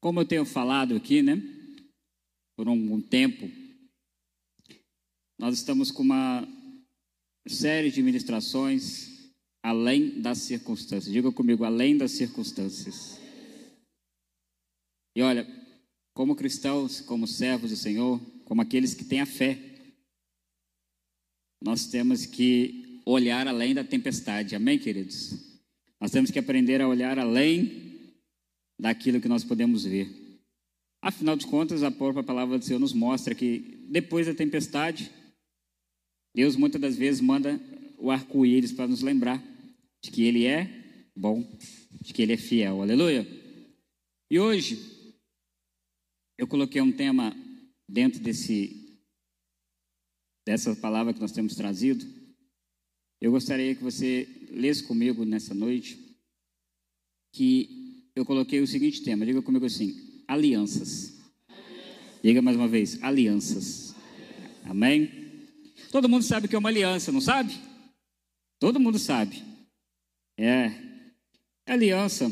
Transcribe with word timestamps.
Como 0.00 0.18
eu 0.20 0.24
tenho 0.24 0.46
falado 0.46 0.96
aqui, 0.96 1.20
né? 1.22 1.42
Por 2.56 2.68
um, 2.68 3.00
tempo, 3.00 3.50
nós 5.38 5.54
estamos 5.54 5.90
com 5.90 6.02
uma 6.02 6.48
série 7.46 7.90
de 7.90 8.02
ministrações 8.02 9.10
além 9.62 10.20
das 10.20 10.38
circunstâncias. 10.38 11.12
Diga 11.12 11.30
comigo, 11.30 11.64
além 11.64 11.98
das 11.98 12.12
circunstâncias. 12.12 13.18
E 15.14 15.22
olha, 15.22 15.46
como 16.14 16.36
cristãos, 16.36 17.00
como 17.02 17.26
servos 17.26 17.70
do 17.70 17.76
Senhor, 17.76 18.20
como 18.44 18.62
aqueles 18.62 18.94
que 18.94 19.04
têm 19.04 19.20
a 19.20 19.26
fé, 19.26 19.58
nós 21.62 21.86
temos 21.86 22.24
que 22.24 23.00
olhar 23.04 23.46
além 23.46 23.74
da 23.74 23.84
tempestade. 23.84 24.56
Amém, 24.56 24.78
queridos? 24.78 25.60
Nós 26.00 26.10
temos 26.10 26.30
que 26.30 26.38
aprender 26.38 26.80
a 26.80 26.88
olhar 26.88 27.18
além 27.18 27.89
daquilo 28.80 29.20
que 29.20 29.28
nós 29.28 29.44
podemos 29.44 29.84
ver. 29.84 30.08
Afinal 31.02 31.36
de 31.36 31.46
contas, 31.46 31.82
a 31.82 31.90
própria 31.90 32.22
palavra 32.24 32.58
do 32.58 32.64
Senhor 32.64 32.78
nos 32.78 32.92
mostra 32.92 33.34
que 33.34 33.86
depois 33.90 34.26
da 34.26 34.34
tempestade, 34.34 35.10
Deus 36.34 36.56
muitas 36.56 36.80
das 36.80 36.96
vezes 36.96 37.20
manda 37.20 37.60
o 37.98 38.10
arco-íris 38.10 38.72
para 38.72 38.88
nos 38.88 39.02
lembrar 39.02 39.42
de 40.02 40.10
que 40.10 40.22
Ele 40.22 40.46
é 40.46 41.10
bom, 41.14 41.46
de 42.00 42.12
que 42.12 42.22
Ele 42.22 42.32
é 42.32 42.36
fiel. 42.36 42.80
Aleluia. 42.80 43.26
E 44.30 44.38
hoje, 44.38 44.78
eu 46.38 46.46
coloquei 46.46 46.80
um 46.80 46.92
tema 46.92 47.34
dentro 47.88 48.20
desse 48.20 48.78
dessa 50.46 50.74
palavra 50.74 51.12
que 51.12 51.20
nós 51.20 51.32
temos 51.32 51.54
trazido. 51.54 52.04
Eu 53.20 53.30
gostaria 53.30 53.74
que 53.74 53.82
você 53.82 54.26
lesse 54.50 54.82
comigo 54.82 55.24
nessa 55.24 55.54
noite 55.54 55.98
que 57.32 57.79
eu 58.20 58.26
coloquei 58.26 58.60
o 58.60 58.66
seguinte 58.66 59.02
tema. 59.02 59.24
Diga 59.24 59.40
comigo 59.40 59.64
assim: 59.66 60.22
alianças. 60.28 61.18
Diga 62.22 62.42
mais 62.42 62.56
uma 62.56 62.68
vez: 62.68 63.02
alianças. 63.02 63.94
Amém? 64.64 65.10
Todo 65.90 66.08
mundo 66.08 66.22
sabe 66.22 66.46
que 66.46 66.54
é 66.54 66.58
uma 66.58 66.68
aliança, 66.68 67.10
não 67.10 67.20
sabe? 67.20 67.58
Todo 68.58 68.78
mundo 68.78 68.98
sabe. 68.98 69.42
É. 70.38 70.70
Aliança. 71.66 72.30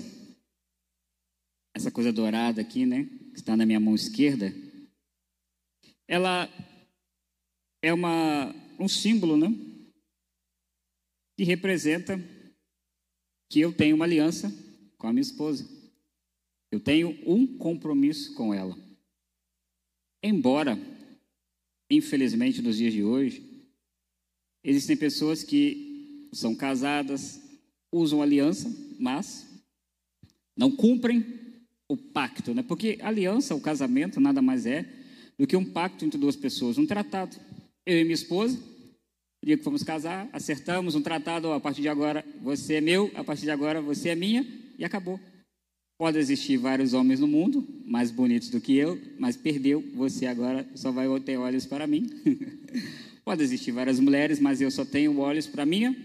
Essa 1.74 1.90
coisa 1.90 2.12
dourada 2.12 2.60
aqui, 2.60 2.84
né? 2.84 3.04
Que 3.32 3.38
está 3.38 3.56
na 3.56 3.64
minha 3.64 3.80
mão 3.80 3.94
esquerda. 3.94 4.54
Ela 6.06 6.48
é 7.82 7.92
uma, 7.92 8.54
um 8.78 8.88
símbolo, 8.88 9.36
né? 9.36 9.48
Que 11.36 11.44
representa 11.44 12.18
que 13.50 13.60
eu 13.60 13.72
tenho 13.72 13.96
uma 13.96 14.04
aliança 14.04 14.52
com 14.98 15.06
a 15.06 15.12
minha 15.12 15.22
esposa. 15.22 15.77
Eu 16.70 16.80
tenho 16.80 17.18
um 17.26 17.46
compromisso 17.58 18.34
com 18.34 18.52
ela. 18.52 18.76
Embora, 20.22 20.78
infelizmente, 21.90 22.60
nos 22.60 22.76
dias 22.76 22.92
de 22.92 23.02
hoje, 23.02 23.42
existem 24.62 24.96
pessoas 24.96 25.42
que 25.42 26.28
são 26.32 26.54
casadas, 26.54 27.40
usam 27.92 28.20
aliança, 28.20 28.70
mas 28.98 29.48
não 30.56 30.70
cumprem 30.70 31.24
o 31.88 31.96
pacto, 31.96 32.52
né? 32.52 32.62
Porque 32.62 32.98
aliança, 33.00 33.54
o 33.54 33.60
casamento, 33.60 34.20
nada 34.20 34.42
mais 34.42 34.66
é 34.66 34.86
do 35.38 35.46
que 35.46 35.56
um 35.56 35.64
pacto 35.64 36.04
entre 36.04 36.18
duas 36.18 36.36
pessoas, 36.36 36.76
um 36.76 36.86
tratado. 36.86 37.36
Eu 37.86 38.00
e 38.00 38.02
minha 38.02 38.14
esposa, 38.14 38.56
no 38.56 39.46
dia 39.46 39.56
que 39.56 39.64
fomos 39.64 39.82
casar, 39.82 40.28
acertamos 40.32 40.94
um 40.94 41.00
tratado, 41.00 41.50
a 41.52 41.60
partir 41.60 41.80
de 41.80 41.88
agora 41.88 42.24
você 42.42 42.74
é 42.74 42.80
meu, 42.80 43.10
a 43.14 43.24
partir 43.24 43.42
de 43.42 43.50
agora 43.50 43.80
você 43.80 44.10
é 44.10 44.14
minha, 44.14 44.44
e 44.76 44.84
acabou. 44.84 45.18
Pode 45.98 46.16
existir 46.16 46.56
vários 46.56 46.94
homens 46.94 47.18
no 47.18 47.26
mundo, 47.26 47.66
mais 47.84 48.12
bonitos 48.12 48.50
do 48.50 48.60
que 48.60 48.76
eu, 48.76 48.96
mas 49.18 49.36
perdeu, 49.36 49.82
você 49.96 50.26
agora 50.26 50.64
só 50.76 50.92
vai 50.92 51.08
ter 51.18 51.36
olhos 51.36 51.66
para 51.66 51.88
mim. 51.88 52.08
Pode 53.24 53.42
existir 53.42 53.72
várias 53.72 53.98
mulheres, 53.98 54.38
mas 54.38 54.60
eu 54.60 54.70
só 54.70 54.84
tenho 54.84 55.18
olhos 55.18 55.48
para 55.48 55.66
minha 55.66 55.96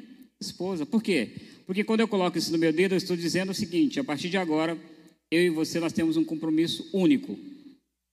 esposa. 0.41 0.84
Por 0.84 1.03
quê? 1.03 1.29
Porque 1.68 1.84
quando 1.84 2.00
eu 2.00 2.07
coloco 2.07 2.40
isso 2.40 2.51
no 2.51 2.57
meu 2.57 2.73
dedo, 2.73 2.94
eu 2.94 2.97
estou 2.97 3.16
dizendo 3.16 3.51
o 3.51 3.53
seguinte: 3.53 4.00
a 4.00 4.03
partir 4.03 4.29
de 4.29 4.38
agora, 4.38 4.75
eu 5.29 5.44
e 5.44 5.50
você 5.51 5.79
nós 5.79 5.94
temos 5.94 6.18
um 6.18 6.25
compromisso 6.25 6.89
único 6.91 7.38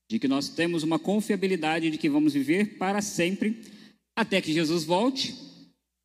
de 0.08 0.18
que 0.18 0.28
nós 0.28 0.50
temos 0.50 0.82
uma 0.82 0.98
confiabilidade 0.98 1.90
de 1.90 1.96
que 1.96 2.10
vamos 2.10 2.34
viver 2.34 2.76
para 2.76 3.00
sempre, 3.00 3.62
até 4.14 4.38
que 4.40 4.52
Jesus 4.52 4.84
volte, 4.84 5.34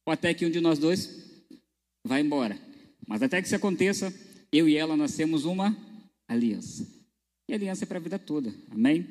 ou 0.06 0.14
até 0.14 0.34
que 0.34 0.46
um 0.46 0.50
de 0.50 0.62
nós 0.62 0.80
dois 0.80 1.22
vá 2.06 2.20
embora. 2.20 2.58
Mas 3.06 3.22
até 3.22 3.42
que 3.42 3.48
isso 3.48 3.56
aconteça, 3.56 4.14
eu 4.58 4.70
e 4.70 4.76
ela 4.76 4.96
nós 4.96 5.16
temos 5.16 5.46
uma 5.46 5.76
aliança. 6.28 6.88
E 7.48 7.54
aliança 7.54 7.84
é 7.84 7.88
para 7.88 7.98
a 7.98 8.02
vida 8.02 8.18
toda, 8.18 8.54
amém? 8.72 9.08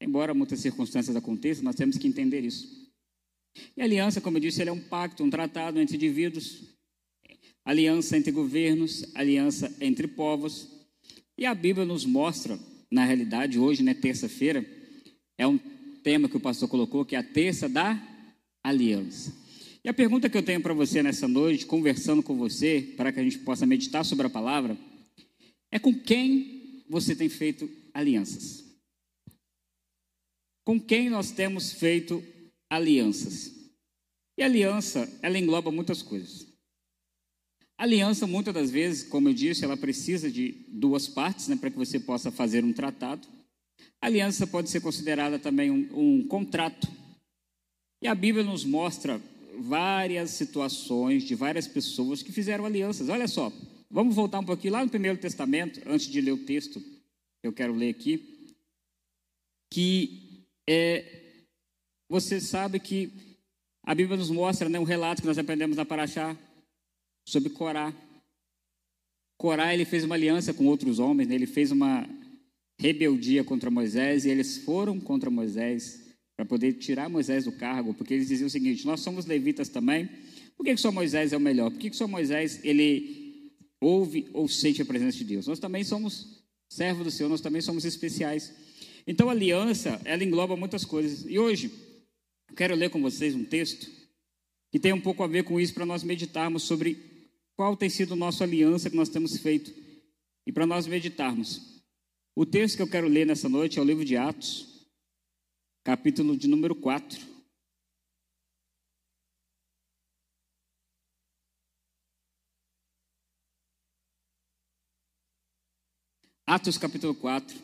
Embora 0.00 0.32
muitas 0.32 0.60
circunstâncias 0.60 1.14
aconteçam, 1.14 1.64
nós 1.64 1.74
temos 1.74 1.98
que 1.98 2.08
entender 2.08 2.42
isso. 2.42 2.80
E 3.76 3.82
aliança, 3.82 4.20
como 4.20 4.36
eu 4.36 4.40
disse, 4.40 4.62
é 4.62 4.72
um 4.72 4.80
pacto, 4.80 5.22
um 5.22 5.30
tratado 5.30 5.78
entre 5.78 5.96
indivíduos, 5.96 6.62
aliança 7.64 8.16
entre 8.16 8.30
governos, 8.30 9.04
aliança 9.14 9.74
entre 9.80 10.06
povos. 10.06 10.68
E 11.36 11.44
a 11.44 11.54
Bíblia 11.54 11.84
nos 11.84 12.04
mostra 12.04 12.58
na 12.90 13.04
realidade, 13.04 13.58
hoje, 13.58 13.82
né, 13.82 13.94
terça-feira, 13.94 14.64
é 15.36 15.46
um 15.46 15.58
tema 16.02 16.28
que 16.28 16.36
o 16.36 16.40
pastor 16.40 16.68
colocou, 16.68 17.04
que 17.04 17.14
é 17.14 17.18
a 17.18 17.22
terça 17.22 17.68
da 17.68 18.00
aliança. 18.64 19.39
E 19.82 19.88
a 19.88 19.94
pergunta 19.94 20.28
que 20.28 20.36
eu 20.36 20.42
tenho 20.42 20.60
para 20.60 20.74
você 20.74 21.02
nessa 21.02 21.26
noite, 21.26 21.64
conversando 21.64 22.22
com 22.22 22.36
você, 22.36 22.92
para 22.96 23.10
que 23.10 23.18
a 23.18 23.22
gente 23.22 23.38
possa 23.38 23.64
meditar 23.64 24.04
sobre 24.04 24.26
a 24.26 24.30
palavra, 24.30 24.76
é 25.70 25.78
com 25.78 25.94
quem 25.94 26.84
você 26.88 27.16
tem 27.16 27.28
feito 27.28 27.70
alianças? 27.94 28.64
Com 30.64 30.78
quem 30.78 31.08
nós 31.08 31.30
temos 31.30 31.72
feito 31.72 32.22
alianças? 32.68 33.54
E 34.36 34.42
aliança, 34.42 35.08
ela 35.22 35.38
engloba 35.38 35.70
muitas 35.70 36.02
coisas. 36.02 36.46
Aliança, 37.78 38.26
muitas 38.26 38.52
das 38.52 38.70
vezes, 38.70 39.02
como 39.02 39.30
eu 39.30 39.34
disse, 39.34 39.64
ela 39.64 39.76
precisa 39.76 40.30
de 40.30 40.66
duas 40.68 41.08
partes 41.08 41.48
né, 41.48 41.56
para 41.56 41.70
que 41.70 41.78
você 41.78 41.98
possa 41.98 42.30
fazer 42.30 42.62
um 42.62 42.72
tratado. 42.74 43.26
aliança 43.98 44.46
pode 44.46 44.68
ser 44.68 44.82
considerada 44.82 45.38
também 45.38 45.70
um, 45.70 45.88
um 46.18 46.26
contrato. 46.26 46.86
E 48.02 48.06
a 48.06 48.14
Bíblia 48.14 48.44
nos 48.44 48.64
mostra 48.64 49.20
várias 49.58 50.30
situações 50.30 51.24
de 51.24 51.34
várias 51.34 51.66
pessoas 51.66 52.22
que 52.22 52.32
fizeram 52.32 52.64
alianças. 52.64 53.08
Olha 53.08 53.28
só, 53.28 53.52
vamos 53.90 54.14
voltar 54.14 54.38
um 54.40 54.44
pouquinho 54.44 54.74
lá 54.74 54.84
no 54.84 54.90
Primeiro 54.90 55.18
Testamento, 55.18 55.80
antes 55.86 56.06
de 56.06 56.20
ler 56.20 56.32
o 56.32 56.44
texto 56.44 56.80
que 56.80 57.46
eu 57.46 57.52
quero 57.52 57.74
ler 57.74 57.90
aqui, 57.90 58.54
que 59.72 60.46
é, 60.68 61.44
você 62.08 62.40
sabe 62.40 62.78
que 62.78 63.10
a 63.82 63.94
Bíblia 63.94 64.16
nos 64.16 64.30
mostra 64.30 64.68
né, 64.68 64.78
um 64.78 64.84
relato 64.84 65.22
que 65.22 65.28
nós 65.28 65.38
aprendemos 65.38 65.76
na 65.76 65.84
Paraxá, 65.84 66.36
sobre 67.26 67.50
Corá. 67.50 67.94
Corá 69.38 69.72
ele 69.72 69.84
fez 69.84 70.04
uma 70.04 70.14
aliança 70.14 70.52
com 70.52 70.66
outros 70.66 70.98
homens, 70.98 71.28
né? 71.28 71.34
ele 71.34 71.46
fez 71.46 71.70
uma 71.70 72.06
rebeldia 72.78 73.44
contra 73.44 73.70
Moisés 73.70 74.24
e 74.24 74.30
eles 74.30 74.58
foram 74.58 75.00
contra 75.00 75.30
Moisés 75.30 76.09
para 76.40 76.46
poder 76.46 76.72
tirar 76.72 77.10
Moisés 77.10 77.44
do 77.44 77.52
cargo, 77.52 77.92
porque 77.92 78.14
eles 78.14 78.28
diziam 78.28 78.46
o 78.46 78.50
seguinte: 78.50 78.86
nós 78.86 79.00
somos 79.00 79.26
levitas 79.26 79.68
também. 79.68 80.08
Por 80.56 80.64
que, 80.64 80.74
que 80.74 80.80
só 80.80 80.90
Moisés 80.90 81.34
é 81.34 81.36
o 81.36 81.40
melhor? 81.40 81.70
Por 81.70 81.78
que, 81.78 81.90
que 81.90 81.96
só 81.96 82.08
Moisés 82.08 82.60
ele 82.64 83.52
ouve 83.78 84.26
ou 84.32 84.48
sente 84.48 84.80
a 84.80 84.84
presença 84.86 85.18
de 85.18 85.24
Deus? 85.24 85.46
Nós 85.46 85.58
também 85.58 85.84
somos 85.84 86.42
servos 86.66 87.04
do 87.04 87.10
Senhor, 87.10 87.28
nós 87.28 87.42
também 87.42 87.60
somos 87.60 87.84
especiais. 87.84 88.54
Então 89.06 89.28
a 89.28 89.32
aliança 89.32 90.00
ela 90.02 90.24
engloba 90.24 90.56
muitas 90.56 90.82
coisas. 90.82 91.26
E 91.28 91.38
hoje 91.38 91.70
eu 92.48 92.56
quero 92.56 92.74
ler 92.74 92.88
com 92.88 93.02
vocês 93.02 93.34
um 93.34 93.44
texto 93.44 93.90
que 94.72 94.78
tem 94.78 94.94
um 94.94 95.00
pouco 95.00 95.22
a 95.22 95.26
ver 95.26 95.44
com 95.44 95.60
isso 95.60 95.74
para 95.74 95.84
nós 95.84 96.02
meditarmos 96.02 96.62
sobre 96.62 96.96
qual 97.54 97.76
tem 97.76 97.90
sido 97.90 98.14
a 98.14 98.16
nossa 98.16 98.44
aliança 98.44 98.88
que 98.88 98.96
nós 98.96 99.10
temos 99.10 99.36
feito 99.36 99.70
e 100.46 100.52
para 100.52 100.64
nós 100.64 100.86
meditarmos. 100.86 101.82
O 102.34 102.46
texto 102.46 102.76
que 102.76 102.82
eu 102.82 102.88
quero 102.88 103.08
ler 103.08 103.26
nessa 103.26 103.46
noite 103.46 103.78
é 103.78 103.82
o 103.82 103.84
livro 103.84 104.06
de 104.06 104.16
Atos, 104.16 104.69
capítulo 105.90 106.36
de 106.36 106.46
número 106.46 106.76
4. 106.76 107.20
Atos 116.46 116.78
capítulo 116.78 117.12
4, 117.16 117.58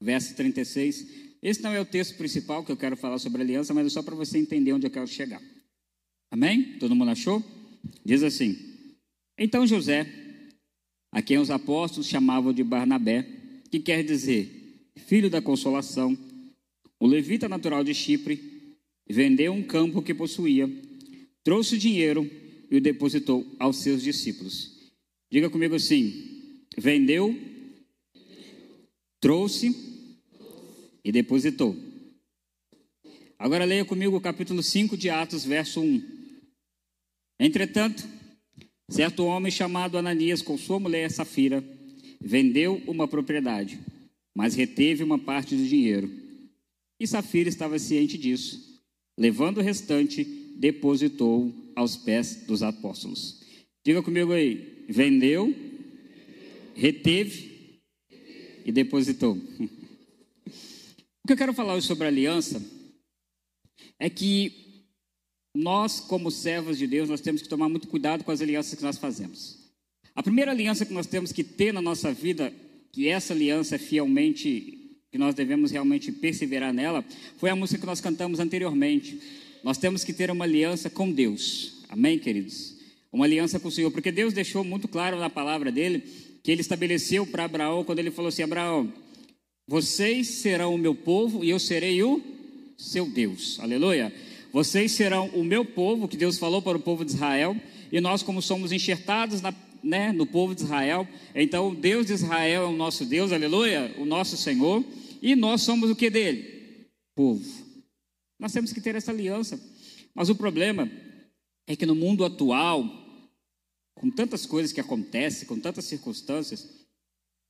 verso 0.00 0.36
36. 0.36 1.38
Esse 1.42 1.60
não 1.60 1.72
é 1.72 1.80
o 1.80 1.84
texto 1.84 2.16
principal 2.16 2.64
que 2.64 2.70
eu 2.70 2.76
quero 2.76 2.96
falar 2.96 3.18
sobre 3.18 3.42
aliança, 3.42 3.74
mas 3.74 3.86
é 3.86 3.90
só 3.90 4.00
para 4.00 4.14
você 4.14 4.38
entender 4.38 4.72
onde 4.72 4.86
eu 4.86 4.90
quero 4.92 5.08
chegar. 5.08 5.42
Amém? 6.30 6.78
Todo 6.78 6.94
mundo 6.94 7.10
achou? 7.10 7.42
Diz 8.04 8.22
assim: 8.22 8.56
Então 9.36 9.66
José, 9.66 10.06
a 11.10 11.20
quem 11.20 11.38
os 11.38 11.50
apóstolos 11.50 12.06
chamavam 12.06 12.52
de 12.52 12.62
Barnabé, 12.62 13.26
que 13.72 13.80
quer 13.80 14.04
dizer 14.04 14.92
filho 14.98 15.28
da 15.28 15.42
consolação, 15.42 16.16
o 17.02 17.06
levita 17.08 17.48
natural 17.48 17.82
de 17.82 17.92
Chipre, 17.92 18.76
vendeu 19.10 19.52
um 19.52 19.60
campo 19.64 20.00
que 20.00 20.14
possuía, 20.14 20.70
trouxe 21.42 21.74
o 21.74 21.78
dinheiro 21.78 22.30
e 22.70 22.76
o 22.76 22.80
depositou 22.80 23.44
aos 23.58 23.78
seus 23.78 24.04
discípulos. 24.04 24.92
Diga 25.28 25.50
comigo 25.50 25.74
assim: 25.74 26.60
vendeu 26.78 27.36
trouxe 29.18 29.74
e 31.04 31.10
depositou. 31.10 31.76
Agora 33.36 33.64
leia 33.64 33.84
comigo 33.84 34.16
o 34.16 34.20
capítulo 34.20 34.62
5 34.62 34.96
de 34.96 35.10
Atos, 35.10 35.44
verso 35.44 35.80
1. 35.80 36.00
Entretanto, 37.40 38.06
certo 38.88 39.24
homem 39.24 39.50
chamado 39.50 39.98
Ananias, 39.98 40.40
com 40.40 40.56
sua 40.56 40.78
mulher 40.78 41.10
Safira, 41.10 41.64
vendeu 42.20 42.80
uma 42.86 43.08
propriedade, 43.08 43.80
mas 44.32 44.54
reteve 44.54 45.02
uma 45.02 45.18
parte 45.18 45.56
do 45.56 45.66
dinheiro. 45.66 46.21
E 47.02 47.06
Safira 47.08 47.48
estava 47.48 47.80
ciente 47.80 48.16
disso. 48.16 48.80
Levando 49.18 49.58
o 49.58 49.60
restante, 49.60 50.22
depositou 50.56 51.52
aos 51.74 51.96
pés 51.96 52.46
dos 52.46 52.62
apóstolos. 52.62 53.40
Diga 53.84 54.00
comigo 54.04 54.32
aí: 54.32 54.84
vendeu, 54.88 55.52
reteve 56.76 57.80
e 58.64 58.70
depositou. 58.70 59.36
O 61.24 61.28
que 61.28 61.34
eu 61.34 61.36
quero 61.36 61.54
falar 61.54 61.74
hoje 61.74 61.86
sobre 61.86 62.08
aliança 62.08 62.60
é 63.96 64.10
que 64.10 64.90
nós, 65.54 66.00
como 66.00 66.32
servos 66.32 66.76
de 66.76 66.84
Deus, 66.84 67.08
nós 67.08 67.20
temos 67.20 67.40
que 67.40 67.48
tomar 67.48 67.68
muito 67.68 67.86
cuidado 67.86 68.24
com 68.24 68.32
as 68.32 68.40
alianças 68.40 68.74
que 68.74 68.82
nós 68.82 68.98
fazemos. 68.98 69.70
A 70.16 70.22
primeira 70.22 70.50
aliança 70.50 70.84
que 70.84 70.92
nós 70.92 71.06
temos 71.06 71.30
que 71.30 71.44
ter 71.44 71.72
na 71.72 71.80
nossa 71.80 72.12
vida, 72.12 72.52
que 72.90 73.06
essa 73.06 73.32
aliança 73.32 73.76
é 73.76 73.78
fielmente, 73.78 74.81
que 75.12 75.18
nós 75.18 75.34
devemos 75.34 75.70
realmente 75.70 76.10
perseverar 76.10 76.72
nela, 76.72 77.04
foi 77.36 77.50
a 77.50 77.54
música 77.54 77.78
que 77.78 77.86
nós 77.86 78.00
cantamos 78.00 78.40
anteriormente. 78.40 79.20
Nós 79.62 79.76
temos 79.76 80.02
que 80.02 80.12
ter 80.12 80.30
uma 80.30 80.46
aliança 80.46 80.88
com 80.88 81.12
Deus. 81.12 81.84
Amém, 81.90 82.18
queridos? 82.18 82.74
Uma 83.12 83.26
aliança 83.26 83.60
com 83.60 83.68
o 83.68 83.70
Senhor, 83.70 83.90
porque 83.90 84.10
Deus 84.10 84.32
deixou 84.32 84.64
muito 84.64 84.88
claro 84.88 85.18
na 85.18 85.28
palavra 85.28 85.70
dele 85.70 86.02
que 86.42 86.50
ele 86.50 86.62
estabeleceu 86.62 87.26
para 87.26 87.44
Abraão, 87.44 87.84
quando 87.84 87.98
ele 87.98 88.10
falou 88.10 88.30
assim: 88.30 88.42
Abraão, 88.42 88.90
vocês 89.68 90.28
serão 90.28 90.74
o 90.74 90.78
meu 90.78 90.94
povo 90.94 91.44
e 91.44 91.50
eu 91.50 91.58
serei 91.58 92.02
o 92.02 92.22
seu 92.78 93.04
Deus. 93.04 93.60
Aleluia. 93.60 94.10
Vocês 94.50 94.92
serão 94.92 95.26
o 95.34 95.44
meu 95.44 95.62
povo, 95.62 96.08
que 96.08 96.16
Deus 96.16 96.38
falou 96.38 96.62
para 96.62 96.78
o 96.78 96.80
povo 96.80 97.04
de 97.04 97.12
Israel, 97.12 97.54
e 97.92 98.00
nós, 98.00 98.22
como 98.22 98.40
somos 98.40 98.72
enxertados 98.72 99.42
na, 99.42 99.54
né, 99.84 100.10
no 100.10 100.24
povo 100.24 100.54
de 100.54 100.62
Israel, 100.62 101.06
então 101.34 101.68
o 101.68 101.74
Deus 101.74 102.06
de 102.06 102.14
Israel 102.14 102.62
é 102.62 102.66
o 102.66 102.72
nosso 102.72 103.04
Deus, 103.04 103.30
aleluia, 103.30 103.94
o 103.98 104.06
nosso 104.06 104.38
Senhor, 104.38 104.82
e 105.22 105.36
nós 105.36 105.62
somos 105.62 105.88
o 105.88 105.94
que 105.94 106.10
dele? 106.10 106.90
Povo. 107.14 107.48
Nós 108.40 108.52
temos 108.52 108.72
que 108.72 108.80
ter 108.80 108.96
essa 108.96 109.12
aliança. 109.12 109.58
Mas 110.12 110.28
o 110.28 110.34
problema 110.34 110.90
é 111.64 111.76
que 111.76 111.86
no 111.86 111.94
mundo 111.94 112.24
atual, 112.24 112.84
com 113.94 114.10
tantas 114.10 114.44
coisas 114.44 114.72
que 114.72 114.80
acontecem, 114.80 115.46
com 115.46 115.60
tantas 115.60 115.84
circunstâncias, 115.84 116.68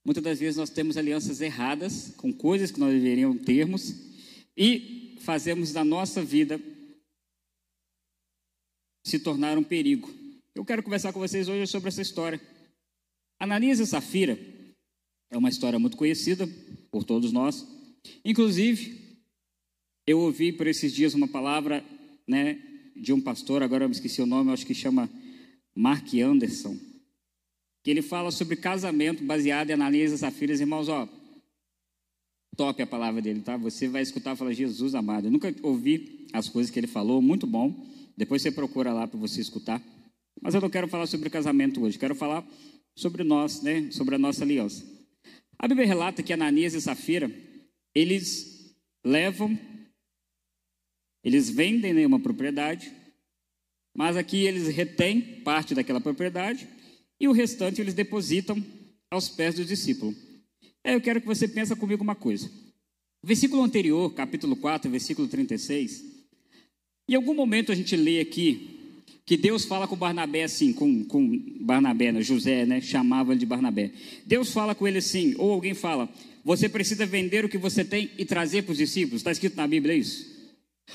muitas 0.04 0.22
das 0.22 0.38
vezes 0.38 0.58
nós 0.58 0.68
temos 0.68 0.98
alianças 0.98 1.40
erradas 1.40 2.12
com 2.18 2.30
coisas 2.30 2.70
que 2.70 2.78
nós 2.78 2.92
deveríamos 2.92 3.42
termos 3.42 3.94
e 4.54 5.16
fazemos 5.22 5.72
da 5.72 5.82
nossa 5.82 6.22
vida 6.22 6.60
se 9.06 9.18
tornar 9.18 9.56
um 9.56 9.64
perigo. 9.64 10.12
Eu 10.54 10.62
quero 10.62 10.82
conversar 10.82 11.10
com 11.14 11.20
vocês 11.20 11.48
hoje 11.48 11.66
sobre 11.66 11.88
essa 11.88 12.02
história. 12.02 12.38
Ananias 13.40 13.80
e 13.80 13.86
Safira 13.86 14.38
é 15.32 15.38
uma 15.38 15.48
história 15.48 15.78
muito 15.78 15.96
conhecida 15.96 16.46
por 16.90 17.04
todos 17.04 17.32
nós. 17.32 17.66
Inclusive, 18.22 19.16
eu 20.06 20.20
ouvi 20.20 20.52
por 20.52 20.66
esses 20.66 20.92
dias 20.92 21.14
uma 21.14 21.26
palavra 21.26 21.82
né, 22.28 22.60
de 22.94 23.14
um 23.14 23.20
pastor, 23.20 23.62
agora 23.62 23.84
eu 23.84 23.88
me 23.88 23.94
esqueci 23.94 24.20
o 24.20 24.26
nome, 24.26 24.52
acho 24.52 24.66
que 24.66 24.74
chama 24.74 25.08
Mark 25.74 26.06
Anderson, 26.14 26.76
que 27.82 27.90
ele 27.90 28.02
fala 28.02 28.30
sobre 28.30 28.56
casamento 28.56 29.24
baseado 29.24 29.70
em 29.70 29.72
Ananias 29.72 30.12
e 30.12 30.18
Safira. 30.18 30.52
Irmãos, 30.52 30.90
ó, 30.90 31.08
top 32.54 32.82
a 32.82 32.86
palavra 32.86 33.22
dele, 33.22 33.40
tá? 33.40 33.56
Você 33.56 33.88
vai 33.88 34.02
escutar 34.02 34.34
e 34.34 34.36
falar, 34.36 34.52
Jesus 34.52 34.94
amado. 34.94 35.28
Eu 35.28 35.30
nunca 35.30 35.54
ouvi 35.62 36.26
as 36.34 36.50
coisas 36.50 36.70
que 36.70 36.78
ele 36.78 36.86
falou, 36.86 37.22
muito 37.22 37.46
bom. 37.46 37.86
Depois 38.14 38.42
você 38.42 38.52
procura 38.52 38.92
lá 38.92 39.06
para 39.06 39.18
você 39.18 39.40
escutar. 39.40 39.82
Mas 40.42 40.54
eu 40.54 40.60
não 40.60 40.68
quero 40.68 40.88
falar 40.88 41.06
sobre 41.06 41.30
casamento 41.30 41.82
hoje, 41.82 41.98
quero 41.98 42.14
falar 42.14 42.46
sobre 42.94 43.24
nós, 43.24 43.62
né? 43.62 43.90
Sobre 43.90 44.16
a 44.16 44.18
nossa 44.18 44.44
aliança. 44.44 44.91
A 45.62 45.68
Bíblia 45.68 45.86
relata 45.86 46.24
que 46.24 46.32
Ananias 46.32 46.74
e 46.74 46.80
Safira, 46.80 47.30
eles 47.94 48.74
levam, 49.04 49.56
eles 51.22 51.48
vendem 51.48 51.94
né, 51.94 52.04
uma 52.04 52.18
propriedade, 52.18 52.92
mas 53.96 54.16
aqui 54.16 54.44
eles 54.44 54.66
retêm 54.66 55.40
parte 55.42 55.72
daquela 55.72 56.00
propriedade 56.00 56.66
e 57.20 57.28
o 57.28 57.32
restante 57.32 57.80
eles 57.80 57.94
depositam 57.94 58.60
aos 59.08 59.28
pés 59.28 59.54
do 59.54 59.64
discípulo. 59.64 60.12
Aí 60.82 60.94
eu 60.94 61.00
quero 61.00 61.20
que 61.20 61.28
você 61.28 61.46
pense 61.46 61.76
comigo 61.76 62.02
uma 62.02 62.16
coisa. 62.16 62.50
O 63.22 63.26
versículo 63.28 63.62
anterior, 63.62 64.12
capítulo 64.14 64.56
4, 64.56 64.90
versículo 64.90 65.28
36, 65.28 66.02
em 67.08 67.14
algum 67.14 67.34
momento 67.34 67.70
a 67.70 67.74
gente 67.76 67.94
lê 67.94 68.18
aqui 68.18 68.71
que 69.24 69.36
Deus 69.36 69.64
fala 69.64 69.86
com 69.86 69.96
Barnabé 69.96 70.44
assim, 70.44 70.72
com, 70.72 71.04
com 71.04 71.42
Barnabé, 71.60 72.12
né? 72.12 72.22
José, 72.22 72.66
né? 72.66 72.80
Chamava 72.80 73.32
ele 73.32 73.40
de 73.40 73.46
Barnabé. 73.46 73.92
Deus 74.26 74.52
fala 74.52 74.74
com 74.74 74.86
ele 74.86 74.98
assim, 74.98 75.34
ou 75.38 75.52
alguém 75.52 75.74
fala, 75.74 76.08
você 76.44 76.68
precisa 76.68 77.06
vender 77.06 77.44
o 77.44 77.48
que 77.48 77.58
você 77.58 77.84
tem 77.84 78.10
e 78.18 78.24
trazer 78.24 78.62
para 78.62 78.72
os 78.72 78.78
discípulos. 78.78 79.20
Está 79.20 79.30
escrito 79.30 79.56
na 79.56 79.66
Bíblia 79.66 79.94
isso? 79.94 80.32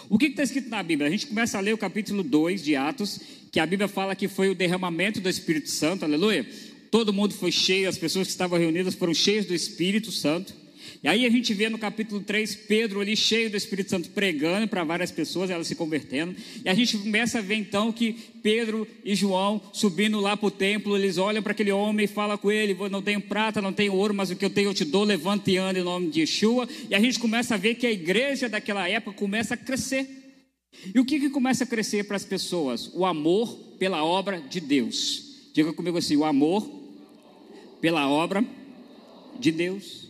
O 0.09 0.17
que 0.17 0.25
está 0.25 0.43
escrito 0.43 0.69
na 0.69 0.83
Bíblia? 0.83 1.07
A 1.07 1.11
gente 1.11 1.27
começa 1.27 1.57
a 1.57 1.61
ler 1.61 1.73
o 1.73 1.77
capítulo 1.77 2.21
2 2.21 2.63
de 2.63 2.75
Atos, 2.75 3.19
que 3.51 3.59
a 3.59 3.65
Bíblia 3.65 3.87
fala 3.87 4.15
que 4.15 4.27
foi 4.27 4.49
o 4.49 4.55
derramamento 4.55 5.21
do 5.21 5.29
Espírito 5.29 5.69
Santo, 5.69 6.03
aleluia. 6.03 6.45
Todo 6.91 7.13
mundo 7.13 7.33
foi 7.33 7.51
cheio, 7.51 7.87
as 7.87 7.97
pessoas 7.97 8.27
que 8.27 8.31
estavam 8.31 8.59
reunidas 8.59 8.93
foram 8.93 9.13
cheias 9.13 9.45
do 9.45 9.53
Espírito 9.53 10.11
Santo. 10.11 10.53
E 11.03 11.07
aí 11.07 11.25
a 11.25 11.29
gente 11.29 11.53
vê 11.53 11.69
no 11.69 11.77
capítulo 11.77 12.21
3 12.21 12.55
Pedro 12.67 13.01
ali 13.01 13.15
cheio 13.15 13.49
do 13.49 13.57
Espírito 13.57 13.91
Santo 13.91 14.09
pregando 14.09 14.67
para 14.67 14.83
várias 14.83 15.11
pessoas, 15.11 15.49
elas 15.49 15.67
se 15.67 15.75
convertendo. 15.75 16.35
E 16.65 16.67
a 16.67 16.73
gente 16.73 16.97
começa 16.97 17.37
a 17.37 17.41
ver 17.41 17.55
então 17.55 17.91
que 17.91 18.13
Pedro 18.41 18.87
e 19.05 19.13
João 19.13 19.61
subindo 19.73 20.19
lá 20.19 20.35
para 20.35 20.47
o 20.47 20.51
templo, 20.51 20.97
eles 20.97 21.17
olham 21.17 21.43
para 21.43 21.51
aquele 21.51 21.71
homem 21.71 22.05
e 22.05 22.07
falam 22.07 22.37
com 22.37 22.51
ele: 22.51 22.75
Não 22.89 23.01
tenho 23.01 23.21
prata, 23.21 23.61
não 23.61 23.71
tenho 23.71 23.93
ouro, 23.93 24.13
mas 24.13 24.31
o 24.31 24.35
que 24.35 24.45
eu 24.45 24.49
tenho 24.49 24.69
eu 24.69 24.73
te 24.73 24.85
dou, 24.85 25.03
levante 25.03 25.51
e 25.51 25.57
ande 25.57 25.79
em 25.79 25.83
nome 25.83 26.09
de 26.09 26.21
Yeshua. 26.21 26.67
E 26.89 26.95
a 26.95 26.99
gente 26.99 27.19
começa 27.19 27.53
a 27.53 27.57
ver 27.57 27.75
que 27.75 27.85
a 27.85 27.91
igreja 27.91 28.49
daquela 28.49 28.87
época 28.89 29.15
começa 29.17 29.53
a 29.53 29.57
crescer. 29.57 30.07
E 30.93 30.99
o 30.99 31.05
que, 31.05 31.19
que 31.19 31.29
começa 31.29 31.63
a 31.63 31.67
crescer 31.67 32.05
para 32.05 32.17
as 32.17 32.25
pessoas? 32.25 32.91
O 32.93 33.05
amor 33.05 33.47
pela 33.77 34.03
obra 34.03 34.39
de 34.41 34.59
Deus. 34.59 35.51
Diga 35.53 35.73
comigo 35.73 35.97
assim: 35.97 36.15
o 36.15 36.25
amor 36.25 36.67
pela 37.79 38.09
obra 38.09 38.43
de 39.39 39.51
Deus. 39.51 40.06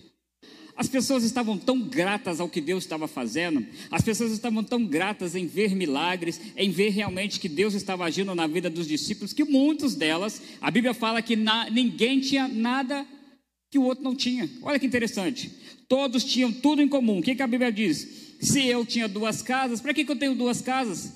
As 0.78 0.88
pessoas 0.88 1.24
estavam 1.24 1.58
tão 1.58 1.80
gratas 1.82 2.40
ao 2.40 2.48
que 2.48 2.62
Deus 2.62 2.84
estava 2.84 3.08
fazendo, 3.08 3.66
as 3.90 4.04
pessoas 4.04 4.32
estavam 4.32 4.64
tão 4.64 4.86
gratas 4.86 5.36
em 5.36 5.48
ver 5.48 5.76
milagres, 5.76 6.40
em 6.56 6.70
ver 6.70 6.90
realmente 6.90 7.40
que 7.40 7.50
Deus 7.50 7.74
estava 7.74 8.06
agindo 8.06 8.36
na 8.36 8.46
vida 8.46 8.70
dos 8.70 8.88
discípulos, 8.88 9.34
que 9.34 9.44
muitos 9.44 9.96
delas, 9.96 10.40
a 10.62 10.70
Bíblia 10.70 10.94
fala 10.94 11.20
que 11.20 11.36
na, 11.36 11.68
ninguém 11.72 12.20
tinha 12.20 12.48
nada 12.48 13.08
que 13.72 13.80
o 13.80 13.84
outro 13.84 14.04
não 14.04 14.16
tinha. 14.16 14.48
Olha 14.62 14.78
que 14.78 14.86
interessante. 14.86 15.52
Todos 15.88 16.24
tinham 16.24 16.52
tudo 16.52 16.82
em 16.82 16.88
comum. 16.88 17.20
O 17.20 17.24
que, 17.24 17.34
que 17.34 17.42
a 17.42 17.48
Bíblia 17.48 17.72
diz? 17.72 18.38
Se 18.40 18.66
eu 18.68 18.86
tinha 18.86 19.08
duas 19.08 19.42
casas, 19.42 19.82
para 19.82 19.96
que, 19.96 20.06
que 20.06 20.12
eu 20.12 20.20
tenho 20.20 20.36
duas 20.36 20.62
casas? 20.62 21.12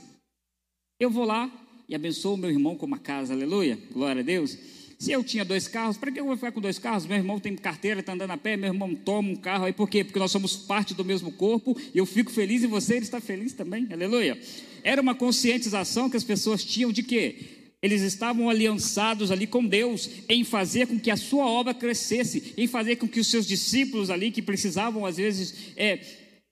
Eu 1.00 1.12
vou 1.12 1.24
lá 1.24 1.52
e 1.88 1.94
abençoo 1.94 2.36
meu 2.36 2.50
irmão 2.50 2.76
com 2.76 2.86
uma 2.86 2.98
casa, 2.98 3.34
aleluia, 3.34 3.78
glória 3.92 4.22
a 4.22 4.26
Deus. 4.26 4.58
Se 5.02 5.12
eu 5.12 5.24
tinha 5.24 5.44
dois 5.44 5.68
carros, 5.68 5.98
para 5.98 6.12
que 6.12 6.20
eu 6.20 6.26
vou 6.26 6.36
ficar 6.36 6.52
com 6.52 6.62
dois 6.62 6.78
carros? 6.78 7.08
Meu 7.08 7.18
irmão 7.18 7.40
tem 7.40 7.56
carteira, 7.56 8.02
está 8.02 8.14
andando 8.14 8.30
a 8.30 8.38
pé, 8.38 8.56
meu 8.56 8.72
irmão 8.72 8.94
toma 8.94 9.30
um 9.30 9.36
carro 9.36 9.66
aí, 9.66 9.74
por 9.74 9.90
quê? 9.90 10.04
Porque 10.04 10.20
nós 10.20 10.30
somos 10.30 10.56
parte 10.56 10.94
do 10.94 11.04
mesmo 11.04 11.32
corpo 11.32 11.76
eu 11.96 12.06
fico 12.06 12.32
feliz 12.32 12.62
e 12.62 12.68
você 12.68 12.98
está 12.98 13.20
feliz 13.20 13.52
também, 13.52 13.88
aleluia. 13.92 14.40
Era 14.84 15.02
uma 15.02 15.16
conscientização 15.16 16.08
que 16.08 16.18
as 16.18 16.24
pessoas 16.24 16.64
tinham 16.64 16.92
de 16.92 17.02
quê? 17.02 17.36
Eles 17.82 18.04
estavam 18.04 18.48
aliançados 18.48 19.32
ali 19.32 19.48
com 19.48 19.66
Deus 19.66 20.08
em 20.30 20.44
fazer 20.44 20.86
com 20.86 21.00
que 21.00 21.10
a 21.10 21.18
sua 21.18 21.48
obra 21.48 21.74
crescesse, 21.74 22.54
em 22.56 22.68
fazer 22.68 22.98
com 22.98 23.08
que 23.08 23.20
os 23.20 23.26
seus 23.26 23.48
discípulos 23.48 24.12
ali, 24.12 24.30
que 24.30 24.40
precisavam 24.44 25.04
às 25.04 25.18
vezes 25.18 25.74
é, 25.78 26.00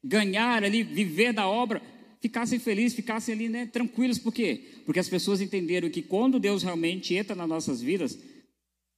ganhar 0.03 0.63
ali, 0.63 0.81
viver 0.81 1.33
da 1.33 1.47
obra, 1.47 1.83
ficassem 2.19 2.57
felizes, 2.57 2.95
ficassem 2.95 3.35
ali 3.35 3.47
né, 3.47 3.67
tranquilos. 3.67 4.17
Por 4.17 4.33
quê? 4.33 4.59
Porque 4.87 4.99
as 4.99 5.07
pessoas 5.07 5.39
entenderam 5.39 5.87
que 5.87 6.01
quando 6.01 6.39
Deus 6.39 6.63
realmente 6.63 7.13
entra 7.13 7.35
nas 7.35 7.47
nossas 7.47 7.79
vidas, 7.79 8.17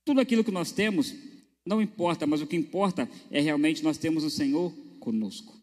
tudo 0.05 0.20
aquilo 0.22 0.43
que 0.43 0.51
nós 0.51 0.72
temos 0.72 1.13
não 1.65 1.81
importa, 1.81 2.25
mas 2.25 2.41
o 2.41 2.48
que 2.48 2.55
importa 2.55 3.10
é 3.29 3.39
realmente 3.39 3.84
nós 3.84 3.98
temos 3.98 4.24
o 4.24 4.29
Senhor 4.29 4.74
conosco. 5.00 5.60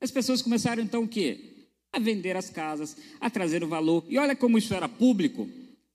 As 0.00 0.10
pessoas 0.10 0.42
começaram 0.42 0.82
então 0.82 1.04
o 1.04 1.08
quê? 1.08 1.68
A 1.92 1.98
vender 1.98 2.36
as 2.36 2.50
casas, 2.50 2.96
a 3.20 3.30
trazer 3.30 3.62
o 3.62 3.68
valor. 3.68 4.04
E 4.08 4.18
olha 4.18 4.36
como 4.36 4.58
isso 4.58 4.74
era 4.74 4.88
público, 4.88 5.48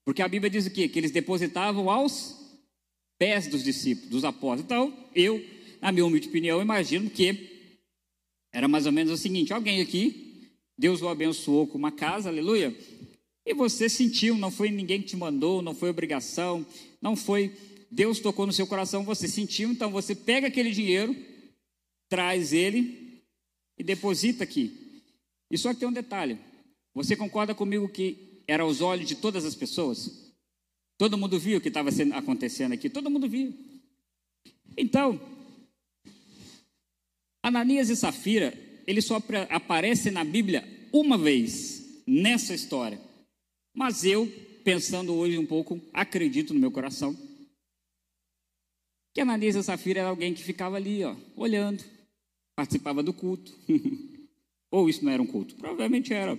porque 0.04 0.22
a 0.22 0.28
Bíblia 0.28 0.50
diz 0.50 0.66
o 0.66 0.72
quê? 0.72 0.88
Que 0.88 1.00
eles 1.00 1.12
depositavam 1.12 1.90
aos 1.90 2.36
pés 3.20 3.48
dos 3.48 3.64
discípulos, 3.64 4.10
dos 4.10 4.24
apóstolos. 4.24 4.64
Então, 4.64 4.94
eu, 5.14 5.44
na 5.82 5.92
minha 5.92 6.06
humilde 6.06 6.30
opinião, 6.30 6.62
imagino 6.62 7.10
que 7.10 7.58
era 8.54 8.68
mais 8.68 8.86
ou 8.86 8.92
menos 8.92 9.12
o 9.12 9.18
seguinte: 9.18 9.54
alguém 9.54 9.82
aqui, 9.82 10.50
Deus 10.78 11.02
o 11.02 11.08
abençoou 11.08 11.68
com 11.68 11.78
uma 11.78 11.92
casa, 11.92 12.30
aleluia, 12.30 12.76
e 13.46 13.54
você 13.54 13.90
sentiu, 13.90 14.38
não 14.38 14.52
foi 14.52 14.70
ninguém 14.70 15.02
que 15.02 15.08
te 15.08 15.16
mandou, 15.16 15.62
não 15.62 15.74
foi 15.74 15.90
obrigação, 15.90 16.66
não 17.02 17.16
foi 17.16 17.56
Deus 17.90 18.20
tocou 18.20 18.46
no 18.46 18.54
seu 18.54 18.68
coração, 18.68 19.04
você 19.04 19.28
sentiu, 19.28 19.72
então 19.72 19.90
você 19.90 20.14
pega 20.14 20.48
aquele 20.48 20.72
dinheiro, 20.72 21.16
traz 22.10 22.52
ele 22.52 23.24
e 23.78 23.84
deposita 23.84 24.44
aqui. 24.44 25.02
E 25.50 25.58
só 25.58 25.74
que 25.74 25.80
tem 25.80 25.88
um 25.88 25.94
detalhe: 25.94 26.38
você 26.94 27.16
concorda 27.16 27.56
comigo 27.56 27.88
que 27.88 28.44
era 28.48 28.64
aos 28.64 28.82
olhos 28.82 29.08
de 29.08 29.16
todas 29.16 29.46
as 29.46 29.56
pessoas? 29.56 30.28
Todo 30.98 31.18
mundo 31.18 31.40
viu 31.40 31.60
o 31.60 31.62
que 31.62 31.68
estava 31.68 31.90
acontecendo 32.16 32.74
aqui, 32.74 32.90
todo 32.90 33.10
mundo 33.10 33.30
viu. 33.30 33.54
Então, 34.76 35.20
Ananias 37.42 37.90
e 37.90 37.96
Safira, 37.96 38.54
eles 38.86 39.06
só 39.06 39.22
aparecem 39.50 40.12
na 40.12 40.24
Bíblia 40.24 40.68
uma 40.92 41.18
vez 41.18 42.02
nessa 42.06 42.54
história. 42.54 43.00
Mas 43.74 44.04
eu, 44.04 44.32
pensando 44.68 45.14
hoje 45.14 45.38
um 45.38 45.46
pouco, 45.46 45.80
acredito 45.94 46.54
no 46.54 46.60
meu 46.60 46.70
coração 46.70 47.16
que 49.14 49.22
Ananias 49.22 49.56
e 49.56 49.64
Safira 49.64 50.02
era 50.02 50.10
alguém 50.10 50.34
que 50.34 50.44
ficava 50.44 50.76
ali, 50.76 51.06
ó, 51.06 51.16
olhando, 51.38 51.82
participava 52.54 53.02
do 53.02 53.14
culto. 53.14 53.50
Ou 54.70 54.90
isso 54.90 55.06
não 55.06 55.12
era 55.14 55.24
um 55.24 55.26
culto? 55.26 55.56
Provavelmente 55.56 56.14
era. 56.14 56.38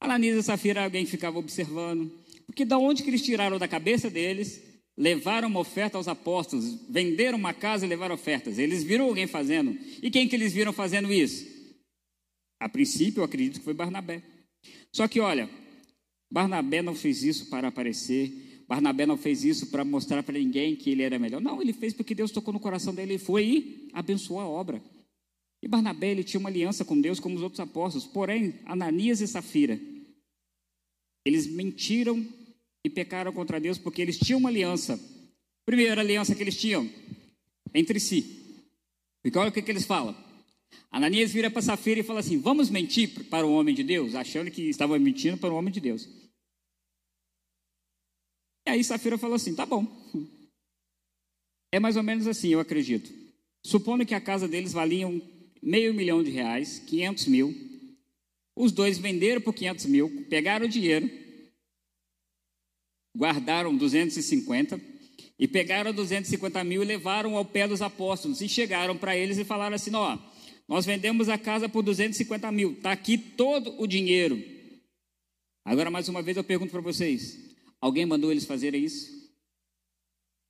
Ananias 0.00 0.46
Safira 0.46 0.78
era 0.78 0.86
alguém 0.86 1.04
que 1.04 1.10
ficava 1.10 1.36
observando. 1.36 2.12
Porque 2.46 2.64
da 2.64 2.78
onde 2.78 3.02
que 3.02 3.10
eles 3.10 3.22
tiraram 3.22 3.58
da 3.58 3.66
cabeça 3.66 4.08
deles, 4.08 4.62
levaram 4.96 5.48
uma 5.48 5.58
oferta 5.58 5.98
aos 5.98 6.06
apóstolos, 6.06 6.78
venderam 6.88 7.36
uma 7.36 7.52
casa 7.52 7.84
e 7.84 7.88
levaram 7.88 8.14
ofertas. 8.14 8.56
Eles 8.56 8.84
viram 8.84 9.06
alguém 9.06 9.26
fazendo. 9.26 9.76
E 10.00 10.12
quem 10.12 10.28
que 10.28 10.36
eles 10.36 10.52
viram 10.52 10.72
fazendo 10.72 11.12
isso? 11.12 11.44
A 12.60 12.68
princípio, 12.68 13.20
eu 13.20 13.24
acredito 13.24 13.58
que 13.58 13.64
foi 13.64 13.74
Barnabé. 13.74 14.22
Só 14.92 15.08
que 15.08 15.18
olha, 15.18 15.50
Barnabé 16.30 16.82
não 16.82 16.94
fez 16.94 17.22
isso 17.22 17.46
para 17.48 17.68
aparecer, 17.68 18.64
Barnabé 18.68 19.06
não 19.06 19.16
fez 19.16 19.44
isso 19.44 19.68
para 19.68 19.84
mostrar 19.84 20.22
para 20.22 20.38
ninguém 20.38 20.74
que 20.74 20.90
ele 20.90 21.02
era 21.02 21.18
melhor. 21.18 21.40
Não, 21.40 21.62
ele 21.62 21.72
fez 21.72 21.94
porque 21.94 22.14
Deus 22.14 22.32
tocou 22.32 22.52
no 22.52 22.58
coração 22.58 22.94
dele 22.94 23.14
e 23.14 23.18
foi 23.18 23.44
e 23.44 23.88
abençoou 23.92 24.40
a 24.40 24.46
obra. 24.46 24.82
E 25.62 25.68
Barnabé 25.68 26.10
ele 26.10 26.24
tinha 26.24 26.40
uma 26.40 26.48
aliança 26.48 26.84
com 26.84 27.00
Deus 27.00 27.20
como 27.20 27.36
os 27.36 27.42
outros 27.42 27.60
apóstolos. 27.60 28.06
Porém, 28.06 28.54
Ananias 28.64 29.20
e 29.20 29.26
Safira, 29.26 29.80
eles 31.24 31.46
mentiram 31.46 32.26
e 32.84 32.90
pecaram 32.90 33.32
contra 33.32 33.60
Deus 33.60 33.78
porque 33.78 34.02
eles 34.02 34.18
tinham 34.18 34.38
uma 34.38 34.48
aliança. 34.48 34.98
Primeira 35.64 36.00
aliança 36.00 36.34
que 36.34 36.42
eles 36.42 36.56
tinham 36.56 36.88
entre 37.72 38.00
si. 38.00 38.62
Porque 39.22 39.38
olha 39.38 39.50
o 39.50 39.52
que, 39.52 39.62
que 39.62 39.70
eles 39.70 39.84
falam. 39.84 40.14
Ananias 40.90 41.32
vira 41.32 41.50
para 41.50 41.62
Safira 41.62 42.00
e 42.00 42.02
fala 42.02 42.20
assim: 42.20 42.38
Vamos 42.38 42.70
mentir 42.70 43.28
para 43.28 43.46
o 43.46 43.52
homem 43.52 43.74
de 43.74 43.82
Deus, 43.82 44.14
achando 44.14 44.50
que 44.50 44.62
estava 44.62 44.98
mentindo 44.98 45.36
para 45.36 45.52
o 45.52 45.56
homem 45.56 45.72
de 45.72 45.80
Deus. 45.80 46.08
E 48.66 48.70
aí 48.70 48.82
Safira 48.82 49.16
falou 49.16 49.36
assim: 49.36 49.54
tá 49.54 49.64
bom. 49.64 49.86
É 51.72 51.78
mais 51.78 51.96
ou 51.96 52.02
menos 52.02 52.26
assim, 52.26 52.48
eu 52.48 52.60
acredito. 52.60 53.12
Supondo 53.64 54.04
que 54.04 54.14
a 54.14 54.20
casa 54.20 54.48
deles 54.48 54.72
valia 54.72 55.06
meio 55.62 55.94
milhão 55.94 56.22
de 56.22 56.30
reais, 56.30 56.78
500 56.80 57.26
mil. 57.26 57.54
Os 58.56 58.72
dois 58.72 58.98
venderam 58.98 59.40
por 59.40 59.52
500 59.52 59.86
mil, 59.86 60.26
pegaram 60.30 60.66
o 60.66 60.68
dinheiro, 60.68 61.10
guardaram 63.16 63.76
250 63.76 64.80
e 65.38 65.46
pegaram 65.46 65.92
250 65.92 66.64
mil 66.64 66.82
e 66.82 66.86
levaram 66.86 67.36
ao 67.36 67.44
pé 67.44 67.68
dos 67.68 67.82
apóstolos 67.82 68.40
e 68.40 68.48
chegaram 68.48 68.96
para 68.96 69.16
eles 69.16 69.38
e 69.38 69.44
falaram 69.44 69.76
assim: 69.76 69.94
ó, 69.94 70.18
nós 70.68 70.84
vendemos 70.84 71.28
a 71.28 71.38
casa 71.38 71.68
por 71.68 71.82
250 71.82 72.50
mil, 72.52 72.72
está 72.72 72.92
aqui 72.92 73.16
todo 73.16 73.80
o 73.80 73.86
dinheiro. 73.86 74.42
Agora, 75.64 75.90
mais 75.90 76.08
uma 76.08 76.22
vez, 76.22 76.36
eu 76.36 76.44
pergunto 76.44 76.72
para 76.72 76.80
vocês: 76.80 77.46
Alguém 77.80 78.06
mandou 78.06 78.30
eles 78.30 78.44
fazerem 78.44 78.84
isso? 78.84 79.16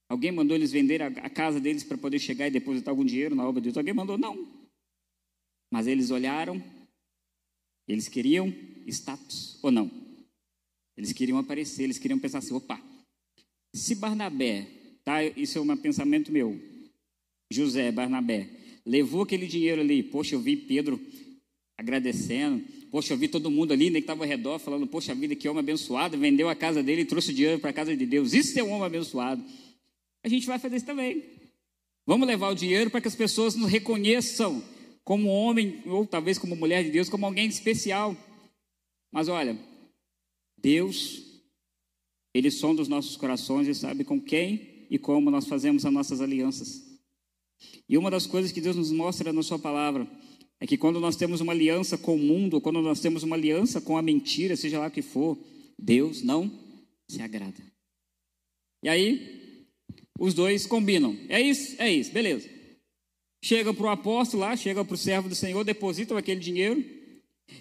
Alguém 0.08 0.30
mandou 0.30 0.56
eles 0.56 0.70
vender 0.70 1.02
a, 1.02 1.28
casa 1.28 1.60
deles 1.60 1.82
para 1.82 1.98
poder 1.98 2.18
chegar 2.18 2.46
e 2.46 2.50
depositar 2.50 2.92
algum 2.92 3.04
dinheiro 3.04 3.34
na 3.34 3.46
obra 3.46 3.60
de 3.60 3.66
Deus? 3.66 3.76
Alguém 3.76 3.92
mandou? 3.92 4.16
Não. 4.16 4.66
Mas 5.70 5.88
eles 5.88 6.10
olharam, 6.10 6.62
eles 7.88 8.08
queriam 8.08 8.54
status 8.86 9.58
ou 9.62 9.72
não? 9.72 9.90
Eles 10.96 11.12
queriam 11.12 11.38
aparecer, 11.38 11.82
eles 11.82 11.98
queriam 11.98 12.18
pensar 12.18 12.38
assim: 12.38 12.54
opa, 12.54 12.80
se 13.74 13.96
Barnabé, 13.96 14.66
tá? 15.04 15.22
Isso 15.24 15.58
é 15.58 15.60
um 15.60 15.76
pensamento 15.76 16.32
meu. 16.32 16.58
José, 17.50 17.92
Barnabé, 17.92 18.48
levou 18.86 19.22
aquele 19.22 19.46
dinheiro 19.46 19.80
ali. 19.80 20.02
Poxa, 20.02 20.36
eu 20.36 20.40
vi 20.40 20.56
Pedro 20.56 21.00
agradecendo. 21.76 22.64
Poxa, 22.90 23.12
eu 23.12 23.18
vi 23.18 23.28
todo 23.28 23.50
mundo 23.50 23.72
ali, 23.72 23.90
né, 23.90 23.98
que 23.98 24.04
estava 24.04 24.24
ao 24.24 24.28
redor, 24.28 24.58
falando, 24.58 24.86
poxa 24.86 25.14
vida, 25.14 25.34
que 25.34 25.48
homem 25.48 25.60
abençoado, 25.60 26.16
vendeu 26.16 26.48
a 26.48 26.54
casa 26.54 26.82
dele 26.82 27.02
e 27.02 27.04
trouxe 27.04 27.34
dinheiro 27.34 27.58
para 27.58 27.70
a 27.70 27.72
casa 27.72 27.94
de 27.96 28.06
Deus. 28.06 28.32
Isso 28.32 28.58
é 28.58 28.62
um 28.62 28.70
homem 28.70 28.86
abençoado. 28.86 29.44
A 30.22 30.28
gente 30.28 30.46
vai 30.46 30.58
fazer 30.58 30.76
isso 30.76 30.86
também. 30.86 31.22
Vamos 32.06 32.26
levar 32.26 32.48
o 32.50 32.54
dinheiro 32.54 32.88
para 32.88 33.00
que 33.00 33.08
as 33.08 33.16
pessoas 33.16 33.56
nos 33.56 33.68
reconheçam 33.68 34.62
como 35.04 35.28
homem, 35.28 35.82
ou 35.84 36.06
talvez 36.06 36.38
como 36.38 36.56
mulher 36.56 36.84
de 36.84 36.90
Deus, 36.90 37.08
como 37.08 37.26
alguém 37.26 37.48
especial. 37.48 38.16
Mas 39.12 39.28
olha, 39.28 39.58
Deus, 40.56 41.22
Ele 42.32 42.50
sonda 42.50 42.82
os 42.82 42.88
nossos 42.88 43.16
corações 43.16 43.66
e 43.66 43.74
sabe 43.74 44.04
com 44.04 44.20
quem 44.20 44.86
e 44.88 44.98
como 44.98 45.30
nós 45.30 45.46
fazemos 45.46 45.84
as 45.84 45.92
nossas 45.92 46.20
alianças. 46.20 46.85
E 47.88 47.96
uma 47.96 48.10
das 48.10 48.26
coisas 48.26 48.52
que 48.52 48.60
Deus 48.60 48.76
nos 48.76 48.90
mostra 48.90 49.32
na 49.32 49.42
Sua 49.42 49.58
palavra 49.58 50.06
é 50.60 50.66
que 50.66 50.76
quando 50.76 51.00
nós 51.00 51.16
temos 51.16 51.40
uma 51.40 51.52
aliança 51.52 51.98
com 51.98 52.16
o 52.16 52.18
mundo, 52.18 52.60
quando 52.60 52.80
nós 52.80 53.00
temos 53.00 53.22
uma 53.22 53.36
aliança 53.36 53.80
com 53.80 53.96
a 53.96 54.02
mentira, 54.02 54.56
seja 54.56 54.78
lá 54.78 54.88
o 54.88 54.90
que 54.90 55.02
for, 55.02 55.38
Deus 55.78 56.22
não 56.22 56.50
se 57.08 57.20
agrada. 57.20 57.62
E 58.82 58.88
aí, 58.88 59.66
os 60.18 60.34
dois 60.34 60.66
combinam. 60.66 61.16
É 61.28 61.40
isso? 61.40 61.80
É 61.80 61.90
isso, 61.90 62.12
beleza. 62.12 62.48
Chega 63.44 63.72
para 63.72 63.86
o 63.86 63.90
apóstolo 63.90 64.42
lá, 64.42 64.56
chega 64.56 64.84
para 64.84 64.94
o 64.94 64.98
servo 64.98 65.28
do 65.28 65.34
Senhor, 65.34 65.62
depositam 65.62 66.16
aquele 66.16 66.40
dinheiro. 66.40 66.84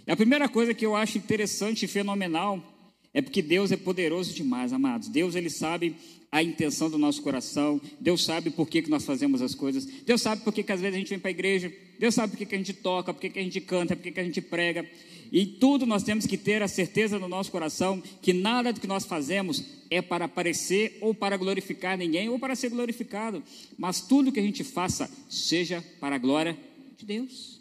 E 0.08 0.12
a 0.12 0.16
primeira 0.16 0.50
coisa 0.50 0.74
que 0.74 0.86
eu 0.86 0.96
acho 0.96 1.18
interessante 1.18 1.86
e 1.86 1.88
fenomenal 1.88 2.75
é 3.16 3.22
porque 3.22 3.42
Deus 3.42 3.72
é 3.72 3.78
poderoso 3.78 4.34
demais, 4.34 4.74
amados. 4.74 5.08
Deus, 5.08 5.36
ele 5.36 5.50
sabe 5.50 5.96
a 6.30 6.44
intenção 6.44 6.90
do 6.90 6.98
nosso 6.98 7.22
coração. 7.22 7.80
Deus 7.98 8.26
sabe 8.26 8.50
por 8.50 8.68
que, 8.68 8.82
que 8.82 8.90
nós 8.90 9.06
fazemos 9.06 9.42
as 9.42 9.56
coisas. 9.56 9.86
Deus 9.86 10.22
sabe 10.22 10.44
por 10.44 10.54
que, 10.54 10.62
que 10.62 10.72
às 10.74 10.82
vezes 10.82 10.96
a 10.96 11.00
gente 11.00 11.10
vem 11.12 11.20
para 11.20 11.30
a 11.30 11.32
igreja. 11.32 11.72
Deus 11.98 12.14
sabe 12.14 12.32
por 12.32 12.38
que, 12.38 12.46
que 12.46 12.56
a 12.56 12.58
gente 12.58 12.74
toca, 12.74 13.14
por 13.14 13.22
que, 13.22 13.30
que 13.30 13.40
a 13.40 13.42
gente 13.42 13.62
canta, 13.62 13.96
por 13.96 14.04
que, 14.04 14.12
que 14.12 14.20
a 14.20 14.24
gente 14.24 14.42
prega. 14.42 14.86
E 15.32 15.46
tudo 15.46 15.86
nós 15.86 16.04
temos 16.04 16.26
que 16.26 16.38
ter 16.38 16.62
a 16.62 16.68
certeza 16.68 17.18
no 17.18 17.30
nosso 17.30 17.50
coração 17.50 18.04
que 18.22 18.34
nada 18.34 18.74
do 18.74 18.82
que 18.82 18.88
nós 18.88 19.06
fazemos 19.06 19.64
é 19.90 20.02
para 20.02 20.26
aparecer 20.26 20.98
ou 21.00 21.16
para 21.16 21.38
glorificar 21.38 21.98
ninguém 21.98 22.28
ou 22.28 22.38
para 22.38 22.54
ser 22.54 22.70
glorificado. 22.70 23.42
Mas 23.78 24.02
tudo 24.02 24.30
que 24.30 24.42
a 24.42 24.44
gente 24.44 24.66
faça 24.66 25.10
seja 25.30 25.82
para 26.02 26.16
a 26.16 26.20
glória 26.20 26.58
de 26.98 27.06
Deus. 27.06 27.55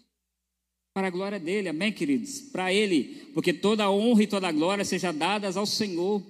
Para 0.95 1.09
a 1.09 1.11
glória 1.11 1.41
dele, 1.41 1.69
amém, 1.69 1.93
queridos? 1.93 2.41
Para 2.41 2.73
ele, 2.73 3.27
porque 3.35 3.53
toda 3.53 3.83
a 3.83 3.91
honra 3.91 4.23
e 4.23 4.29
toda 4.29 4.47
a 4.47 4.53
glória 4.53 4.85
seja 4.85 5.11
dadas 5.11 5.57
ao 5.57 5.67
Senhor. 5.67 6.23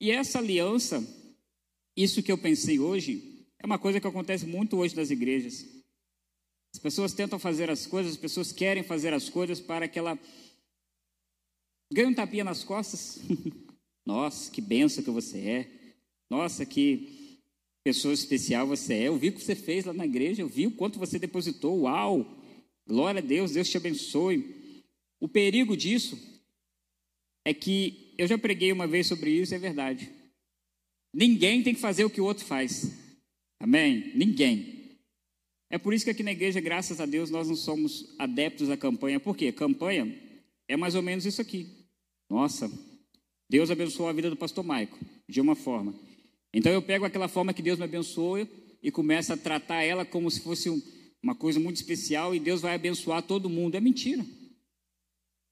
E 0.00 0.12
essa 0.12 0.38
aliança, 0.38 1.04
isso 1.96 2.22
que 2.22 2.30
eu 2.30 2.38
pensei 2.38 2.78
hoje, 2.78 3.44
é 3.58 3.66
uma 3.66 3.80
coisa 3.80 4.00
que 4.00 4.06
acontece 4.06 4.46
muito 4.46 4.76
hoje 4.76 4.94
nas 4.94 5.10
igrejas. 5.10 5.66
As 6.72 6.80
pessoas 6.80 7.12
tentam 7.12 7.36
fazer 7.36 7.68
as 7.68 7.84
coisas, 7.84 8.12
as 8.12 8.18
pessoas 8.18 8.52
querem 8.52 8.84
fazer 8.84 9.12
as 9.12 9.28
coisas 9.28 9.60
para 9.60 9.88
que 9.88 9.98
ela 9.98 10.16
ganhe 11.92 12.08
um 12.08 12.14
tapinha 12.14 12.44
nas 12.44 12.62
costas. 12.62 13.20
Nossa, 14.06 14.52
que 14.52 14.60
benção 14.60 15.02
que 15.02 15.10
você 15.10 15.38
é. 15.38 15.70
Nossa, 16.30 16.64
que 16.64 17.40
pessoa 17.84 18.14
especial 18.14 18.68
você 18.68 18.94
é. 18.94 19.08
Eu 19.08 19.16
vi 19.16 19.30
o 19.30 19.32
que 19.32 19.42
você 19.42 19.56
fez 19.56 19.84
lá 19.84 19.92
na 19.92 20.06
igreja, 20.06 20.42
eu 20.42 20.48
vi 20.48 20.68
o 20.68 20.76
quanto 20.76 21.00
você 21.00 21.18
depositou. 21.18 21.80
Uau! 21.80 22.41
Glória 22.86 23.20
a 23.20 23.24
Deus, 23.24 23.52
Deus 23.52 23.68
te 23.68 23.76
abençoe. 23.76 24.82
O 25.20 25.28
perigo 25.28 25.76
disso 25.76 26.18
é 27.44 27.54
que 27.54 28.14
eu 28.18 28.26
já 28.26 28.36
preguei 28.36 28.72
uma 28.72 28.86
vez 28.86 29.06
sobre 29.06 29.30
isso, 29.30 29.54
é 29.54 29.58
verdade. 29.58 30.10
Ninguém 31.14 31.62
tem 31.62 31.74
que 31.74 31.80
fazer 31.80 32.04
o 32.04 32.10
que 32.10 32.20
o 32.20 32.24
outro 32.24 32.44
faz. 32.44 32.98
Amém? 33.60 34.12
Ninguém. 34.14 34.98
É 35.70 35.78
por 35.78 35.94
isso 35.94 36.04
que 36.04 36.10
aqui 36.10 36.22
na 36.22 36.32
igreja, 36.32 36.60
graças 36.60 37.00
a 37.00 37.06
Deus, 37.06 37.30
nós 37.30 37.48
não 37.48 37.56
somos 37.56 38.14
adeptos 38.18 38.68
à 38.70 38.76
campanha. 38.76 39.20
Por 39.20 39.36
quê? 39.36 39.52
Campanha 39.52 40.14
é 40.68 40.76
mais 40.76 40.94
ou 40.94 41.02
menos 41.02 41.24
isso 41.24 41.40
aqui. 41.40 41.86
Nossa, 42.28 42.70
Deus 43.48 43.70
abençoou 43.70 44.08
a 44.08 44.12
vida 44.12 44.30
do 44.30 44.36
pastor 44.36 44.64
Maico, 44.64 44.98
de 45.28 45.40
uma 45.40 45.54
forma. 45.54 45.94
Então 46.52 46.72
eu 46.72 46.82
pego 46.82 47.04
aquela 47.04 47.28
forma 47.28 47.54
que 47.54 47.62
Deus 47.62 47.78
me 47.78 47.84
abençoou 47.84 48.46
e 48.82 48.90
começo 48.90 49.32
a 49.32 49.36
tratar 49.36 49.82
ela 49.82 50.04
como 50.04 50.30
se 50.30 50.40
fosse 50.40 50.68
uma 51.22 51.34
coisa 51.34 51.60
muito 51.60 51.76
especial 51.76 52.34
e 52.34 52.40
Deus 52.40 52.60
vai 52.60 52.74
abençoar 52.74 53.22
todo 53.22 53.48
mundo. 53.48 53.76
É 53.76 53.80
mentira. 53.80 54.24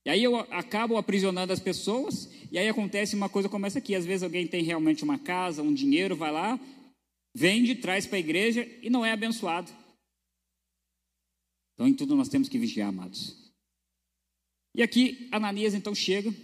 E 0.05 0.11
aí 0.11 0.23
eu 0.23 0.37
acabo 0.37 0.97
aprisionando 0.97 1.53
as 1.53 1.61
pessoas, 1.61 2.31
e 2.51 2.59
aí 2.59 2.69
acontece 2.69 3.15
uma 3.15 3.29
coisa 3.29 3.49
como 3.49 3.67
essa 3.67 3.79
aqui. 3.79 3.95
Às 3.95 4.07
vezes 4.07 4.23
alguém 4.23 4.47
tem 4.47 4.63
realmente 4.63 5.05
uma 5.05 5.19
casa, 5.19 5.63
um 5.63 5.75
dinheiro, 5.75 6.17
vai 6.17 6.33
lá, 6.33 6.59
vende, 7.35 7.75
traz 7.75 8.07
para 8.07 8.17
a 8.17 8.21
igreja 8.21 8.67
e 8.83 8.89
não 8.89 9.05
é 9.05 9.13
abençoado. 9.13 9.71
Então 11.75 11.87
em 11.87 11.95
tudo 11.95 12.17
nós 12.17 12.29
temos 12.29 12.49
que 12.49 12.59
vigiar, 12.59 12.89
amados. 12.89 13.37
E 14.75 14.83
aqui 14.83 15.29
Ananias 15.31 15.75
então 15.75 15.95
chega, 15.95 16.35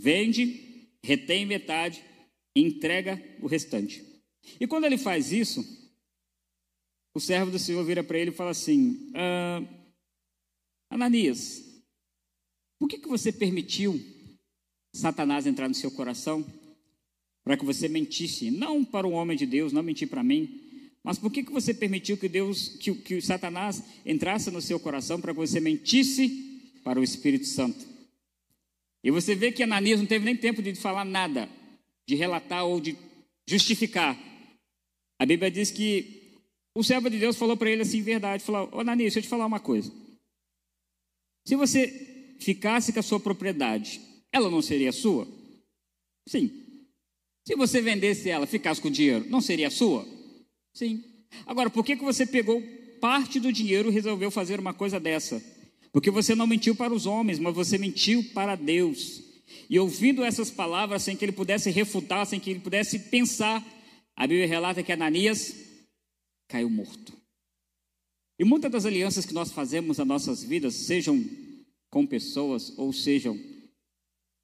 vende, 0.00 0.88
retém 1.02 1.44
metade, 1.44 2.02
e 2.56 2.62
entrega 2.62 3.20
o 3.40 3.46
restante. 3.46 4.04
E 4.60 4.66
quando 4.66 4.84
ele 4.84 4.96
faz 4.96 5.32
isso, 5.32 5.83
o 7.14 7.20
servo 7.20 7.52
do 7.52 7.58
Senhor 7.58 7.84
vira 7.84 8.02
para 8.02 8.18
ele 8.18 8.30
e 8.30 8.34
fala 8.34 8.50
assim: 8.50 9.10
ah, 9.14 9.62
Ananias, 10.90 11.62
por 12.78 12.88
que, 12.88 12.98
que 12.98 13.08
você 13.08 13.32
permitiu 13.32 14.00
Satanás 14.92 15.46
entrar 15.46 15.68
no 15.68 15.74
seu 15.74 15.90
coração 15.90 16.44
para 17.44 17.56
que 17.56 17.64
você 17.64 17.88
mentisse? 17.88 18.50
Não 18.50 18.84
para 18.84 19.06
o 19.06 19.12
homem 19.12 19.36
de 19.36 19.46
Deus, 19.46 19.72
não 19.72 19.82
mentir 19.82 20.08
para 20.08 20.24
mim, 20.24 20.60
mas 21.04 21.18
por 21.18 21.30
que, 21.30 21.44
que 21.44 21.52
você 21.52 21.72
permitiu 21.72 22.16
que 22.16 22.28
Deus, 22.28 22.68
que, 22.80 22.92
que 22.94 23.20
Satanás 23.20 23.82
entrasse 24.04 24.50
no 24.50 24.60
seu 24.60 24.80
coração 24.80 25.20
para 25.20 25.32
que 25.32 25.38
você 25.38 25.60
mentisse 25.60 26.80
para 26.82 26.98
o 26.98 27.04
Espírito 27.04 27.46
Santo? 27.46 27.86
E 29.04 29.10
você 29.10 29.34
vê 29.34 29.52
que 29.52 29.62
Ananias 29.62 30.00
não 30.00 30.06
teve 30.06 30.24
nem 30.24 30.36
tempo 30.36 30.62
de 30.62 30.74
falar 30.74 31.04
nada, 31.04 31.48
de 32.08 32.14
relatar 32.14 32.64
ou 32.64 32.80
de 32.80 32.96
justificar. 33.46 34.18
A 35.18 35.26
Bíblia 35.26 35.50
diz 35.50 35.70
que 35.70 36.23
o 36.74 36.82
servo 36.82 37.08
de 37.08 37.18
Deus 37.18 37.36
falou 37.36 37.56
para 37.56 37.70
ele 37.70 37.82
assim, 37.82 38.02
verdade, 38.02 38.42
falou, 38.42 38.68
ô 38.72 38.80
Ananias, 38.80 39.14
deixa 39.14 39.20
eu 39.20 39.22
te 39.22 39.28
falar 39.28 39.46
uma 39.46 39.60
coisa. 39.60 39.92
Se 41.46 41.54
você 41.54 42.36
ficasse 42.40 42.92
com 42.92 42.98
a 42.98 43.02
sua 43.02 43.20
propriedade, 43.20 44.00
ela 44.32 44.50
não 44.50 44.60
seria 44.60 44.90
sua? 44.90 45.28
Sim. 46.28 46.50
Se 47.46 47.54
você 47.54 47.80
vendesse 47.80 48.28
ela, 48.28 48.46
ficasse 48.46 48.80
com 48.80 48.88
o 48.88 48.90
dinheiro, 48.90 49.26
não 49.28 49.40
seria 49.40 49.70
sua? 49.70 50.06
Sim. 50.74 51.04
Agora, 51.46 51.70
por 51.70 51.84
que, 51.84 51.96
que 51.96 52.02
você 52.02 52.26
pegou 52.26 52.62
parte 53.00 53.38
do 53.38 53.52
dinheiro 53.52 53.90
e 53.90 53.92
resolveu 53.92 54.30
fazer 54.30 54.58
uma 54.58 54.72
coisa 54.72 54.98
dessa? 54.98 55.42
Porque 55.92 56.10
você 56.10 56.34
não 56.34 56.46
mentiu 56.46 56.74
para 56.74 56.92
os 56.92 57.06
homens, 57.06 57.38
mas 57.38 57.54
você 57.54 57.78
mentiu 57.78 58.24
para 58.34 58.56
Deus. 58.56 59.22
E 59.70 59.78
ouvindo 59.78 60.24
essas 60.24 60.50
palavras, 60.50 61.02
sem 61.02 61.16
que 61.16 61.24
ele 61.24 61.32
pudesse 61.32 61.70
refutar, 61.70 62.26
sem 62.26 62.40
que 62.40 62.50
ele 62.50 62.60
pudesse 62.60 62.98
pensar, 62.98 63.64
a 64.16 64.26
Bíblia 64.26 64.46
relata 64.46 64.82
que 64.82 64.90
Ananias 64.90 65.63
caiu 66.54 66.70
morto. 66.70 67.12
E 68.38 68.44
muitas 68.44 68.70
das 68.70 68.86
alianças 68.86 69.26
que 69.26 69.34
nós 69.34 69.50
fazemos 69.50 69.98
nas 69.98 70.06
nossas 70.06 70.44
vidas, 70.44 70.72
sejam 70.74 71.20
com 71.90 72.06
pessoas 72.06 72.78
ou 72.78 72.92
sejam, 72.92 73.36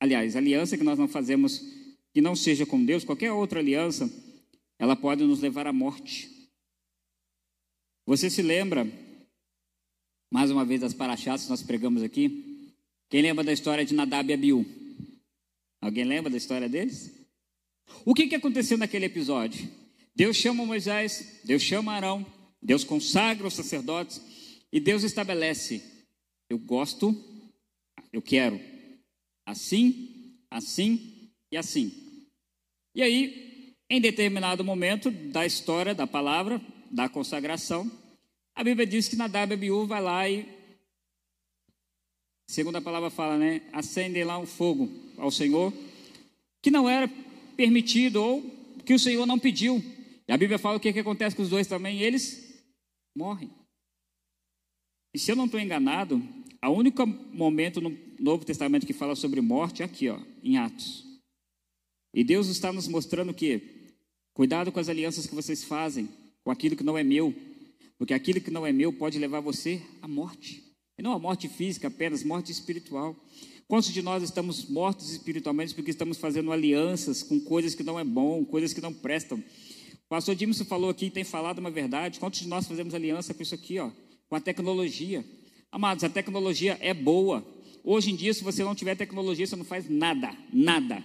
aliás, 0.01 0.35
aliança 0.35 0.77
que 0.77 0.83
nós 0.83 0.99
não 0.99 1.07
fazemos 1.07 1.61
que 2.13 2.21
não 2.21 2.35
seja 2.35 2.67
com 2.67 2.85
Deus, 2.85 3.05
qualquer 3.05 3.31
outra 3.31 3.61
aliança, 3.61 4.11
ela 4.77 4.97
pode 4.97 5.23
nos 5.23 5.39
levar 5.39 5.69
à 5.69 5.73
morte. 5.73 6.29
Você 8.07 8.29
se 8.29 8.43
lembra, 8.43 8.91
mais 10.33 10.51
uma 10.51 10.65
vez, 10.65 10.81
das 10.81 10.93
parachadas 10.93 11.45
que 11.45 11.51
nós 11.51 11.63
pregamos 11.63 12.03
aqui? 12.03 12.75
Quem 13.09 13.23
lembra 13.23 13.45
da 13.45 13.53
história 13.53 13.85
de 13.85 13.95
Nadab 13.95 14.29
e 14.29 14.35
Abiú? 14.35 14.67
Alguém 15.81 16.03
lembra 16.03 16.29
da 16.29 16.37
história 16.37 16.69
deles? 16.69 17.15
O 18.05 18.13
que, 18.15 18.27
que 18.27 18.35
aconteceu 18.35 18.77
naquele 18.77 19.05
episódio? 19.05 19.80
Deus 20.15 20.37
chama 20.37 20.67
Moisés, 20.67 21.41
Deus 21.45 21.63
chama 21.63 21.93
Arão, 21.93 22.27
Deus 22.61 22.85
consagra 22.85 23.47
os 23.47 23.55
sacerdotes 23.55 24.21
e 24.73 24.81
Deus 24.81 25.03
estabelece: 25.03 25.83
eu 26.49 26.59
gosto, 26.59 27.15
eu 28.13 28.21
quero, 28.21 28.61
assim, 29.47 30.37
assim 30.51 31.31
e 31.51 31.57
assim. 31.57 31.93
E 32.95 33.03
aí, 33.03 33.75
em 33.89 34.01
determinado 34.01 34.65
momento 34.65 35.11
da 35.11 35.47
história, 35.47 35.95
da 35.95 36.07
palavra, 36.07 36.61
da 36.91 37.09
consagração, 37.09 37.91
a 38.55 38.65
Bíblia 38.65 38.87
diz 38.87 39.09
que 39.09 39.17
Nadab 39.17 39.55
Abiú 39.55 39.87
vai 39.87 40.03
lá 40.03 40.29
e, 40.29 40.47
segundo 42.49 42.77
a 42.77 42.83
palavra 42.83 43.11
fala, 43.11 43.39
né, 43.39 43.63
acendem 43.73 44.25
lá 44.25 44.39
um 44.39 44.47
fogo 44.47 44.91
ao 45.17 45.31
Senhor, 45.31 45.73
que 46.61 46.71
não 46.71 46.89
era 46.89 47.09
permitido 47.57 48.23
ou 48.23 48.43
que 48.85 48.93
o 48.93 48.99
Senhor 48.99 49.25
não 49.25 49.39
pediu. 49.39 49.83
E 50.31 50.33
a 50.33 50.39
Bíblia 50.39 50.61
fala 50.61 50.77
o 50.77 50.81
que, 50.81 50.93
que 50.93 51.01
acontece 51.01 51.35
com 51.35 51.43
os 51.43 51.51
dois 51.51 51.67
também, 51.67 52.01
eles 52.01 52.63
morrem. 53.19 53.51
E 55.13 55.19
se 55.19 55.33
eu 55.33 55.35
não 55.35 55.47
estou 55.47 55.59
enganado, 55.59 56.23
o 56.63 56.69
único 56.71 57.05
momento 57.05 57.81
no 57.81 57.91
Novo 58.17 58.45
Testamento 58.45 58.87
que 58.87 58.93
fala 58.93 59.17
sobre 59.17 59.41
morte 59.41 59.83
é 59.83 59.85
aqui, 59.85 60.09
ó, 60.09 60.21
em 60.41 60.57
Atos. 60.57 61.05
E 62.15 62.23
Deus 62.23 62.47
está 62.47 62.73
nos 62.73 62.87
mostrando 62.87 63.35
que 63.35 63.81
Cuidado 64.33 64.71
com 64.71 64.79
as 64.79 64.89
alianças 64.89 65.27
que 65.27 65.35
vocês 65.35 65.65
fazem 65.65 66.09
com 66.45 66.51
aquilo 66.51 66.77
que 66.77 66.85
não 66.85 66.97
é 66.97 67.03
meu, 67.03 67.35
porque 67.99 68.15
aquilo 68.15 68.41
que 68.41 68.51
não 68.51 68.65
é 68.65 68.73
meu 68.73 68.93
pode 68.93 69.19
levar 69.19 69.41
você 69.41 69.83
à 70.01 70.09
morte. 70.09 70.63
E 70.97 71.03
não 71.03 71.13
a 71.13 71.19
morte 71.19 71.49
física 71.49 71.89
apenas, 71.89 72.23
morte 72.23 72.53
espiritual. 72.53 73.17
Quantos 73.67 73.93
de 73.93 74.01
nós 74.01 74.23
estamos 74.23 74.67
mortos 74.67 75.11
espiritualmente 75.11 75.75
porque 75.75 75.91
estamos 75.91 76.19
fazendo 76.19 76.53
alianças 76.53 77.23
com 77.23 77.41
coisas 77.41 77.75
que 77.75 77.83
não 77.83 77.99
é 77.99 78.05
bom, 78.05 78.45
coisas 78.45 78.73
que 78.73 78.81
não 78.81 78.95
prestam? 78.95 79.43
O 80.11 80.17
pastor 80.17 80.35
Dimson 80.35 80.65
falou 80.65 80.91
aqui, 80.91 81.09
tem 81.09 81.23
falado 81.23 81.61
uma 81.61 81.71
verdade. 81.71 82.19
Quantos 82.19 82.41
de 82.41 82.49
nós 82.49 82.67
fazemos 82.67 82.93
aliança 82.97 83.33
com 83.33 83.45
isso 83.45 83.55
aqui, 83.55 83.79
ó, 83.79 83.93
com 84.29 84.35
a 84.35 84.41
tecnologia? 84.41 85.25
Amados, 85.71 86.03
a 86.03 86.09
tecnologia 86.09 86.77
é 86.81 86.93
boa. 86.93 87.47
Hoje 87.85 88.11
em 88.11 88.17
dia, 88.17 88.35
se 88.35 88.43
você 88.43 88.65
não 88.65 88.75
tiver 88.75 88.97
tecnologia, 88.97 89.47
você 89.47 89.55
não 89.55 89.65
faz 89.65 89.89
nada, 89.89 90.37
nada. 90.53 91.01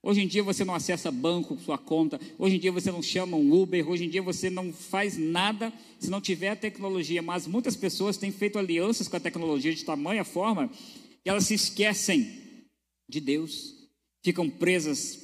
Hoje 0.00 0.20
em 0.20 0.28
dia 0.28 0.40
você 0.44 0.64
não 0.64 0.72
acessa 0.72 1.10
banco, 1.10 1.58
sua 1.58 1.76
conta. 1.76 2.20
Hoje 2.38 2.54
em 2.54 2.60
dia 2.60 2.70
você 2.70 2.92
não 2.92 3.02
chama 3.02 3.36
um 3.36 3.52
Uber. 3.60 3.90
Hoje 3.90 4.04
em 4.04 4.08
dia 4.08 4.22
você 4.22 4.48
não 4.48 4.72
faz 4.72 5.18
nada 5.18 5.72
se 5.98 6.08
não 6.08 6.20
tiver 6.20 6.50
a 6.50 6.56
tecnologia. 6.56 7.20
Mas 7.20 7.48
muitas 7.48 7.74
pessoas 7.74 8.16
têm 8.16 8.30
feito 8.30 8.56
alianças 8.56 9.08
com 9.08 9.16
a 9.16 9.20
tecnologia 9.20 9.74
de 9.74 9.84
tamanha 9.84 10.22
forma 10.22 10.70
que 11.24 11.28
elas 11.28 11.44
se 11.44 11.54
esquecem 11.54 12.40
de 13.08 13.18
Deus, 13.18 13.74
ficam 14.22 14.48
presas 14.48 15.23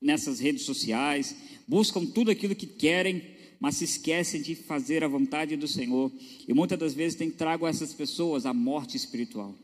nessas 0.00 0.40
redes 0.40 0.62
sociais, 0.62 1.36
buscam 1.68 2.06
tudo 2.06 2.30
aquilo 2.30 2.54
que 2.56 2.66
querem, 2.66 3.36
mas 3.60 3.76
se 3.76 3.84
esquecem 3.84 4.40
de 4.40 4.54
fazer 4.54 5.04
a 5.04 5.08
vontade 5.08 5.56
do 5.56 5.68
Senhor. 5.68 6.10
E 6.48 6.54
muitas 6.54 6.78
das 6.78 6.94
vezes 6.94 7.18
tem 7.18 7.30
trago 7.30 7.66
a 7.66 7.68
essas 7.68 7.92
pessoas 7.92 8.46
a 8.46 8.54
morte 8.54 8.96
espiritual. 8.96 9.54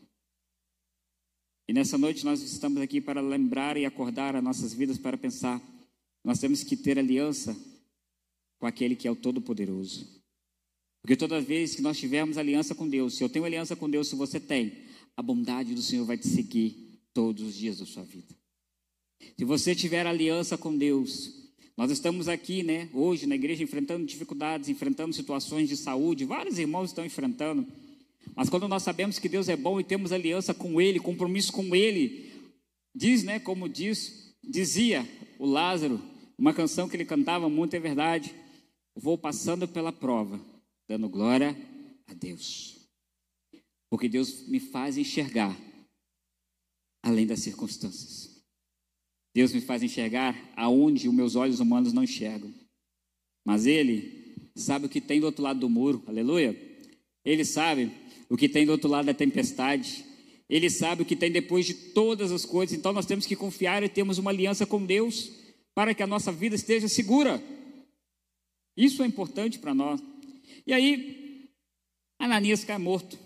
E 1.67 1.73
nessa 1.73 1.97
noite 1.97 2.23
nós 2.23 2.41
estamos 2.41 2.81
aqui 2.81 3.01
para 3.01 3.19
lembrar 3.19 3.75
e 3.75 3.85
acordar 3.85 4.35
as 4.35 4.43
nossas 4.43 4.73
vidas 4.73 4.97
para 4.97 5.17
pensar. 5.17 5.61
Nós 6.23 6.39
temos 6.39 6.63
que 6.63 6.77
ter 6.77 6.97
aliança 6.97 7.57
com 8.59 8.65
aquele 8.65 8.95
que 8.95 9.07
é 9.07 9.11
o 9.11 9.15
Todo-Poderoso. 9.15 10.17
Porque 11.01 11.15
toda 11.15 11.41
vez 11.41 11.75
que 11.75 11.81
nós 11.81 11.97
tivermos 11.97 12.37
aliança 12.37 12.75
com 12.75 12.87
Deus, 12.87 13.15
se 13.15 13.23
eu 13.23 13.29
tenho 13.29 13.45
aliança 13.45 13.75
com 13.75 13.89
Deus, 13.89 14.07
se 14.07 14.15
você 14.15 14.39
tem, 14.39 14.85
a 15.15 15.21
bondade 15.21 15.73
do 15.73 15.81
Senhor 15.81 16.05
vai 16.05 16.17
te 16.17 16.27
seguir 16.27 17.01
todos 17.13 17.43
os 17.43 17.55
dias 17.55 17.79
da 17.79 17.85
sua 17.85 18.03
vida. 18.03 18.35
Se 19.37 19.45
você 19.45 19.75
tiver 19.75 20.05
aliança 20.05 20.57
com 20.57 20.75
Deus, 20.75 21.33
nós 21.75 21.91
estamos 21.91 22.27
aqui, 22.27 22.63
né, 22.63 22.89
hoje 22.93 23.25
na 23.27 23.35
igreja 23.35 23.63
enfrentando 23.63 24.05
dificuldades, 24.05 24.69
enfrentando 24.69 25.13
situações 25.13 25.69
de 25.69 25.77
saúde, 25.77 26.25
vários 26.25 26.57
irmãos 26.57 26.89
estão 26.89 27.05
enfrentando. 27.05 27.65
Mas 28.35 28.49
quando 28.49 28.67
nós 28.67 28.83
sabemos 28.83 29.19
que 29.19 29.29
Deus 29.29 29.47
é 29.47 29.55
bom 29.55 29.79
e 29.79 29.83
temos 29.83 30.11
aliança 30.11 30.53
com 30.53 30.81
Ele, 30.81 30.99
compromisso 30.99 31.51
com 31.51 31.75
Ele, 31.75 32.31
diz, 32.95 33.23
né, 33.23 33.39
como 33.39 33.69
diz, 33.69 34.33
dizia 34.43 35.07
o 35.37 35.45
Lázaro, 35.45 36.01
uma 36.37 36.53
canção 36.53 36.87
que 36.87 36.95
ele 36.95 37.05
cantava 37.05 37.49
muito, 37.49 37.75
é 37.75 37.79
verdade. 37.79 38.33
Vou 38.95 39.17
passando 39.17 39.67
pela 39.67 39.91
prova, 39.91 40.39
dando 40.87 41.09
glória 41.09 41.55
a 42.07 42.13
Deus. 42.13 42.77
Porque 43.89 44.09
Deus 44.09 44.47
me 44.47 44.59
faz 44.59 44.97
enxergar 44.97 45.55
além 47.03 47.25
das 47.25 47.39
circunstâncias. 47.39 48.26
Deus 49.37 49.53
me 49.53 49.61
faz 49.61 49.83
enxergar 49.83 50.35
aonde 50.55 51.07
os 51.07 51.13
meus 51.13 51.35
olhos 51.35 51.59
humanos 51.59 51.93
não 51.93 52.03
enxergam. 52.03 52.51
Mas 53.45 53.67
Ele 53.67 54.51
sabe 54.55 54.87
o 54.87 54.89
que 54.89 54.99
tem 54.99 55.19
do 55.19 55.27
outro 55.27 55.43
lado 55.43 55.59
do 55.59 55.69
muro, 55.69 56.03
aleluia. 56.07 56.59
Ele 57.23 57.45
sabe 57.45 57.91
o 58.31 58.35
que 58.35 58.49
tem 58.49 58.65
do 58.65 58.71
outro 58.71 58.89
lado 58.89 59.05
da 59.05 59.13
tempestade. 59.13 60.03
Ele 60.49 60.71
sabe 60.71 61.03
o 61.03 61.05
que 61.05 61.15
tem 61.15 61.31
depois 61.31 61.67
de 61.67 61.75
todas 61.75 62.31
as 62.31 62.45
coisas. 62.45 62.75
Então 62.75 62.91
nós 62.91 63.05
temos 63.05 63.27
que 63.27 63.35
confiar 63.35 63.83
e 63.83 63.89
temos 63.89 64.17
uma 64.17 64.31
aliança 64.31 64.65
com 64.65 64.83
Deus 64.83 65.29
para 65.75 65.93
que 65.93 66.01
a 66.01 66.07
nossa 66.07 66.31
vida 66.31 66.55
esteja 66.55 66.87
segura. 66.87 67.39
Isso 68.75 69.03
é 69.03 69.05
importante 69.05 69.59
para 69.59 69.75
nós. 69.75 70.01
E 70.65 70.73
aí, 70.73 71.51
Ananias 72.17 72.63
cai 72.63 72.79
morto. 72.79 73.19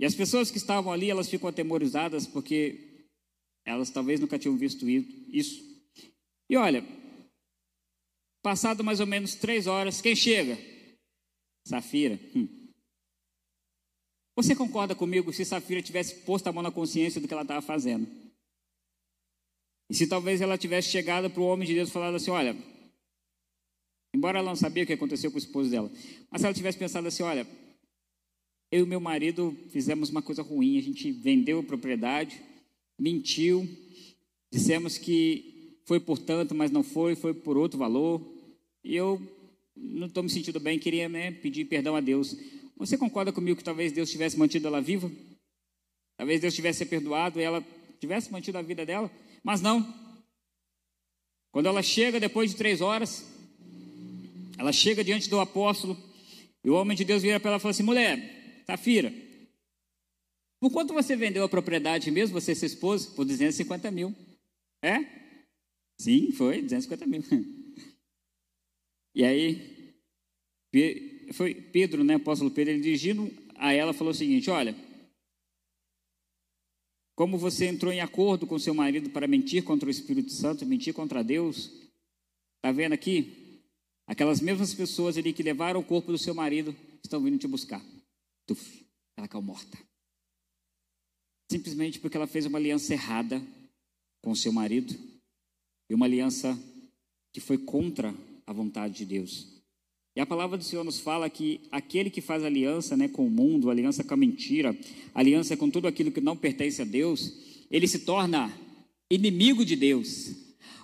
E 0.00 0.06
as 0.06 0.14
pessoas 0.14 0.50
que 0.50 0.56
estavam 0.56 0.90
ali, 0.90 1.10
elas 1.10 1.28
ficam 1.28 1.50
atemorizadas 1.50 2.26
porque 2.26 2.85
elas 3.66 3.90
talvez 3.90 4.20
nunca 4.20 4.38
tinham 4.38 4.56
visto 4.56 4.88
isso. 4.88 5.60
E 6.48 6.56
olha, 6.56 6.84
passado 8.40 8.84
mais 8.84 9.00
ou 9.00 9.06
menos 9.06 9.34
três 9.34 9.66
horas, 9.66 10.00
quem 10.00 10.14
chega? 10.14 10.56
Safira. 11.66 12.18
Hum. 12.34 12.48
Você 14.36 14.54
concorda 14.54 14.94
comigo 14.94 15.32
se 15.32 15.44
Safira 15.44 15.82
tivesse 15.82 16.20
posto 16.20 16.46
a 16.46 16.52
mão 16.52 16.62
na 16.62 16.70
consciência 16.70 17.20
do 17.20 17.26
que 17.26 17.34
ela 17.34 17.42
estava 17.42 17.60
fazendo? 17.60 18.06
E 19.90 19.94
se 19.94 20.06
talvez 20.06 20.40
ela 20.40 20.56
tivesse 20.56 20.90
chegado 20.90 21.28
para 21.28 21.40
o 21.40 21.46
homem 21.46 21.66
de 21.66 21.74
Deus 21.74 21.88
e 21.88 21.92
falado 21.92 22.14
assim: 22.14 22.30
olha, 22.30 22.56
embora 24.14 24.38
ela 24.38 24.50
não 24.50 24.56
sabia 24.56 24.84
o 24.84 24.86
que 24.86 24.92
aconteceu 24.92 25.30
com 25.30 25.36
o 25.36 25.40
esposo 25.40 25.70
dela, 25.70 25.90
mas 26.30 26.40
se 26.40 26.46
ela 26.46 26.54
tivesse 26.54 26.78
pensado 26.78 27.08
assim: 27.08 27.24
olha, 27.24 27.46
eu 28.70 28.84
e 28.84 28.88
meu 28.88 29.00
marido 29.00 29.56
fizemos 29.70 30.10
uma 30.10 30.22
coisa 30.22 30.42
ruim, 30.42 30.78
a 30.78 30.82
gente 30.82 31.10
vendeu 31.10 31.60
a 31.60 31.64
propriedade, 31.64 32.40
mentiu, 32.98 33.68
Dissemos 34.50 34.96
que 34.96 35.78
foi 35.84 36.00
por 36.00 36.18
tanto, 36.18 36.54
mas 36.54 36.70
não 36.70 36.82
foi, 36.82 37.14
foi 37.14 37.34
por 37.34 37.56
outro 37.56 37.78
valor. 37.78 38.20
E 38.82 38.94
eu 38.94 39.20
não 39.76 40.06
estou 40.06 40.22
me 40.22 40.30
sentindo 40.30 40.58
bem, 40.60 40.78
queria 40.78 41.08
né, 41.08 41.30
pedir 41.30 41.64
perdão 41.66 41.96
a 41.96 42.00
Deus. 42.00 42.36
Você 42.76 42.96
concorda 42.96 43.32
comigo 43.32 43.58
que 43.58 43.64
talvez 43.64 43.92
Deus 43.92 44.10
tivesse 44.10 44.38
mantido 44.38 44.66
ela 44.66 44.80
viva? 44.80 45.10
Talvez 46.16 46.40
Deus 46.40 46.54
tivesse 46.54 46.86
perdoado 46.86 47.40
e 47.40 47.42
ela 47.42 47.62
tivesse 48.00 48.32
mantido 48.32 48.56
a 48.56 48.62
vida 48.62 48.86
dela? 48.86 49.10
Mas 49.42 49.60
não. 49.60 49.86
Quando 51.50 51.66
ela 51.66 51.82
chega 51.82 52.20
depois 52.20 52.50
de 52.50 52.56
três 52.56 52.80
horas, 52.80 53.26
ela 54.58 54.72
chega 54.72 55.04
diante 55.04 55.28
do 55.28 55.40
apóstolo 55.40 55.96
e 56.64 56.70
o 56.70 56.74
homem 56.74 56.96
de 56.96 57.04
Deus 57.04 57.22
vira 57.22 57.38
para 57.38 57.50
ela 57.50 57.58
e 57.58 57.60
fala 57.60 57.70
assim: 57.72 57.82
mulher, 57.82 58.62
Safira, 58.66 59.12
por 60.60 60.70
quanto 60.70 60.94
você 60.94 61.14
vendeu 61.14 61.44
a 61.44 61.48
propriedade 61.48 62.10
mesmo, 62.10 62.40
você 62.40 62.52
e 62.52 62.56
sua 62.56 62.66
esposa? 62.66 63.10
Por 63.10 63.24
250 63.24 63.90
mil. 63.90 64.14
É? 64.82 65.04
Sim, 65.98 66.32
foi, 66.32 66.62
250 66.62 67.06
mil. 67.06 67.22
E 69.14 69.24
aí, 69.24 69.94
foi 71.32 71.54
Pedro, 71.54 72.04
né, 72.04 72.14
apóstolo 72.14 72.50
Pedro, 72.50 72.74
ele 72.74 72.82
dirigindo 72.82 73.32
a 73.54 73.72
ela 73.72 73.92
falou 73.92 74.12
o 74.12 74.14
seguinte: 74.14 74.50
Olha, 74.50 74.76
como 77.14 77.38
você 77.38 77.66
entrou 77.66 77.92
em 77.92 78.00
acordo 78.00 78.46
com 78.46 78.58
seu 78.58 78.74
marido 78.74 79.08
para 79.10 79.26
mentir 79.26 79.64
contra 79.64 79.88
o 79.88 79.90
Espírito 79.90 80.30
Santo, 80.32 80.66
mentir 80.66 80.92
contra 80.92 81.24
Deus, 81.24 81.70
está 82.56 82.70
vendo 82.72 82.92
aqui? 82.92 83.62
Aquelas 84.06 84.40
mesmas 84.40 84.72
pessoas 84.74 85.16
ali 85.16 85.32
que 85.32 85.42
levaram 85.42 85.80
o 85.80 85.84
corpo 85.84 86.12
do 86.12 86.18
seu 86.18 86.34
marido 86.34 86.76
estão 87.02 87.20
vindo 87.20 87.38
te 87.38 87.48
buscar. 87.48 87.82
Tuf, 88.46 88.86
ela 89.16 89.26
caiu 89.26 89.42
morta. 89.42 89.78
Simplesmente 91.50 91.98
porque 92.00 92.16
ela 92.16 92.26
fez 92.26 92.46
uma 92.46 92.58
aliança 92.58 92.92
errada 92.92 93.42
com 94.22 94.34
seu 94.34 94.52
marido 94.52 94.94
e 95.88 95.94
uma 95.94 96.06
aliança 96.06 96.58
que 97.32 97.40
foi 97.40 97.58
contra 97.58 98.14
a 98.46 98.52
vontade 98.52 98.94
de 98.94 99.04
Deus. 99.04 99.56
E 100.16 100.20
a 100.20 100.26
palavra 100.26 100.56
do 100.56 100.64
Senhor 100.64 100.82
nos 100.82 100.98
fala 100.98 101.28
que 101.28 101.60
aquele 101.70 102.08
que 102.08 102.22
faz 102.22 102.42
aliança 102.42 102.96
né, 102.96 103.06
com 103.06 103.26
o 103.26 103.30
mundo, 103.30 103.70
aliança 103.70 104.02
com 104.02 104.14
a 104.14 104.16
mentira, 104.16 104.74
aliança 105.14 105.56
com 105.56 105.68
tudo 105.68 105.86
aquilo 105.86 106.10
que 106.10 106.22
não 106.22 106.36
pertence 106.36 106.80
a 106.80 106.86
Deus, 106.86 107.34
ele 107.70 107.86
se 107.86 108.00
torna 108.00 108.50
inimigo 109.10 109.64
de 109.64 109.76
Deus. 109.76 110.30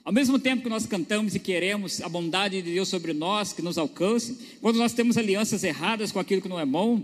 Ao 0.04 0.12
mesmo 0.12 0.38
tempo 0.38 0.62
que 0.62 0.68
nós 0.68 0.84
cantamos 0.84 1.34
e 1.34 1.40
queremos 1.40 2.00
a 2.02 2.08
bondade 2.08 2.60
de 2.60 2.74
Deus 2.74 2.88
sobre 2.88 3.12
nós, 3.12 3.52
que 3.52 3.62
nos 3.62 3.78
alcance, 3.78 4.36
quando 4.60 4.76
nós 4.76 4.92
temos 4.92 5.16
alianças 5.16 5.64
erradas 5.64 6.12
com 6.12 6.18
aquilo 6.18 6.42
que 6.42 6.48
não 6.48 6.60
é 6.60 6.66
bom, 6.66 7.02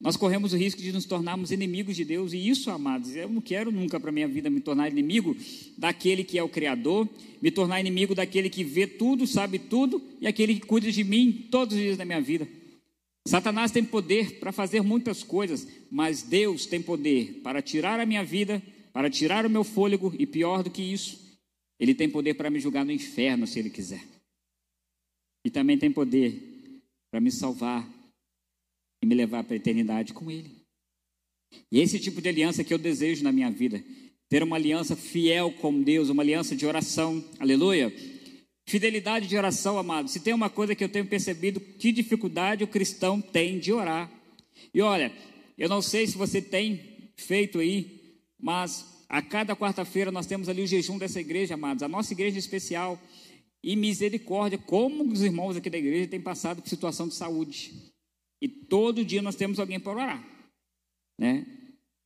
nós 0.00 0.16
corremos 0.16 0.52
o 0.52 0.56
risco 0.56 0.80
de 0.80 0.92
nos 0.92 1.04
tornarmos 1.04 1.50
inimigos 1.50 1.96
de 1.96 2.04
Deus, 2.04 2.32
e 2.32 2.48
isso, 2.48 2.70
amados, 2.70 3.16
eu 3.16 3.28
não 3.28 3.40
quero 3.40 3.72
nunca 3.72 3.98
para 3.98 4.12
minha 4.12 4.28
vida 4.28 4.48
me 4.48 4.60
tornar 4.60 4.88
inimigo 4.88 5.36
daquele 5.76 6.22
que 6.22 6.38
é 6.38 6.42
o 6.42 6.48
Criador, 6.48 7.08
me 7.42 7.50
tornar 7.50 7.80
inimigo 7.80 8.14
daquele 8.14 8.48
que 8.48 8.62
vê 8.62 8.86
tudo, 8.86 9.26
sabe 9.26 9.58
tudo, 9.58 10.00
e 10.20 10.26
aquele 10.28 10.54
que 10.54 10.66
cuida 10.66 10.92
de 10.92 11.02
mim 11.02 11.48
todos 11.50 11.74
os 11.74 11.82
dias 11.82 11.96
da 11.96 12.04
minha 12.04 12.20
vida. 12.20 12.46
Satanás 13.26 13.72
tem 13.72 13.84
poder 13.84 14.38
para 14.38 14.52
fazer 14.52 14.82
muitas 14.82 15.24
coisas, 15.24 15.66
mas 15.90 16.22
Deus 16.22 16.64
tem 16.64 16.80
poder 16.80 17.40
para 17.42 17.60
tirar 17.60 17.98
a 17.98 18.06
minha 18.06 18.24
vida, 18.24 18.62
para 18.92 19.10
tirar 19.10 19.44
o 19.44 19.50
meu 19.50 19.64
fôlego, 19.64 20.14
e 20.16 20.26
pior 20.26 20.62
do 20.62 20.70
que 20.70 20.80
isso, 20.80 21.38
Ele 21.78 21.92
tem 21.92 22.08
poder 22.08 22.34
para 22.34 22.50
me 22.50 22.60
julgar 22.60 22.84
no 22.84 22.92
inferno 22.92 23.48
se 23.48 23.58
Ele 23.58 23.68
quiser. 23.68 24.02
E 25.44 25.50
também 25.50 25.76
tem 25.76 25.90
poder 25.90 26.40
para 27.10 27.20
me 27.20 27.32
salvar 27.32 27.97
e 29.02 29.06
me 29.06 29.14
levar 29.14 29.44
para 29.44 29.54
a 29.54 29.56
eternidade 29.56 30.12
com 30.12 30.30
Ele. 30.30 30.50
E 31.70 31.80
esse 31.80 31.98
tipo 31.98 32.20
de 32.20 32.28
aliança 32.28 32.64
que 32.64 32.72
eu 32.72 32.78
desejo 32.78 33.24
na 33.24 33.32
minha 33.32 33.50
vida, 33.50 33.82
ter 34.28 34.42
uma 34.42 34.56
aliança 34.56 34.94
fiel 34.94 35.50
com 35.52 35.82
Deus, 35.82 36.10
uma 36.10 36.22
aliança 36.22 36.54
de 36.54 36.66
oração, 36.66 37.24
aleluia. 37.38 37.92
Fidelidade 38.66 39.26
de 39.26 39.36
oração, 39.36 39.78
amado. 39.78 40.08
Se 40.08 40.20
tem 40.20 40.34
uma 40.34 40.50
coisa 40.50 40.74
que 40.74 40.84
eu 40.84 40.88
tenho 40.88 41.06
percebido, 41.06 41.58
que 41.58 41.90
dificuldade 41.90 42.62
o 42.62 42.68
cristão 42.68 43.20
tem 43.20 43.58
de 43.58 43.72
orar. 43.72 44.10
E 44.74 44.82
olha, 44.82 45.10
eu 45.56 45.68
não 45.68 45.80
sei 45.80 46.06
se 46.06 46.18
você 46.18 46.42
tem 46.42 47.10
feito 47.16 47.58
aí, 47.58 48.20
mas 48.38 48.84
a 49.08 49.22
cada 49.22 49.56
quarta-feira 49.56 50.12
nós 50.12 50.26
temos 50.26 50.50
ali 50.50 50.62
o 50.62 50.66
jejum 50.66 50.98
dessa 50.98 51.18
igreja, 51.18 51.54
amados. 51.54 51.82
A 51.82 51.88
nossa 51.88 52.12
igreja 52.12 52.38
especial 52.38 53.00
e 53.64 53.74
misericórdia, 53.74 54.58
como 54.58 55.10
os 55.10 55.22
irmãos 55.22 55.56
aqui 55.56 55.70
da 55.70 55.78
igreja 55.78 56.08
têm 56.08 56.20
passado 56.20 56.60
por 56.60 56.68
situação 56.68 57.08
de 57.08 57.14
saúde. 57.14 57.87
E 58.40 58.48
todo 58.48 59.04
dia 59.04 59.22
nós 59.22 59.34
temos 59.34 59.58
alguém 59.58 59.80
para 59.80 59.92
orar. 59.92 60.24
Né? 61.18 61.46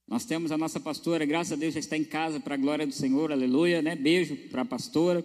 Nós 0.09 0.25
temos 0.25 0.53
a 0.53 0.59
nossa 0.59 0.81
pastora, 0.81 1.25
graças 1.25 1.53
a 1.53 1.57
Deus, 1.57 1.75
já 1.75 1.81
está 1.81 1.97
em 1.97 2.05
casa 2.05 2.41
para 2.41 2.55
a 2.55 2.59
glória 2.59 2.87
do 2.87 2.93
Senhor, 2.93 3.33
aleluia, 3.33 3.81
né? 3.81 3.97
Beijo 3.97 4.37
para 4.51 4.63
a 4.63 4.65
pastora. 4.65 5.25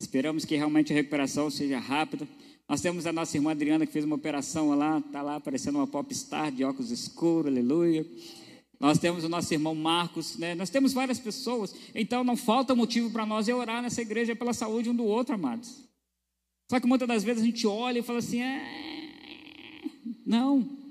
Esperamos 0.00 0.44
que 0.44 0.56
realmente 0.56 0.92
a 0.92 0.96
recuperação 0.96 1.50
seja 1.50 1.78
rápida. 1.78 2.28
Nós 2.68 2.80
temos 2.80 3.06
a 3.06 3.12
nossa 3.12 3.36
irmã 3.36 3.50
Adriana 3.50 3.86
que 3.86 3.92
fez 3.92 4.04
uma 4.04 4.16
operação 4.16 4.70
lá, 4.74 4.98
está 4.98 5.22
lá 5.22 5.40
parecendo 5.40 5.78
uma 5.78 5.86
popstar 5.86 6.50
de 6.52 6.64
óculos 6.64 6.90
escuros, 6.90 7.50
aleluia. 7.50 8.06
Nós 8.80 8.98
temos 8.98 9.24
o 9.24 9.28
nosso 9.28 9.52
irmão 9.52 9.74
Marcos, 9.74 10.36
né? 10.36 10.54
Nós 10.54 10.70
temos 10.70 10.92
várias 10.92 11.18
pessoas. 11.18 11.74
Então 11.94 12.22
não 12.22 12.36
falta 12.36 12.74
motivo 12.74 13.10
para 13.10 13.24
nós 13.24 13.48
é 13.48 13.54
orar 13.54 13.82
nessa 13.82 14.02
igreja 14.02 14.36
pela 14.36 14.52
saúde 14.52 14.90
um 14.90 14.94
do 14.94 15.04
outro, 15.04 15.34
amados. 15.34 15.82
Só 16.70 16.80
que 16.80 16.86
muitas 16.86 17.08
das 17.08 17.24
vezes 17.24 17.42
a 17.42 17.46
gente 17.46 17.66
olha 17.66 17.98
e 17.98 18.02
fala 18.02 18.18
assim, 18.18 18.40
é, 18.40 18.93
não. 20.24 20.84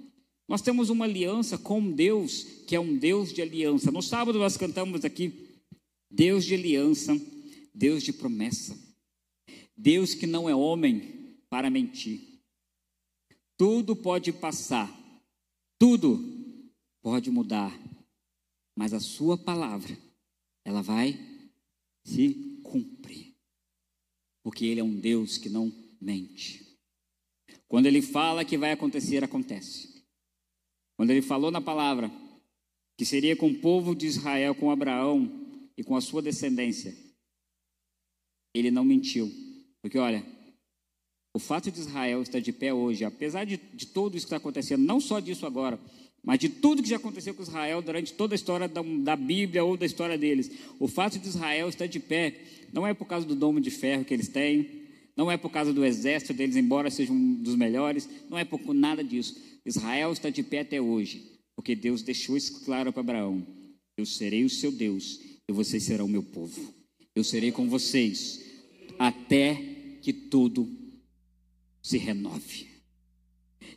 Nós 0.47 0.61
temos 0.61 0.89
uma 0.89 1.05
aliança 1.05 1.57
com 1.57 1.91
Deus, 1.91 2.43
que 2.67 2.75
é 2.75 2.79
um 2.79 2.97
Deus 2.97 3.31
de 3.33 3.41
aliança. 3.41 3.91
No 3.91 4.01
sábado 4.01 4.39
nós 4.39 4.57
cantamos 4.57 5.05
aqui 5.05 5.61
Deus 6.09 6.45
de 6.45 6.53
aliança, 6.53 7.19
Deus 7.73 8.03
de 8.03 8.13
promessa. 8.13 8.77
Deus 9.75 10.13
que 10.13 10.27
não 10.27 10.49
é 10.49 10.55
homem 10.55 11.37
para 11.49 11.69
mentir. 11.69 12.41
Tudo 13.57 13.95
pode 13.95 14.31
passar, 14.31 14.91
tudo 15.79 16.19
pode 17.01 17.29
mudar, 17.29 17.77
mas 18.75 18.93
a 18.93 18.99
sua 18.99 19.37
palavra, 19.37 19.97
ela 20.65 20.81
vai 20.81 21.19
se 22.03 22.59
cumprir. 22.63 23.35
Porque 24.43 24.65
ele 24.65 24.79
é 24.79 24.83
um 24.83 24.99
Deus 24.99 25.37
que 25.37 25.49
não 25.49 25.71
mente. 26.01 26.72
Quando 27.73 27.87
ele 27.87 28.03
fala 28.03 28.45
que 28.45 28.55
vai 28.55 28.71
acontecer, 28.71 29.23
acontece. 29.23 29.89
Quando 30.95 31.09
ele 31.09 31.23
falou 31.23 31.49
na 31.49 31.59
palavra 31.59 32.11
que 32.95 33.03
seria 33.03 33.35
com 33.35 33.47
o 33.47 33.55
povo 33.55 33.95
de 33.95 34.05
Israel, 34.05 34.53
com 34.53 34.69
Abraão 34.69 35.27
e 35.75 35.83
com 35.83 35.95
a 35.95 36.01
sua 36.01 36.21
descendência, 36.21 36.95
ele 38.53 38.69
não 38.69 38.85
mentiu. 38.85 39.27
Porque 39.81 39.97
olha, 39.97 40.23
o 41.35 41.39
fato 41.39 41.71
de 41.71 41.79
Israel 41.79 42.21
estar 42.21 42.39
de 42.39 42.53
pé 42.53 42.71
hoje, 42.71 43.05
apesar 43.05 43.43
de, 43.43 43.57
de 43.57 43.87
tudo 43.87 44.15
isso 44.15 44.27
que 44.27 44.35
está 44.35 44.37
acontecendo, 44.37 44.83
não 44.83 44.99
só 44.99 45.19
disso 45.19 45.47
agora, 45.47 45.79
mas 46.23 46.37
de 46.37 46.49
tudo 46.49 46.83
que 46.83 46.89
já 46.89 46.97
aconteceu 46.97 47.33
com 47.33 47.41
Israel 47.41 47.81
durante 47.81 48.13
toda 48.13 48.35
a 48.35 48.37
história 48.37 48.67
da, 48.67 48.83
da, 48.83 49.15
Bíblia 49.15 49.63
ou 49.63 49.75
da 49.75 49.87
história 49.87 50.15
deles, 50.15 50.51
o 50.77 50.87
fato 50.87 51.17
de 51.17 51.27
Israel 51.27 51.69
estar 51.69 51.87
de 51.87 51.99
pé 51.99 52.39
não 52.71 52.85
é 52.85 52.93
por 52.93 53.07
causa 53.07 53.25
do 53.25 53.33
domo 53.33 53.59
de 53.59 53.71
ferro 53.71 54.05
que 54.05 54.13
eles 54.13 54.27
têm, 54.27 54.82
não 55.15 55.31
é 55.31 55.37
por 55.37 55.49
causa 55.49 55.71
do 55.71 55.85
exército 55.85 56.33
deles, 56.33 56.55
embora 56.55 56.89
seja 56.89 57.13
um 57.13 57.35
dos 57.35 57.55
melhores, 57.55 58.09
não 58.29 58.37
é 58.37 58.43
por 58.43 58.73
nada 58.73 59.03
disso. 59.03 59.35
Israel 59.65 60.11
está 60.11 60.29
de 60.29 60.43
pé 60.43 60.61
até 60.61 60.81
hoje, 60.81 61.39
porque 61.55 61.75
Deus 61.75 62.01
deixou 62.01 62.35
isso 62.35 62.63
claro 62.65 62.91
para 62.91 63.01
Abraão: 63.01 63.45
Eu 63.97 64.05
serei 64.05 64.43
o 64.43 64.49
seu 64.49 64.71
Deus 64.71 65.19
e 65.47 65.53
vocês 65.53 65.83
serão 65.83 66.05
o 66.05 66.09
meu 66.09 66.23
povo. 66.23 66.73
Eu 67.15 67.23
serei 67.23 67.51
com 67.51 67.69
vocês 67.69 68.43
até 68.97 69.55
que 70.01 70.11
tudo 70.11 70.67
se 71.81 71.97
renove. 71.97 72.67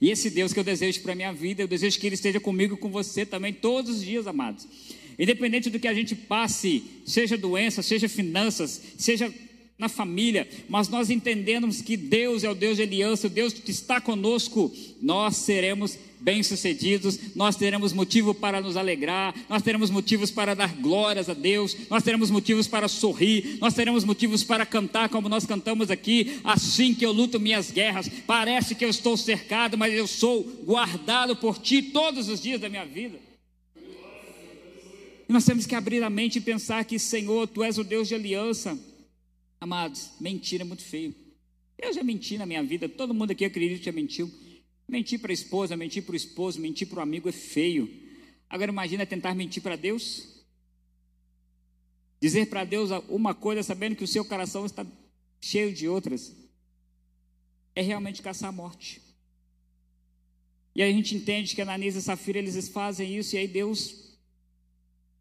E 0.00 0.10
esse 0.10 0.30
Deus 0.30 0.52
que 0.52 0.58
eu 0.58 0.64
desejo 0.64 1.00
para 1.02 1.12
a 1.12 1.16
minha 1.16 1.32
vida, 1.32 1.62
eu 1.62 1.68
desejo 1.68 1.98
que 1.98 2.06
Ele 2.06 2.14
esteja 2.14 2.40
comigo 2.40 2.74
e 2.74 2.78
com 2.78 2.90
você 2.90 3.24
também 3.24 3.52
todos 3.52 3.96
os 3.96 4.04
dias, 4.04 4.26
amados. 4.26 4.66
Independente 5.18 5.70
do 5.70 5.78
que 5.78 5.88
a 5.88 5.94
gente 5.94 6.14
passe, 6.14 6.82
seja 7.06 7.38
doença, 7.38 7.82
seja 7.82 8.08
finanças, 8.08 8.80
seja 8.98 9.32
na 9.78 9.88
família, 9.90 10.48
mas 10.68 10.88
nós 10.88 11.10
entendemos 11.10 11.82
que 11.82 11.98
Deus 11.98 12.42
é 12.44 12.50
o 12.50 12.54
Deus 12.54 12.76
de 12.76 12.82
aliança, 12.82 13.26
o 13.26 13.30
Deus 13.30 13.52
que 13.52 13.70
está 13.70 14.00
conosco, 14.00 14.72
nós 15.02 15.36
seremos 15.36 15.98
bem-sucedidos, 16.18 17.18
nós 17.34 17.56
teremos 17.56 17.92
motivo 17.92 18.32
para 18.32 18.60
nos 18.60 18.76
alegrar, 18.76 19.34
nós 19.50 19.62
teremos 19.62 19.90
motivos 19.90 20.30
para 20.30 20.54
dar 20.54 20.74
glórias 20.76 21.28
a 21.28 21.34
Deus, 21.34 21.76
nós 21.90 22.02
teremos 22.02 22.30
motivos 22.30 22.66
para 22.66 22.88
sorrir, 22.88 23.58
nós 23.60 23.74
teremos 23.74 24.02
motivos 24.02 24.42
para 24.42 24.64
cantar 24.64 25.10
como 25.10 25.28
nós 25.28 25.44
cantamos 25.44 25.90
aqui, 25.90 26.40
assim 26.42 26.94
que 26.94 27.04
eu 27.04 27.12
luto 27.12 27.38
minhas 27.38 27.70
guerras, 27.70 28.10
parece 28.26 28.74
que 28.74 28.84
eu 28.84 28.88
estou 28.88 29.14
cercado, 29.14 29.76
mas 29.76 29.92
eu 29.92 30.06
sou 30.06 30.42
guardado 30.64 31.36
por 31.36 31.58
Ti 31.58 31.82
todos 31.82 32.30
os 32.30 32.40
dias 32.40 32.60
da 32.60 32.70
minha 32.70 32.86
vida. 32.86 33.18
E 35.28 35.32
nós 35.32 35.44
temos 35.44 35.66
que 35.66 35.74
abrir 35.74 36.02
a 36.02 36.08
mente 36.08 36.38
e 36.38 36.40
pensar 36.40 36.84
que, 36.84 36.98
Senhor, 36.98 37.46
Tu 37.48 37.62
és 37.62 37.76
o 37.78 37.84
Deus 37.84 38.08
de 38.08 38.14
aliança. 38.14 38.78
Amados, 39.66 40.12
mentira 40.20 40.62
é 40.62 40.64
muito 40.64 40.84
feio. 40.84 41.12
Eu 41.76 41.92
já 41.92 42.04
menti 42.04 42.38
na 42.38 42.46
minha 42.46 42.62
vida, 42.62 42.88
todo 42.88 43.12
mundo 43.12 43.32
aqui 43.32 43.44
acredita 43.44 43.80
que 43.80 43.86
já 43.86 43.90
mentiu. 43.90 44.32
Mentir 44.86 45.18
para 45.18 45.32
a 45.32 45.34
esposa, 45.34 45.76
mentir 45.76 46.04
para 46.04 46.12
o 46.12 46.16
esposo, 46.16 46.60
mentir 46.60 46.86
para 46.86 47.00
o 47.00 47.02
amigo 47.02 47.28
é 47.28 47.32
feio. 47.32 47.90
Agora 48.48 48.70
imagina 48.70 49.04
tentar 49.04 49.34
mentir 49.34 49.60
para 49.60 49.74
Deus. 49.74 50.44
Dizer 52.20 52.46
para 52.46 52.62
Deus 52.62 52.90
uma 53.08 53.34
coisa 53.34 53.60
sabendo 53.64 53.96
que 53.96 54.04
o 54.04 54.06
seu 54.06 54.24
coração 54.24 54.64
está 54.64 54.86
cheio 55.40 55.74
de 55.74 55.88
outras, 55.88 56.32
é 57.74 57.82
realmente 57.82 58.22
caçar 58.22 58.50
a 58.50 58.52
morte. 58.52 59.02
E 60.76 60.80
aí 60.80 60.92
a 60.92 60.94
gente 60.94 61.16
entende 61.16 61.56
que 61.56 61.60
Ananias 61.60 61.96
e 61.96 62.02
Safira 62.02 62.38
eles 62.38 62.68
fazem 62.68 63.16
isso 63.16 63.34
e 63.34 63.38
aí 63.40 63.48
Deus 63.48 64.16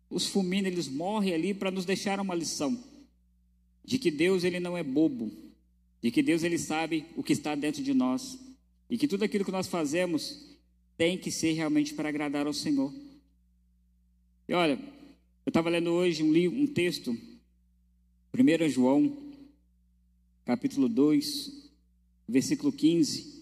os 0.07 0.27
fulmina, 0.27 0.67
eles 0.67 0.87
morrem 0.87 1.33
ali 1.33 1.51
para 1.51 1.71
nos 1.71 1.83
deixar 1.83 2.19
uma 2.19 2.35
lição 2.35 2.93
de 3.85 3.99
que 3.99 4.09
Deus 4.09 4.43
ele 4.43 4.59
não 4.59 4.75
é 4.75 4.83
bobo, 4.83 5.31
de 6.01 6.09
que 6.09 6.23
Deus 6.23 6.43
ele 6.43 6.57
sabe 6.57 7.05
o 7.15 7.23
que 7.23 7.33
está 7.33 7.53
dentro 7.55 7.83
de 7.83 7.93
nós 7.93 8.39
e 8.89 8.97
que 8.97 9.07
tudo 9.07 9.23
aquilo 9.23 9.45
que 9.45 9.51
nós 9.51 9.67
fazemos 9.67 10.57
tem 10.97 11.17
que 11.17 11.31
ser 11.31 11.53
realmente 11.53 11.93
para 11.93 12.09
agradar 12.09 12.47
ao 12.47 12.53
Senhor. 12.53 12.93
E 14.47 14.53
olha, 14.53 14.79
eu 15.45 15.49
estava 15.49 15.69
lendo 15.69 15.91
hoje 15.91 16.23
um 16.23 16.31
livro, 16.31 16.57
um 16.57 16.67
texto, 16.67 17.11
1 18.33 18.69
João, 18.69 19.15
capítulo 20.45 20.89
2, 20.89 21.71
versículo 22.27 22.71
15. 22.71 23.35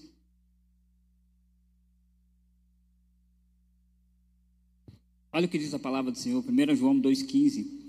Olha 5.32 5.46
o 5.46 5.50
que 5.50 5.58
diz 5.58 5.74
a 5.74 5.80
palavra 5.80 6.12
do 6.12 6.18
Senhor, 6.18 6.44
1 6.48 6.76
João 6.76 7.00
2,15. 7.00 7.83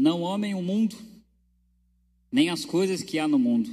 Não 0.00 0.26
amem 0.26 0.54
o 0.54 0.62
mundo, 0.62 0.96
nem 2.32 2.48
as 2.48 2.64
coisas 2.64 3.02
que 3.02 3.18
há 3.18 3.28
no 3.28 3.38
mundo. 3.38 3.70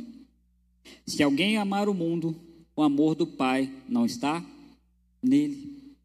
Se 1.06 1.24
alguém 1.24 1.56
amar 1.56 1.88
o 1.88 1.94
mundo, 1.94 2.36
o 2.76 2.84
amor 2.84 3.16
do 3.16 3.26
Pai 3.26 3.72
não 3.88 4.06
está 4.06 4.46
nele. 5.24 5.96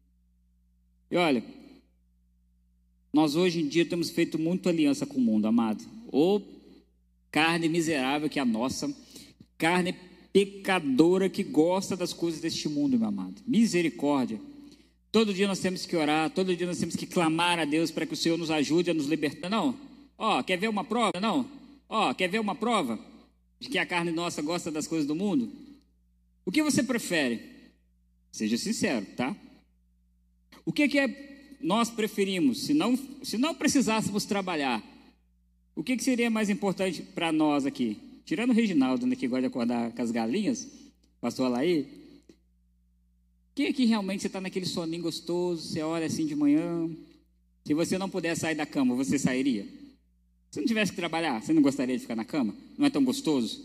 E 1.11 1.17
olha, 1.17 1.43
nós 3.11 3.35
hoje 3.35 3.59
em 3.59 3.67
dia 3.67 3.85
temos 3.85 4.11
feito 4.11 4.39
muito 4.39 4.69
aliança 4.69 5.05
com 5.05 5.17
o 5.17 5.21
mundo, 5.21 5.45
amado. 5.45 5.83
Ou 6.07 6.41
carne 7.29 7.67
miserável 7.67 8.29
que 8.29 8.39
é 8.39 8.43
a 8.43 8.45
nossa, 8.45 8.95
carne 9.57 9.93
pecadora 10.31 11.27
que 11.27 11.43
gosta 11.43 11.97
das 11.97 12.13
coisas 12.13 12.39
deste 12.39 12.69
mundo, 12.69 12.97
meu 12.97 13.09
amado. 13.09 13.41
Misericórdia. 13.45 14.39
Todo 15.11 15.33
dia 15.33 15.49
nós 15.49 15.59
temos 15.59 15.85
que 15.85 15.97
orar, 15.97 16.29
todo 16.29 16.55
dia 16.55 16.65
nós 16.65 16.79
temos 16.79 16.95
que 16.95 17.05
clamar 17.05 17.59
a 17.59 17.65
Deus 17.65 17.91
para 17.91 18.05
que 18.05 18.13
o 18.13 18.17
Senhor 18.17 18.37
nos 18.37 18.49
ajude 18.49 18.89
a 18.89 18.93
nos 18.93 19.07
libertar. 19.07 19.49
Não, 19.49 19.77
ó, 20.23 20.41
quer 20.41 20.57
ver 20.57 20.69
uma 20.69 20.85
prova? 20.85 21.19
Não, 21.19 21.49
ó, 21.89 22.13
quer 22.13 22.29
ver 22.29 22.39
uma 22.39 22.55
prova 22.55 22.97
de 23.59 23.67
que 23.67 23.77
a 23.77 23.85
carne 23.85 24.09
nossa 24.09 24.41
gosta 24.41 24.71
das 24.71 24.87
coisas 24.87 25.05
do 25.05 25.13
mundo? 25.13 25.51
O 26.45 26.51
que 26.51 26.63
você 26.63 26.81
prefere? 26.81 27.41
Seja 28.31 28.57
sincero, 28.57 29.05
tá? 29.17 29.35
O 30.65 30.71
que, 30.71 30.87
que 30.87 30.97
é 30.97 31.57
nós 31.59 31.89
preferimos? 31.89 32.63
Se 32.63 32.73
não, 32.73 32.97
se 33.21 33.37
não 33.37 33.53
precisássemos 33.53 34.23
trabalhar, 34.23 34.81
o 35.75 35.83
que, 35.83 35.97
que 35.97 36.03
seria 36.03 36.29
mais 36.29 36.49
importante 36.49 37.01
para 37.01 37.31
nós 37.31 37.65
aqui? 37.65 38.21
Tirando 38.25 38.51
o 38.51 38.53
Reginaldo, 38.53 39.05
né, 39.05 39.17
que 39.17 39.27
gosta 39.27 39.41
de 39.41 39.47
acordar 39.47 39.91
com 39.91 40.01
as 40.01 40.11
galinhas, 40.11 40.69
pastor 41.19 41.47
Alaí, 41.47 41.85
quem 43.53 43.67
aqui 43.67 43.85
realmente 43.85 44.21
você 44.21 44.27
está 44.27 44.39
naquele 44.39 44.65
soninho 44.65 45.03
gostoso, 45.03 45.67
você 45.67 45.81
olha 45.81 46.05
assim 46.05 46.25
de 46.25 46.35
manhã, 46.35 46.89
se 47.65 47.73
você 47.73 47.97
não 47.97 48.09
puder 48.09 48.35
sair 48.37 48.55
da 48.55 48.65
cama, 48.65 48.95
você 48.95 49.19
sairia? 49.19 49.82
Se 50.53 50.59
não 50.59 50.67
tivesse 50.67 50.91
que 50.91 50.97
trabalhar, 50.97 51.41
você 51.41 51.51
não 51.51 51.63
gostaria 51.63 51.95
de 51.95 52.01
ficar 52.03 52.15
na 52.15 52.23
cama? 52.23 52.53
Não 52.77 52.85
é 52.85 52.89
tão 52.91 53.03
gostoso? 53.03 53.59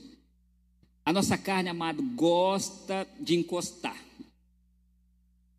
A 1.05 1.12
nossa 1.12 1.37
carne, 1.37 1.68
amado, 1.68 2.03
gosta 2.03 3.07
de 3.20 3.37
encostar. 3.37 3.94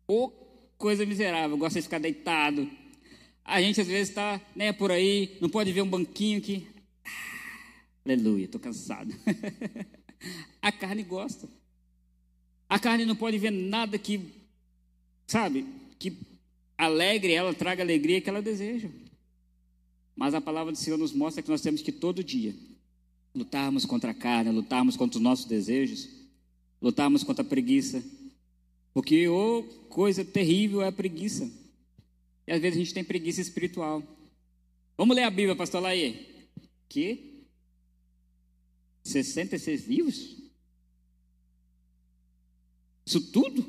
Ou 0.08 0.28
coisa 0.76 1.06
miserável, 1.06 1.56
gosta 1.56 1.78
de 1.78 1.84
ficar 1.84 2.00
deitado. 2.00 2.68
A 3.44 3.62
gente 3.62 3.80
às 3.80 3.86
vezes 3.86 4.08
está 4.08 4.40
né, 4.56 4.72
por 4.72 4.90
aí, 4.90 5.38
não 5.40 5.48
pode 5.48 5.70
ver 5.70 5.82
um 5.82 5.88
banquinho 5.88 6.40
que. 6.40 6.66
Ah, 7.04 7.10
aleluia, 8.04 8.46
estou 8.46 8.60
cansado. 8.60 9.14
a 10.60 10.72
carne 10.72 11.04
gosta. 11.04 11.48
A 12.68 12.76
carne 12.76 13.06
não 13.06 13.14
pode 13.14 13.38
ver 13.38 13.52
nada 13.52 13.96
que, 13.96 14.20
sabe, 15.28 15.64
que 15.96 16.12
alegre 16.76 17.32
ela, 17.32 17.54
traga 17.54 17.84
alegria 17.84 18.20
que 18.20 18.28
ela 18.28 18.42
deseja. 18.42 18.88
Mas 20.20 20.34
a 20.34 20.40
palavra 20.40 20.70
do 20.70 20.76
Senhor 20.76 20.98
nos 20.98 21.14
mostra 21.14 21.42
que 21.42 21.48
nós 21.48 21.62
temos 21.62 21.80
que 21.80 21.90
todo 21.90 22.22
dia 22.22 22.54
lutarmos 23.34 23.86
contra 23.86 24.10
a 24.10 24.14
carne, 24.14 24.50
lutarmos 24.50 24.94
contra 24.94 25.16
os 25.16 25.22
nossos 25.22 25.46
desejos, 25.46 26.10
lutarmos 26.78 27.24
contra 27.24 27.42
a 27.42 27.48
preguiça. 27.48 28.04
Porque 28.92 29.26
oh, 29.28 29.62
coisa 29.88 30.22
terrível 30.22 30.82
é 30.82 30.88
a 30.88 30.92
preguiça. 30.92 31.50
E 32.46 32.52
às 32.52 32.60
vezes 32.60 32.76
a 32.76 32.80
gente 32.80 32.92
tem 32.92 33.02
preguiça 33.02 33.40
espiritual. 33.40 34.02
Vamos 34.94 35.16
ler 35.16 35.22
a 35.22 35.30
Bíblia, 35.30 35.56
pastor 35.56 35.80
Laí. 35.80 36.50
Que? 36.86 37.46
66 39.02 39.88
livros? 39.88 40.36
Isso 43.06 43.32
tudo? 43.32 43.64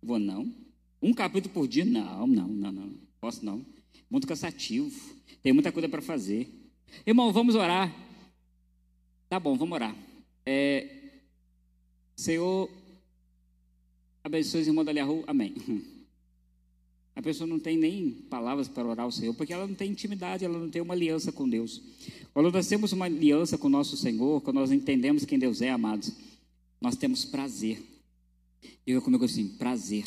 Vou 0.00 0.20
não. 0.20 0.54
Um 1.02 1.12
capítulo 1.12 1.52
por 1.52 1.66
dia? 1.66 1.84
Não, 1.84 2.24
não, 2.24 2.46
não, 2.46 2.70
não. 2.70 2.94
Posso 3.20 3.44
não. 3.44 3.66
Muito 4.10 4.26
cansativo. 4.26 5.14
Tem 5.42 5.52
muita 5.52 5.72
coisa 5.72 5.88
para 5.88 6.02
fazer. 6.02 6.48
Irmão, 7.06 7.32
vamos 7.32 7.54
orar. 7.54 7.94
Tá 9.28 9.40
bom, 9.40 9.56
vamos 9.56 9.74
orar. 9.74 9.94
É, 10.44 10.88
Senhor, 12.14 12.70
abençoe 14.22 14.62
os 14.62 14.66
irmãos 14.66 14.84
da 14.84 15.04
rua. 15.04 15.24
Amém. 15.26 15.54
A 17.16 17.22
pessoa 17.22 17.46
não 17.46 17.58
tem 17.58 17.78
nem 17.78 18.10
palavras 18.10 18.68
para 18.68 18.86
orar 18.86 19.04
ao 19.04 19.10
Senhor, 19.10 19.32
porque 19.34 19.52
ela 19.52 19.66
não 19.66 19.74
tem 19.74 19.90
intimidade, 19.90 20.44
ela 20.44 20.58
não 20.58 20.68
tem 20.68 20.82
uma 20.82 20.92
aliança 20.92 21.32
com 21.32 21.48
Deus. 21.48 21.82
Quando 22.34 22.52
nós 22.52 22.68
temos 22.68 22.92
uma 22.92 23.06
aliança 23.06 23.56
com 23.56 23.68
o 23.68 23.70
nosso 23.70 23.96
Senhor, 23.96 24.42
quando 24.42 24.56
nós 24.56 24.70
entendemos 24.70 25.24
quem 25.24 25.38
Deus 25.38 25.62
é, 25.62 25.70
amados, 25.70 26.12
nós 26.78 26.94
temos 26.94 27.24
prazer 27.24 27.82
Diga 28.86 29.00
comigo 29.00 29.24
assim: 29.24 29.48
prazer, 29.48 30.04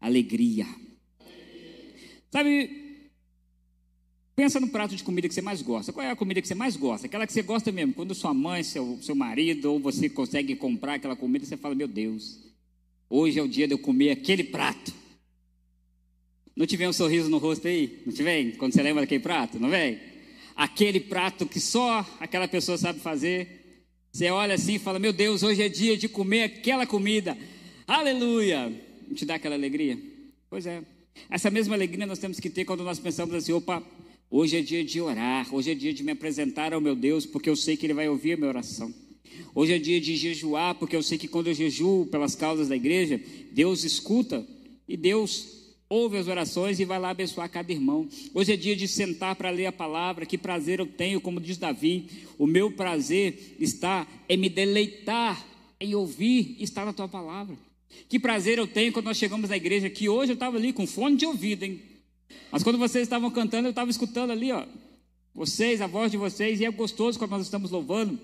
alegria. 0.00 0.66
Sabe, 2.34 2.68
pensa 4.34 4.58
no 4.58 4.66
prato 4.66 4.96
de 4.96 5.04
comida 5.04 5.28
que 5.28 5.34
você 5.34 5.40
mais 5.40 5.62
gosta. 5.62 5.92
Qual 5.92 6.04
é 6.04 6.10
a 6.10 6.16
comida 6.16 6.42
que 6.42 6.48
você 6.48 6.54
mais 6.56 6.74
gosta? 6.74 7.06
Aquela 7.06 7.28
que 7.28 7.32
você 7.32 7.42
gosta 7.42 7.70
mesmo. 7.70 7.94
Quando 7.94 8.12
sua 8.12 8.34
mãe, 8.34 8.64
seu, 8.64 8.98
seu 9.00 9.14
marido, 9.14 9.72
ou 9.72 9.78
você 9.78 10.08
consegue 10.08 10.56
comprar 10.56 10.94
aquela 10.94 11.14
comida, 11.14 11.46
você 11.46 11.56
fala: 11.56 11.76
Meu 11.76 11.86
Deus, 11.86 12.40
hoje 13.08 13.38
é 13.38 13.42
o 13.42 13.46
dia 13.46 13.68
de 13.68 13.74
eu 13.74 13.78
comer 13.78 14.10
aquele 14.10 14.42
prato. 14.42 14.92
Não 16.56 16.66
te 16.66 16.76
vem 16.76 16.88
um 16.88 16.92
sorriso 16.92 17.30
no 17.30 17.38
rosto 17.38 17.68
aí? 17.68 18.02
Não 18.04 18.12
te 18.12 18.24
vem? 18.24 18.50
Quando 18.50 18.72
você 18.72 18.82
lembra 18.82 19.02
daquele 19.02 19.22
prato? 19.22 19.60
Não 19.60 19.70
vem? 19.70 20.00
Aquele 20.56 20.98
prato 20.98 21.46
que 21.46 21.60
só 21.60 22.04
aquela 22.18 22.48
pessoa 22.48 22.76
sabe 22.76 22.98
fazer. 22.98 23.86
Você 24.10 24.28
olha 24.28 24.56
assim 24.56 24.74
e 24.74 24.78
fala: 24.80 24.98
Meu 24.98 25.12
Deus, 25.12 25.44
hoje 25.44 25.62
é 25.62 25.68
dia 25.68 25.96
de 25.96 26.08
comer 26.08 26.42
aquela 26.42 26.84
comida. 26.84 27.38
Aleluia! 27.86 28.72
Não 29.06 29.14
te 29.14 29.24
dá 29.24 29.36
aquela 29.36 29.54
alegria? 29.54 29.96
Pois 30.50 30.66
é. 30.66 30.82
Essa 31.28 31.50
mesma 31.50 31.74
alegria 31.74 32.06
nós 32.06 32.18
temos 32.18 32.38
que 32.38 32.50
ter 32.50 32.64
quando 32.64 32.84
nós 32.84 32.98
pensamos 32.98 33.34
assim: 33.34 33.52
opa, 33.52 33.82
hoje 34.30 34.56
é 34.56 34.62
dia 34.62 34.84
de 34.84 35.00
orar, 35.00 35.52
hoje 35.54 35.70
é 35.70 35.74
dia 35.74 35.92
de 35.92 36.02
me 36.02 36.12
apresentar 36.12 36.72
ao 36.72 36.80
meu 36.80 36.94
Deus, 36.94 37.26
porque 37.26 37.48
eu 37.48 37.56
sei 37.56 37.76
que 37.76 37.86
Ele 37.86 37.94
vai 37.94 38.08
ouvir 38.08 38.32
a 38.32 38.36
minha 38.36 38.48
oração. 38.48 38.92
Hoje 39.54 39.72
é 39.72 39.78
dia 39.78 40.00
de 40.00 40.16
jejuar, 40.16 40.74
porque 40.76 40.94
eu 40.94 41.02
sei 41.02 41.18
que 41.18 41.28
quando 41.28 41.48
eu 41.48 41.54
jejuo 41.54 42.06
pelas 42.06 42.34
causas 42.34 42.68
da 42.68 42.76
igreja, 42.76 43.20
Deus 43.52 43.84
escuta 43.84 44.46
e 44.88 44.96
Deus 44.96 45.64
ouve 45.88 46.16
as 46.16 46.28
orações 46.28 46.80
e 46.80 46.84
vai 46.84 46.98
lá 46.98 47.10
abençoar 47.10 47.48
cada 47.48 47.72
irmão. 47.72 48.08
Hoje 48.32 48.52
é 48.52 48.56
dia 48.56 48.74
de 48.74 48.88
sentar 48.88 49.36
para 49.36 49.50
ler 49.50 49.66
a 49.66 49.72
palavra. 49.72 50.26
Que 50.26 50.36
prazer 50.36 50.80
eu 50.80 50.86
tenho, 50.86 51.20
como 51.20 51.40
diz 51.40 51.56
Davi. 51.56 52.08
O 52.38 52.46
meu 52.46 52.70
prazer 52.70 53.56
está 53.60 54.06
em 54.28 54.36
me 54.36 54.48
deleitar, 54.48 55.44
em 55.80 55.94
ouvir 55.94 56.56
estar 56.60 56.84
na 56.84 56.92
tua 56.92 57.08
palavra. 57.08 57.56
Que 58.08 58.18
prazer 58.18 58.58
eu 58.58 58.66
tenho 58.66 58.92
quando 58.92 59.06
nós 59.06 59.16
chegamos 59.16 59.50
na 59.50 59.56
igreja, 59.56 59.90
que 59.90 60.08
hoje 60.08 60.32
eu 60.32 60.34
estava 60.34 60.56
ali 60.56 60.72
com 60.72 60.86
fone 60.86 61.16
de 61.16 61.26
ouvido, 61.26 61.64
hein? 61.64 61.82
Mas 62.50 62.62
quando 62.62 62.78
vocês 62.78 63.02
estavam 63.02 63.30
cantando, 63.30 63.66
eu 63.66 63.70
estava 63.70 63.90
escutando 63.90 64.30
ali, 64.30 64.52
ó. 64.52 64.64
Vocês, 65.34 65.80
a 65.80 65.86
voz 65.86 66.10
de 66.10 66.16
vocês, 66.16 66.60
e 66.60 66.64
é 66.64 66.70
gostoso 66.70 67.18
quando 67.18 67.32
nós 67.32 67.42
estamos 67.42 67.70
louvando. 67.70 68.18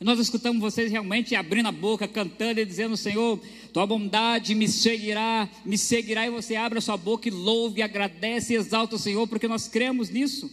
Nós 0.00 0.18
escutamos 0.18 0.60
vocês 0.60 0.90
realmente 0.90 1.34
abrindo 1.34 1.66
a 1.66 1.72
boca, 1.72 2.06
cantando 2.06 2.60
e 2.60 2.64
dizendo: 2.64 2.96
Senhor, 2.96 3.40
tua 3.72 3.86
bondade 3.86 4.54
me 4.54 4.68
seguirá, 4.68 5.48
me 5.64 5.78
seguirá, 5.78 6.26
e 6.26 6.30
você 6.30 6.56
abre 6.56 6.78
a 6.78 6.82
sua 6.82 6.96
boca 6.96 7.28
e 7.28 7.30
louve, 7.30 7.82
agradece 7.82 8.52
e 8.52 8.56
exalta 8.56 8.96
o 8.96 8.98
Senhor, 8.98 9.26
porque 9.26 9.48
nós 9.48 9.68
cremos 9.68 10.10
nisso. 10.10 10.50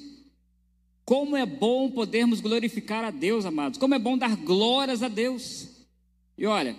Como 1.03 1.35
é 1.35 1.45
bom 1.45 1.89
podermos 1.89 2.39
glorificar 2.39 3.03
a 3.03 3.11
Deus, 3.11 3.45
amados, 3.45 3.77
como 3.77 3.95
é 3.95 3.99
bom 3.99 4.17
dar 4.17 4.35
glórias 4.35 5.03
a 5.03 5.07
Deus. 5.07 5.67
E 6.37 6.45
olha, 6.45 6.75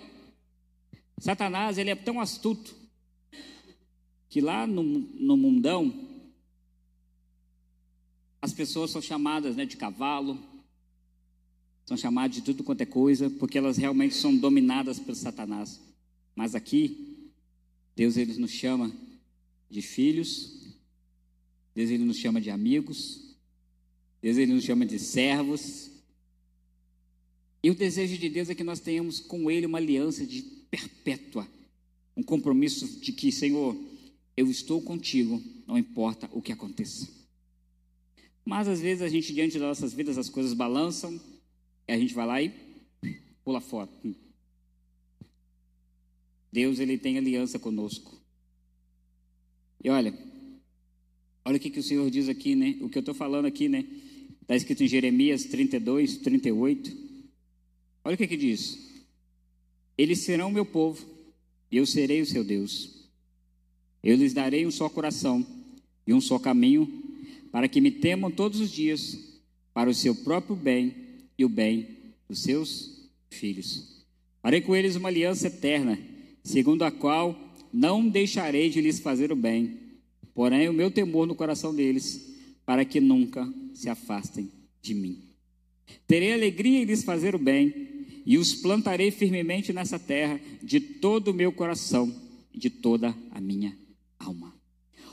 Satanás, 1.21 1.77
ele 1.77 1.89
é 1.89 1.95
tão 1.95 2.19
astuto, 2.19 2.75
que 4.27 4.41
lá 4.41 4.67
no, 4.67 4.83
no 4.83 5.37
mundão, 5.37 6.09
as 8.41 8.51
pessoas 8.51 8.91
são 8.91 9.01
chamadas 9.01 9.55
né, 9.55 9.65
de 9.65 9.77
cavalo, 9.77 10.37
são 11.85 11.95
chamadas 11.95 12.35
de 12.35 12.41
tudo 12.41 12.63
quanto 12.63 12.81
é 12.81 12.85
coisa, 12.85 13.29
porque 13.29 13.57
elas 13.57 13.77
realmente 13.77 14.15
são 14.15 14.35
dominadas 14.35 14.99
por 14.99 15.15
Satanás. 15.15 15.79
Mas 16.35 16.55
aqui, 16.55 17.31
Deus 17.95 18.17
ele 18.17 18.37
nos 18.37 18.51
chama 18.51 18.91
de 19.69 19.81
filhos 19.81 20.61
Deus 21.73 21.89
ele 21.89 22.03
nos 22.03 22.17
chama 22.17 22.41
de 22.41 22.49
amigos, 22.49 23.35
Deus 24.21 24.37
ele 24.37 24.53
nos 24.53 24.63
chama 24.63 24.85
de 24.85 24.99
servos. 24.99 25.89
E 27.63 27.69
o 27.69 27.75
desejo 27.75 28.17
de 28.17 28.29
Deus 28.29 28.49
é 28.49 28.55
que 28.55 28.63
nós 28.63 28.79
tenhamos 28.79 29.19
com 29.19 29.49
Ele 29.49 29.65
uma 29.65 29.77
aliança 29.77 30.25
de 30.25 30.60
perpétua, 30.71 31.47
um 32.15 32.23
compromisso 32.23 32.99
de 33.01 33.11
que, 33.11 33.31
Senhor, 33.31 33.77
eu 34.35 34.49
estou 34.49 34.81
contigo, 34.81 35.41
não 35.67 35.77
importa 35.77 36.29
o 36.31 36.41
que 36.41 36.51
aconteça. 36.51 37.07
Mas 38.45 38.67
às 38.67 38.79
vezes 38.79 39.03
a 39.03 39.09
gente, 39.09 39.33
diante 39.33 39.59
das 39.59 39.67
nossas 39.67 39.93
vidas, 39.93 40.17
as 40.17 40.29
coisas 40.29 40.53
balançam, 40.53 41.19
e 41.87 41.91
a 41.91 41.97
gente 41.97 42.13
vai 42.13 42.25
lá 42.25 42.41
e 42.41 42.53
pula 43.43 43.59
fora. 43.59 43.89
Deus, 46.51 46.79
ele 46.79 46.97
tem 46.97 47.17
aliança 47.17 47.59
conosco. 47.59 48.19
E 49.83 49.89
olha, 49.89 50.13
olha 51.45 51.57
o 51.57 51.59
que, 51.59 51.69
que 51.69 51.79
o 51.79 51.83
Senhor 51.83 52.09
diz 52.09 52.29
aqui, 52.29 52.55
né? 52.55 52.77
O 52.81 52.89
que 52.89 52.97
eu 52.97 53.01
estou 53.01 53.15
falando 53.15 53.45
aqui, 53.45 53.67
né? 53.67 53.85
Está 54.41 54.55
escrito 54.55 54.83
em 54.83 54.87
Jeremias 54.87 55.45
32, 55.45 56.17
38. 56.17 56.97
Olha 58.03 58.15
o 58.15 58.17
que, 58.17 58.27
que 58.27 58.37
diz: 58.37 58.90
Eles 60.01 60.21
serão 60.21 60.49
meu 60.49 60.65
povo, 60.65 61.05
e 61.71 61.77
eu 61.77 61.85
serei 61.85 62.21
o 62.21 62.25
seu 62.25 62.43
Deus. 62.43 63.07
Eu 64.03 64.15
lhes 64.15 64.33
darei 64.33 64.65
um 64.65 64.71
só 64.71 64.89
coração 64.89 65.45
e 66.07 66.11
um 66.11 66.19
só 66.19 66.39
caminho, 66.39 66.91
para 67.51 67.67
que 67.67 67.79
me 67.79 67.91
temam 67.91 68.31
todos 68.31 68.59
os 68.59 68.71
dias, 68.71 69.15
para 69.71 69.91
o 69.91 69.93
seu 69.93 70.15
próprio 70.15 70.55
bem 70.55 70.95
e 71.37 71.45
o 71.45 71.49
bem 71.49 71.87
dos 72.27 72.41
seus 72.41 73.11
filhos. 73.29 74.03
Farei 74.41 74.59
com 74.59 74.75
eles 74.75 74.95
uma 74.95 75.07
aliança 75.07 75.45
eterna, 75.45 75.99
segundo 76.43 76.81
a 76.81 76.89
qual 76.89 77.39
não 77.71 78.09
deixarei 78.09 78.71
de 78.71 78.81
lhes 78.81 78.99
fazer 78.99 79.31
o 79.31 79.35
bem, 79.35 79.77
porém 80.33 80.67
o 80.67 80.73
meu 80.73 80.89
temor 80.89 81.27
no 81.27 81.35
coração 81.35 81.75
deles, 81.75 82.39
para 82.65 82.83
que 82.83 82.99
nunca 82.99 83.47
se 83.75 83.87
afastem 83.87 84.49
de 84.81 84.95
mim. 84.95 85.21
Terei 86.07 86.33
alegria 86.33 86.81
em 86.81 86.85
lhes 86.85 87.03
fazer 87.03 87.35
o 87.35 87.39
bem, 87.39 87.90
e 88.25 88.37
os 88.37 88.53
plantarei 88.53 89.11
firmemente 89.11 89.73
nessa 89.73 89.97
terra, 89.97 90.39
de 90.61 90.79
todo 90.79 91.29
o 91.29 91.33
meu 91.33 91.51
coração 91.51 92.13
e 92.53 92.59
de 92.59 92.69
toda 92.69 93.15
a 93.31 93.41
minha 93.41 93.75
alma. 94.19 94.53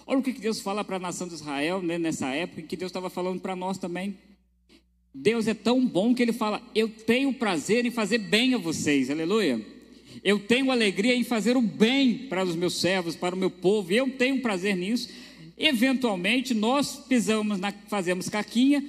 Olha 0.06 0.20
o 0.20 0.22
que 0.22 0.32
Deus 0.32 0.60
fala 0.60 0.84
para 0.84 0.96
a 0.96 1.00
nação 1.00 1.28
de 1.28 1.34
Israel 1.34 1.82
né, 1.82 1.98
nessa 1.98 2.28
época, 2.28 2.62
que 2.62 2.76
Deus 2.76 2.90
estava 2.90 3.10
falando 3.10 3.40
para 3.40 3.54
nós 3.54 3.78
também. 3.78 4.16
Deus 5.14 5.46
é 5.46 5.54
tão 5.54 5.84
bom 5.86 6.14
que 6.14 6.22
Ele 6.22 6.32
fala: 6.32 6.62
Eu 6.74 6.88
tenho 6.88 7.32
prazer 7.32 7.84
em 7.84 7.90
fazer 7.90 8.18
bem 8.18 8.54
a 8.54 8.58
vocês, 8.58 9.10
aleluia. 9.10 9.64
Eu 10.24 10.38
tenho 10.38 10.70
alegria 10.70 11.14
em 11.14 11.24
fazer 11.24 11.56
o 11.56 11.62
bem 11.62 12.26
para 12.28 12.42
os 12.42 12.56
meus 12.56 12.80
servos, 12.80 13.14
para 13.14 13.34
o 13.34 13.38
meu 13.38 13.50
povo, 13.50 13.92
eu 13.92 14.10
tenho 14.10 14.40
prazer 14.40 14.76
nisso. 14.76 15.08
Eventualmente, 15.56 16.54
nós 16.54 16.96
pisamos, 16.96 17.58
na, 17.58 17.72
fazemos 17.88 18.28
caquinha, 18.28 18.82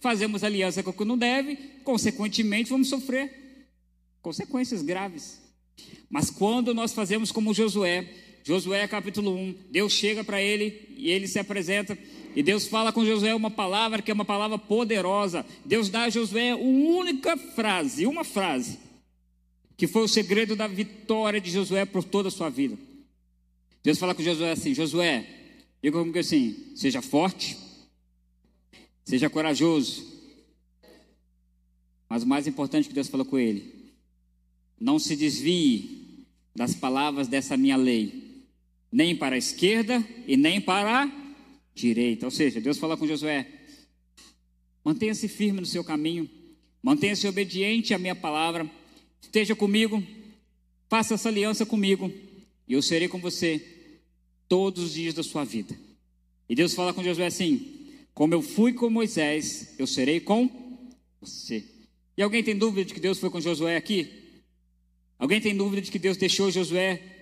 fazemos 0.00 0.44
aliança 0.44 0.82
com 0.82 0.90
o 0.90 0.92
que 0.92 1.04
não 1.04 1.16
deve, 1.16 1.56
consequentemente, 1.84 2.70
vamos 2.70 2.88
sofrer 2.88 3.45
consequências 4.26 4.82
graves. 4.82 5.40
Mas 6.10 6.30
quando 6.30 6.74
nós 6.74 6.92
fazemos 6.92 7.30
como 7.30 7.54
Josué, 7.54 8.12
Josué 8.42 8.88
capítulo 8.88 9.32
1, 9.32 9.54
Deus 9.70 9.92
chega 9.92 10.24
para 10.24 10.42
ele 10.42 10.96
e 10.96 11.08
ele 11.10 11.28
se 11.28 11.38
apresenta, 11.38 11.96
e 12.34 12.42
Deus 12.42 12.66
fala 12.66 12.92
com 12.92 13.06
Josué 13.06 13.32
uma 13.36 13.52
palavra 13.52 14.02
que 14.02 14.10
é 14.10 14.14
uma 14.14 14.24
palavra 14.24 14.58
poderosa. 14.58 15.46
Deus 15.64 15.88
dá 15.88 16.02
a 16.02 16.10
Josué 16.10 16.56
uma 16.56 16.98
única 16.98 17.36
frase, 17.36 18.04
uma 18.04 18.24
frase, 18.24 18.80
que 19.76 19.86
foi 19.86 20.02
o 20.02 20.08
segredo 20.08 20.56
da 20.56 20.66
vitória 20.66 21.40
de 21.40 21.48
Josué 21.48 21.84
por 21.84 22.02
toda 22.02 22.26
a 22.26 22.32
sua 22.32 22.50
vida. 22.50 22.76
Deus 23.80 23.96
fala 23.96 24.12
com 24.12 24.24
Josué 24.24 24.50
assim: 24.50 24.74
Josué, 24.74 25.24
diga 25.80 26.00
comigo 26.00 26.18
assim, 26.18 26.72
seja 26.74 27.00
forte, 27.00 27.56
seja 29.04 29.30
corajoso. 29.30 30.04
Mas 32.08 32.24
o 32.24 32.26
mais 32.26 32.48
importante 32.48 32.88
que 32.88 32.94
Deus 32.94 33.06
falou 33.06 33.24
com 33.24 33.38
ele: 33.38 33.75
não 34.80 34.98
se 34.98 35.16
desvie 35.16 36.26
das 36.54 36.74
palavras 36.74 37.28
dessa 37.28 37.56
minha 37.56 37.76
lei, 37.76 38.44
nem 38.90 39.14
para 39.14 39.34
a 39.34 39.38
esquerda 39.38 40.06
e 40.26 40.36
nem 40.36 40.60
para 40.60 41.04
a 41.04 41.12
direita. 41.74 42.26
Ou 42.26 42.30
seja, 42.30 42.60
Deus 42.60 42.78
fala 42.78 42.96
com 42.96 43.06
Josué: 43.06 43.46
mantenha-se 44.84 45.28
firme 45.28 45.60
no 45.60 45.66
seu 45.66 45.84
caminho, 45.84 46.28
mantenha-se 46.82 47.26
obediente 47.26 47.94
à 47.94 47.98
minha 47.98 48.14
palavra 48.14 48.70
esteja 49.26 49.54
comigo, 49.54 50.02
faça 50.88 51.14
essa 51.14 51.28
aliança 51.28 51.66
comigo, 51.66 52.10
e 52.66 52.72
eu 52.72 52.80
serei 52.80 53.08
com 53.08 53.18
você 53.18 53.62
todos 54.48 54.84
os 54.84 54.94
dias 54.94 55.14
da 55.14 55.22
sua 55.22 55.44
vida. 55.44 55.76
E 56.48 56.54
Deus 56.54 56.74
fala 56.74 56.94
com 56.94 57.02
Josué 57.02 57.26
assim: 57.26 57.90
Como 58.14 58.32
eu 58.32 58.40
fui 58.40 58.72
com 58.72 58.88
Moisés, 58.88 59.74
eu 59.78 59.86
serei 59.86 60.20
com 60.20 60.48
você. 61.20 61.64
E 62.16 62.22
alguém 62.22 62.42
tem 62.42 62.56
dúvida 62.56 62.86
de 62.86 62.94
que 62.94 63.00
Deus 63.00 63.18
foi 63.18 63.28
com 63.28 63.40
Josué 63.40 63.76
aqui? 63.76 64.25
Alguém 65.18 65.40
tem 65.40 65.56
dúvida 65.56 65.82
de 65.82 65.90
que 65.90 65.98
Deus 65.98 66.16
deixou 66.16 66.50
Josué 66.50 67.16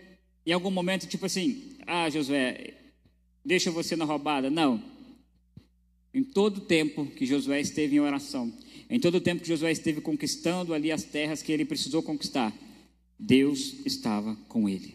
em 0.47 0.53
algum 0.53 0.71
momento, 0.71 1.07
tipo 1.07 1.27
assim: 1.27 1.77
Ah, 1.87 2.09
Josué, 2.11 2.75
deixa 3.45 3.71
você 3.71 3.97
na 3.97 4.05
roubada? 4.05 4.51
Não. 4.51 4.83
Em 6.13 6.23
todo 6.23 6.59
o 6.59 6.61
tempo 6.61 7.07
que 7.07 7.27
Josué 7.27 7.61
esteve 7.61 7.97
em 7.97 8.01
oração, 8.01 8.53
em 8.89 9.01
todo 9.01 9.17
o 9.17 9.21
tempo 9.21 9.43
que 9.43 9.49
Josué 9.49 9.73
esteve 9.73 10.01
conquistando 10.01 10.73
ali 10.73 10.93
as 10.93 11.03
terras 11.03 11.43
que 11.43 11.51
ele 11.51 11.65
precisou 11.65 12.03
conquistar, 12.03 12.53
Deus 13.19 13.85
estava 13.85 14.37
com 14.49 14.69
ele. 14.69 14.95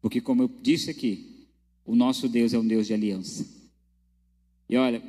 Porque, 0.00 0.20
como 0.20 0.42
eu 0.42 0.50
disse 0.60 0.90
aqui, 0.90 1.46
o 1.84 1.94
nosso 1.94 2.28
Deus 2.28 2.52
é 2.52 2.58
um 2.58 2.66
Deus 2.66 2.88
de 2.88 2.94
aliança. 2.94 3.46
E 4.68 4.76
olha, 4.76 5.02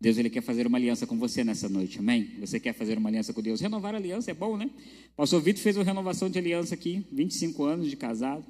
Deus 0.00 0.18
ele 0.18 0.28
quer 0.28 0.42
fazer 0.42 0.66
uma 0.66 0.76
aliança 0.76 1.06
com 1.06 1.18
você 1.18 1.42
nessa 1.42 1.68
noite, 1.68 1.98
amém? 1.98 2.38
Você 2.40 2.60
quer 2.60 2.74
fazer 2.74 2.98
uma 2.98 3.08
aliança 3.08 3.32
com 3.32 3.40
Deus? 3.40 3.60
Renovar 3.60 3.94
a 3.94 3.98
aliança 3.98 4.30
é 4.30 4.34
bom, 4.34 4.56
né? 4.56 4.70
O 5.12 5.16
pastor 5.16 5.40
Vitor 5.40 5.62
fez 5.62 5.76
uma 5.76 5.84
renovação 5.84 6.28
de 6.28 6.38
aliança 6.38 6.74
aqui, 6.74 7.06
25 7.10 7.64
anos 7.64 7.88
de 7.88 7.96
casado, 7.96 8.44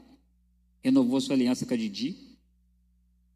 renovou 0.83 1.21
sua 1.21 1.37
aliança 1.37 1.65
com 1.65 1.75
a 1.75 1.77
Didi. 1.77 2.17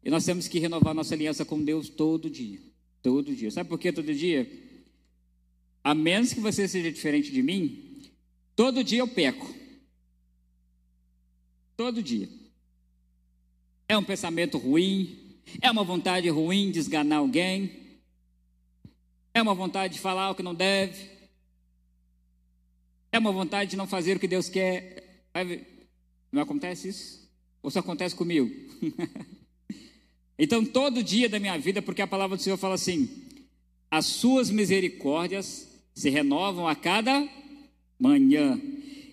E 0.03 0.09
nós 0.09 0.25
temos 0.25 0.47
que 0.47 0.59
renovar 0.59 0.93
nossa 0.93 1.13
aliança 1.13 1.45
com 1.45 1.63
Deus 1.63 1.87
todo 1.87 2.29
dia. 2.29 2.59
Todo 3.01 3.33
dia. 3.33 3.49
Sabe 3.49 3.69
por 3.69 3.79
que 3.79 3.91
todo 3.93 4.13
dia? 4.13 4.49
A 5.83 5.95
menos 5.95 6.33
que 6.33 6.39
você 6.39 6.67
seja 6.67 6.91
diferente 6.91 7.31
de 7.31 7.41
mim, 7.41 7.97
todo 8.55 8.83
dia 8.83 8.99
eu 8.99 9.07
peco. 9.07 9.53
Todo 11.77 12.03
dia. 12.03 12.29
É 13.87 13.97
um 13.97 14.03
pensamento 14.03 14.57
ruim, 14.57 15.39
é 15.61 15.71
uma 15.71 15.83
vontade 15.83 16.29
ruim 16.29 16.71
de 16.71 16.79
esganar 16.79 17.19
alguém, 17.19 17.80
é 19.33 19.41
uma 19.41 19.53
vontade 19.53 19.93
de 19.93 19.99
falar 19.99 20.29
o 20.31 20.35
que 20.35 20.43
não 20.43 20.55
deve, 20.55 21.09
é 23.11 23.19
uma 23.19 23.31
vontade 23.31 23.71
de 23.71 23.77
não 23.77 23.85
fazer 23.85 24.15
o 24.15 24.19
que 24.19 24.27
Deus 24.27 24.47
quer. 24.47 25.27
Não 26.31 26.41
acontece 26.41 26.87
isso? 26.87 27.29
Ou 27.61 27.69
só 27.69 27.79
acontece 27.79 28.15
comigo? 28.15 28.49
então, 30.39 30.63
todo 30.63 31.03
dia 31.03 31.27
da 31.27 31.39
minha 31.39 31.57
vida, 31.57 31.81
porque 31.81 32.01
a 32.01 32.07
palavra 32.07 32.37
do 32.37 32.43
Senhor 32.43 32.57
fala 32.57 32.75
assim: 32.75 33.09
as 33.89 34.05
suas 34.05 34.49
misericórdias 34.49 35.67
se 35.93 36.09
renovam 36.09 36.67
a 36.67 36.75
cada 36.75 37.27
manhã. 37.99 38.59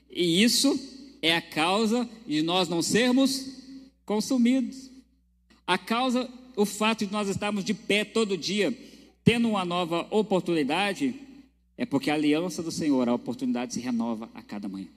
E 0.08 0.42
isso 0.42 0.78
é 1.20 1.34
a 1.34 1.42
causa 1.42 2.08
de 2.26 2.40
nós 2.42 2.68
não 2.68 2.80
sermos 2.80 3.46
consumidos. 4.06 4.90
A 5.66 5.76
causa, 5.76 6.30
o 6.56 6.64
fato 6.64 7.04
de 7.04 7.12
nós 7.12 7.28
estarmos 7.28 7.64
de 7.64 7.74
pé 7.74 8.04
todo 8.04 8.38
dia, 8.38 8.76
tendo 9.28 9.46
uma 9.46 9.62
nova 9.62 10.08
oportunidade, 10.10 11.14
é 11.76 11.84
porque 11.84 12.10
a 12.10 12.14
aliança 12.14 12.62
do 12.62 12.72
Senhor, 12.72 13.06
a 13.10 13.14
oportunidade 13.14 13.74
se 13.74 13.78
renova 13.78 14.30
a 14.32 14.40
cada 14.40 14.70
manhã. 14.70 14.88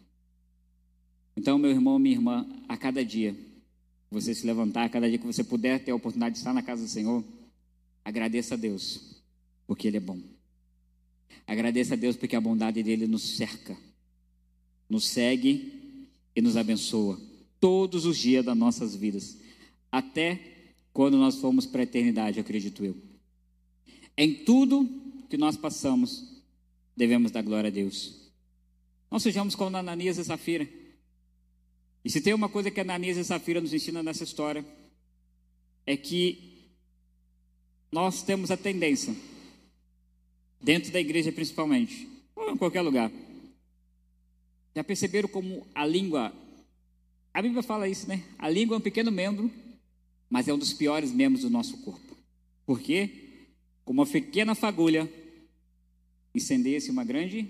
Então, 1.36 1.58
meu 1.58 1.70
irmão, 1.70 2.00
minha 2.00 2.16
irmã, 2.16 2.48
a 2.66 2.78
cada 2.78 3.04
dia, 3.04 3.36
você 4.10 4.34
se 4.34 4.48
levantar, 4.48 4.86
a 4.86 4.90
cada 4.90 5.10
dia 5.10 5.18
que 5.18 5.26
você 5.26 5.44
puder 5.44 5.84
ter 5.84 5.92
a 5.92 5.96
oportunidade 5.96 6.36
de 6.36 6.40
estar 6.40 6.54
na 6.54 6.62
casa 6.62 6.82
do 6.82 6.88
Senhor, 6.88 7.22
agradeça 8.06 8.54
a 8.54 8.58
Deus, 8.58 9.22
porque 9.68 9.90
Ele 9.90 9.98
é 9.98 10.00
bom. 10.00 10.18
Agradeça 11.46 11.96
a 11.96 11.98
Deus 11.98 12.16
porque 12.16 12.38
a 12.38 12.40
bondade 12.40 12.82
dele 12.82 13.08
nos 13.08 13.36
cerca, 13.36 13.76
nos 14.90 15.10
segue 15.10 16.08
e 16.34 16.42
nos 16.42 16.56
abençoa 16.56 17.20
todos 17.60 18.06
os 18.06 18.18
dias 18.18 18.46
das 18.46 18.58
nossas 18.58 18.96
vidas, 18.96 19.38
até 19.92 20.40
quando 20.94 21.18
nós 21.18 21.36
formos 21.36 21.66
para 21.66 21.82
a 21.82 21.84
eternidade, 21.84 22.40
acredito 22.40 22.86
eu. 22.86 23.11
Em 24.18 24.34
tudo 24.34 24.88
que 25.30 25.38
nós 25.38 25.58
passamos, 25.58 26.44
devemos 26.96 27.32
dar 27.32 27.42
glória 27.42 27.70
a 27.70 27.72
Deus. 27.72 28.32
Não 29.10 29.20
sejamos 29.20 29.56
como 29.56 29.76
Ananias 29.76 30.18
e 30.18 30.24
Safira. 30.24 30.68
E 32.04 32.10
se 32.10 32.22
tem 32.22 32.34
uma 32.34 32.50
coisa 32.50 32.72
que 32.72 32.80
Ananias 32.80 33.18
e 33.18 33.24
Safira 33.24 33.62
nos 33.62 33.74
ensinam 33.74 34.04
nessa 34.04 34.24
história, 34.24 34.66
é 35.86 35.96
que 35.98 36.70
nós 37.92 38.24
temos 38.24 38.52
a 38.52 38.58
tendência 38.58 39.16
dentro 40.62 40.92
da 40.92 41.00
igreja 41.00 41.32
principalmente, 41.32 42.08
ou 42.36 42.52
em 42.52 42.58
qualquer 42.58 42.82
lugar. 42.82 43.12
Já 44.76 44.84
perceberam 44.84 45.28
como 45.28 45.68
a 45.76 45.86
língua, 45.86 46.34
a 47.34 47.42
Bíblia 47.42 47.62
fala 47.62 47.90
isso, 47.90 48.08
né? 48.08 48.24
A 48.38 48.48
língua 48.48 48.76
é 48.76 48.78
um 48.78 48.82
pequeno 48.82 49.12
membro 49.12 49.52
mas 50.32 50.48
é 50.48 50.54
um 50.54 50.58
dos 50.58 50.72
piores 50.72 51.12
membros 51.12 51.42
do 51.42 51.50
nosso 51.50 51.78
corpo. 51.80 52.16
Por 52.66 52.80
quê? 52.80 53.31
Com 53.84 53.94
uma 53.94 54.06
pequena 54.06 54.56
fagulha, 54.56 55.12
incendeia-se 56.34 56.92
uma 56.92 57.04
grande 57.04 57.48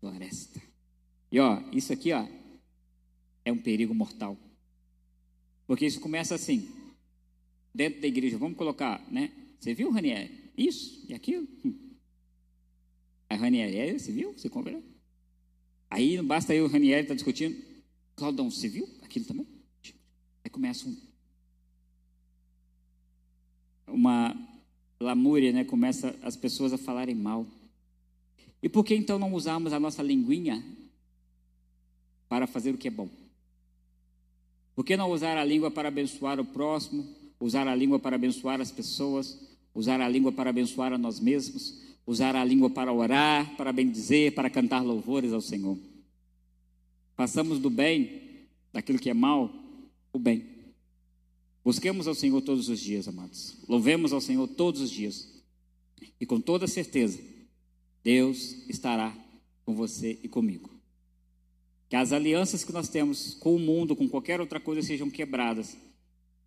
floresta. 0.00 0.60
E 1.30 1.38
ó, 1.40 1.62
isso 1.72 1.92
aqui 1.92 2.12
ó, 2.12 2.26
é 3.44 3.52
um 3.52 3.58
perigo 3.58 3.94
mortal. 3.94 4.36
Porque 5.66 5.86
isso 5.86 6.00
começa 6.00 6.34
assim, 6.34 6.68
dentro 7.74 8.00
da 8.00 8.06
igreja, 8.06 8.38
vamos 8.38 8.58
colocar, 8.58 9.04
né? 9.10 9.32
Você 9.58 9.74
viu, 9.74 9.90
Ranieri? 9.90 10.50
Isso 10.56 11.04
e 11.08 11.14
aquilo? 11.14 11.48
Hum. 11.64 11.94
A 13.28 13.36
Ranieri, 13.36 13.76
é, 13.76 13.98
você 13.98 14.12
viu? 14.12 14.32
Você 14.32 14.50
comprou? 14.50 14.82
Aí 15.88 16.16
não 16.16 16.26
basta 16.26 16.52
aí 16.52 16.60
o 16.60 16.66
Ranieri 16.66 17.02
estar 17.02 17.12
tá 17.12 17.14
discutindo. 17.14 17.56
Claudão, 18.14 18.50
você 18.50 18.68
viu 18.68 18.88
aquilo 19.02 19.24
também? 19.24 19.46
Aí 20.44 20.50
começa 20.50 20.86
um, 20.86 20.96
uma 23.86 24.51
lamúria, 25.02 25.52
né? 25.52 25.64
Começa 25.64 26.14
as 26.22 26.36
pessoas 26.36 26.72
a 26.72 26.78
falarem 26.78 27.14
mal. 27.14 27.46
E 28.62 28.68
por 28.68 28.84
que 28.84 28.94
então 28.94 29.18
não 29.18 29.34
usarmos 29.34 29.72
a 29.72 29.80
nossa 29.80 30.02
linguinha 30.02 30.64
para 32.28 32.46
fazer 32.46 32.70
o 32.70 32.78
que 32.78 32.88
é 32.88 32.90
bom? 32.90 33.08
Por 34.74 34.84
que 34.84 34.96
não 34.96 35.10
usar 35.10 35.36
a 35.36 35.44
língua 35.44 35.70
para 35.70 35.88
abençoar 35.88 36.40
o 36.40 36.44
próximo, 36.44 37.06
usar 37.38 37.66
a 37.68 37.74
língua 37.74 37.98
para 37.98 38.16
abençoar 38.16 38.60
as 38.60 38.70
pessoas, 38.70 39.38
usar 39.74 40.00
a 40.00 40.08
língua 40.08 40.32
para 40.32 40.50
abençoar 40.50 40.92
a 40.92 40.98
nós 40.98 41.20
mesmos, 41.20 41.82
usar 42.06 42.36
a 42.36 42.44
língua 42.44 42.70
para 42.70 42.92
orar, 42.92 43.56
para 43.56 43.72
bendizer, 43.72 44.34
para 44.34 44.48
cantar 44.48 44.82
louvores 44.82 45.32
ao 45.32 45.40
Senhor? 45.40 45.76
Façamos 47.16 47.58
do 47.58 47.68
bem, 47.68 48.46
daquilo 48.72 48.98
que 48.98 49.10
é 49.10 49.14
mal, 49.14 49.50
o 50.12 50.18
bem. 50.18 50.46
Busquemos 51.64 52.08
ao 52.08 52.14
Senhor 52.14 52.40
todos 52.42 52.68
os 52.68 52.80
dias, 52.80 53.06
amados. 53.06 53.56
Louvemos 53.68 54.12
ao 54.12 54.20
Senhor 54.20 54.48
todos 54.48 54.80
os 54.80 54.90
dias. 54.90 55.28
E 56.20 56.26
com 56.26 56.40
toda 56.40 56.66
certeza, 56.66 57.20
Deus 58.02 58.56
estará 58.68 59.16
com 59.64 59.74
você 59.74 60.18
e 60.22 60.28
comigo. 60.28 60.70
Que 61.88 61.94
as 61.94 62.12
alianças 62.12 62.64
que 62.64 62.72
nós 62.72 62.88
temos 62.88 63.34
com 63.34 63.54
o 63.54 63.58
mundo, 63.58 63.94
com 63.94 64.08
qualquer 64.08 64.40
outra 64.40 64.58
coisa, 64.58 64.82
sejam 64.82 65.08
quebradas. 65.08 65.76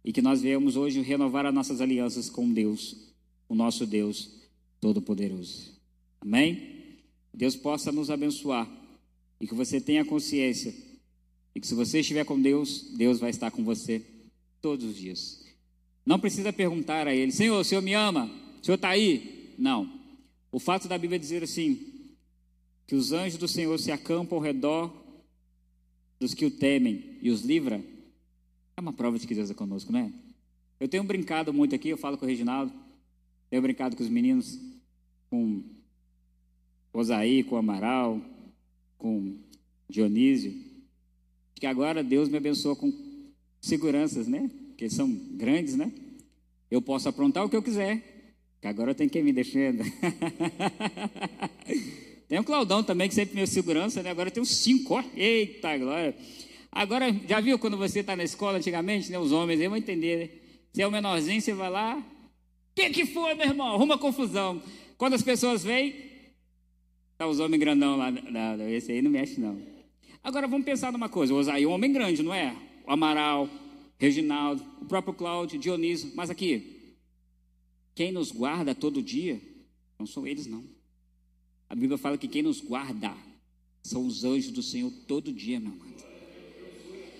E 0.04 0.12
que 0.12 0.22
nós 0.22 0.42
venhamos 0.42 0.76
hoje 0.76 1.02
renovar 1.02 1.46
as 1.46 1.54
nossas 1.54 1.80
alianças 1.80 2.30
com 2.30 2.52
Deus, 2.52 3.14
o 3.48 3.56
nosso 3.56 3.86
Deus 3.86 4.42
Todo-Poderoso. 4.82 5.80
Amém? 6.20 6.98
Deus 7.34 7.56
possa 7.56 7.92
nos 7.92 8.10
abençoar. 8.10 8.70
E 9.40 9.48
que 9.48 9.54
você 9.54 9.80
tenha 9.80 10.04
consciência. 10.04 10.74
E 11.54 11.60
que 11.60 11.68
se 11.68 11.74
você 11.74 12.02
estiver 12.02 12.26
com 12.26 12.42
Deus, 12.42 12.92
Deus 12.98 13.20
vai 13.20 13.30
estar 13.30 13.50
com 13.50 13.64
você 13.64 14.15
todos 14.66 14.84
os 14.84 14.98
dias. 14.98 15.46
Não 16.04 16.20
precisa 16.20 16.52
perguntar 16.52 17.08
a 17.08 17.14
Ele: 17.14 17.32
Senhor, 17.32 17.60
o 17.60 17.64
Senhor 17.64 17.84
me 17.84 17.94
ama? 17.94 18.26
O 18.60 18.66
Senhor 18.66 18.78
está 18.78 18.90
aí? 18.90 19.54
Não. 19.60 20.02
O 20.52 20.60
fato 20.60 20.88
da 20.88 20.98
Bíblia 20.98 21.20
dizer 21.20 21.44
assim, 21.44 22.16
que 22.88 22.96
os 22.96 23.12
anjos 23.12 23.38
do 23.38 23.48
Senhor 23.48 23.78
se 23.78 23.92
acampam 23.92 24.40
ao 24.40 24.44
redor 24.44 24.92
dos 26.20 26.34
que 26.34 26.46
o 26.46 26.50
temem 26.50 27.20
e 27.22 27.30
os 27.30 27.44
livra, 27.44 27.80
é 28.76 28.82
uma 28.82 28.92
prova 28.92 29.20
de 29.20 29.28
que 29.28 29.36
Deus 29.36 29.52
é 29.52 29.54
conosco, 29.54 29.92
não 29.92 30.00
é? 30.00 30.12
Eu 30.80 30.88
tenho 30.88 31.04
brincado 31.04 31.54
muito 31.54 31.76
aqui, 31.76 31.90
eu 31.90 31.98
falo 31.98 32.18
com 32.18 32.26
o 32.26 32.28
Reginaldo, 32.28 32.74
tenho 33.52 33.62
brincado 33.62 33.96
com 33.96 34.02
os 34.02 34.10
meninos, 34.10 34.60
com 35.30 35.64
Osaí, 36.92 37.44
com 37.44 37.56
Amaral, 37.56 38.20
com 38.98 39.38
Dionísio, 39.88 40.60
que 41.54 41.68
agora 41.68 42.04
Deus 42.04 42.28
me 42.30 42.38
abençoa 42.38 42.76
com 42.76 43.05
seguranças, 43.66 44.28
né? 44.28 44.50
Que 44.78 44.90
são 44.90 45.10
grandes, 45.32 45.76
né? 45.76 45.92
Eu 46.70 46.82
posso 46.82 47.08
aprontar 47.10 47.46
o 47.46 47.50
que 47.50 47.56
eu 47.56 47.64
quiser, 47.64 48.02
que 48.62 48.68
agora 48.68 48.94
tem 48.94 49.08
quem 49.08 49.24
me 49.24 49.32
defenda. 49.32 49.84
tem 52.28 52.40
o 52.40 52.44
Claudão 52.44 52.84
também, 52.84 53.08
que 53.08 53.16
sempre 53.16 53.36
meu 53.36 53.48
segurança, 53.48 54.02
né? 54.04 54.10
Agora 54.10 54.32
tem 54.32 54.42
uns 54.42 54.50
cinco, 54.50 54.96
ó. 54.96 55.04
Eita, 55.16 55.78
glória. 55.78 56.16
Agora, 56.72 57.06
já 57.28 57.40
viu 57.40 57.58
quando 57.58 57.78
você 57.78 58.00
está 58.00 58.16
na 58.16 58.24
escola 58.24 58.58
antigamente, 58.58 59.12
né? 59.12 59.18
Os 59.18 59.32
homens, 59.32 59.62
eu 59.62 59.70
vou 59.70 59.78
entender, 59.78 60.18
né? 60.18 60.30
Você 60.72 60.82
é 60.82 60.88
o 60.88 60.92
menorzinho, 60.92 61.42
você 61.42 61.54
vai 61.54 61.70
lá. 61.70 61.98
O 61.98 62.76
que, 62.76 62.90
que 62.90 63.06
foi, 63.06 63.34
meu 63.34 63.48
irmão? 63.48 63.74
Arruma 63.74 63.98
confusão. 63.98 64.62
Quando 64.98 65.14
as 65.14 65.22
pessoas 65.22 65.64
vêm, 65.64 65.96
tá 67.18 67.26
os 67.28 67.40
homens 67.40 67.60
grandão 67.60 67.96
lá. 67.96 68.12
Não, 68.12 68.70
esse 68.70 68.92
aí 68.92 69.02
não 69.02 69.10
mexe, 69.10 69.40
não. 69.40 69.58
Agora 70.22 70.48
vamos 70.48 70.66
pensar 70.66 70.92
numa 70.92 71.08
coisa. 71.08 71.34
O 71.34 71.38
Osaí 71.38 71.64
é 71.64 71.68
um 71.68 71.72
homem 71.72 71.94
grande, 71.94 72.22
não 72.22 72.34
é? 72.34 72.54
O 72.86 72.92
Amaral, 72.92 73.50
Reginaldo, 73.98 74.64
o 74.82 74.86
próprio 74.86 75.14
Cláudio, 75.14 75.60
Dionísio. 75.60 76.12
Mas 76.16 76.30
aqui, 76.30 76.94
quem 77.94 78.12
nos 78.12 78.32
guarda 78.32 78.76
todo 78.76 79.02
dia 79.02 79.42
não 79.98 80.06
são 80.06 80.28
eles, 80.28 80.46
não. 80.46 80.64
A 81.70 81.76
Bíblia 81.76 81.98
fala 81.98 82.18
que 82.18 82.28
quem 82.28 82.44
nos 82.44 82.62
guarda 82.62 83.14
são 83.84 84.06
os 84.06 84.24
anjos 84.24 84.52
do 84.52 84.62
Senhor 84.62 84.92
todo 85.08 85.32
dia, 85.32 85.60
meu 85.60 85.72
amado. 85.72 85.96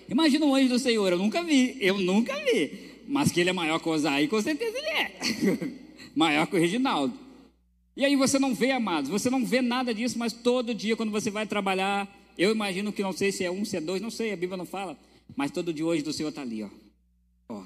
Imagina 0.08 0.46
um 0.46 0.54
anjo 0.54 0.68
do 0.68 0.78
Senhor, 0.78 1.12
eu 1.12 1.18
nunca 1.18 1.42
vi, 1.42 1.76
eu 1.80 1.98
nunca 1.98 2.34
vi. 2.44 3.02
Mas 3.08 3.32
que 3.32 3.40
ele 3.40 3.50
é 3.50 3.52
maior 3.52 3.80
que 3.80 3.88
o 3.88 3.92
Osaí, 3.92 4.28
com 4.28 4.40
certeza 4.40 4.76
ele 4.76 4.86
é. 4.86 5.18
maior 6.14 6.46
que 6.46 6.56
o 6.56 6.60
Reginaldo. 6.60 7.18
E 7.96 8.04
aí 8.04 8.14
você 8.14 8.38
não 8.38 8.54
vê, 8.54 8.70
amados, 8.72 9.10
você 9.10 9.30
não 9.30 9.44
vê 9.44 9.62
nada 9.62 9.94
disso, 9.94 10.18
mas 10.18 10.32
todo 10.32 10.74
dia, 10.74 10.96
quando 10.96 11.10
você 11.10 11.30
vai 11.30 11.46
trabalhar, 11.46 12.06
eu 12.36 12.52
imagino 12.52 12.92
que 12.92 13.02
não 13.02 13.12
sei 13.12 13.32
se 13.32 13.42
é 13.42 13.50
um, 13.50 13.64
se 13.64 13.76
é 13.76 13.80
dois, 13.80 14.02
não 14.02 14.10
sei, 14.10 14.32
a 14.32 14.36
Bíblia 14.36 14.56
não 14.56 14.66
fala, 14.66 14.98
mas 15.34 15.50
todo 15.50 15.72
dia 15.72 15.84
hoje 15.84 16.02
do 16.02 16.12
Senhor 16.12 16.28
está 16.28 16.42
ali, 16.42 16.62
ó. 16.62 16.70
Ó, 17.48 17.64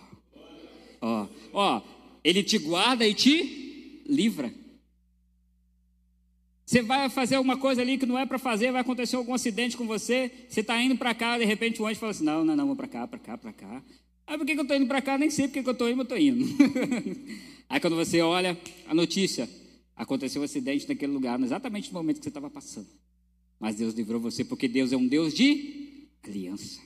ó, 1.00 1.28
ó, 1.52 1.82
ele 2.22 2.42
te 2.42 2.58
guarda 2.58 3.06
e 3.06 3.14
te 3.14 4.02
livra. 4.06 4.52
Você 6.64 6.82
vai 6.82 7.08
fazer 7.10 7.34
alguma 7.34 7.56
coisa 7.56 7.82
ali 7.82 7.98
que 7.98 8.06
não 8.06 8.16
é 8.16 8.24
para 8.24 8.38
fazer, 8.38 8.70
vai 8.70 8.82
acontecer 8.82 9.16
algum 9.16 9.34
acidente 9.34 9.76
com 9.76 9.88
você, 9.88 10.30
você 10.48 10.60
está 10.60 10.80
indo 10.80 10.96
para 10.96 11.12
cá, 11.12 11.36
de 11.36 11.44
repente 11.44 11.82
o 11.82 11.86
anjo 11.86 11.98
fala 11.98 12.12
assim: 12.12 12.24
não, 12.24 12.44
não, 12.44 12.54
não, 12.54 12.66
vou 12.66 12.76
para 12.76 12.86
cá, 12.86 13.08
para 13.08 13.18
cá, 13.18 13.36
para 13.36 13.52
cá. 13.52 13.82
Aí 14.24 14.38
por 14.38 14.46
que, 14.46 14.54
que 14.54 14.60
eu 14.60 14.62
estou 14.62 14.76
indo 14.76 14.86
para 14.86 15.02
cá? 15.02 15.18
Nem 15.18 15.30
sei 15.30 15.48
porque 15.48 15.64
que 15.64 15.68
eu 15.68 15.72
estou 15.72 15.88
indo, 15.88 15.96
mas 15.96 16.04
estou 16.04 16.18
indo. 16.18 16.44
Aí 17.68 17.80
quando 17.80 17.96
você 17.96 18.20
olha 18.20 18.56
a 18.86 18.94
notícia, 18.94 19.50
aconteceu 19.96 20.42
um 20.42 20.44
acidente 20.44 20.88
naquele 20.88 21.12
lugar, 21.12 21.40
exatamente 21.40 21.88
no 21.88 21.98
momento 21.98 22.18
que 22.18 22.22
você 22.22 22.30
estava 22.30 22.48
passando. 22.48 22.86
Mas 23.58 23.74
Deus 23.74 23.92
livrou 23.94 24.20
você, 24.20 24.44
porque 24.44 24.68
Deus 24.68 24.92
é 24.92 24.96
um 24.96 25.08
Deus 25.08 25.34
de 25.34 26.08
aliança. 26.22 26.80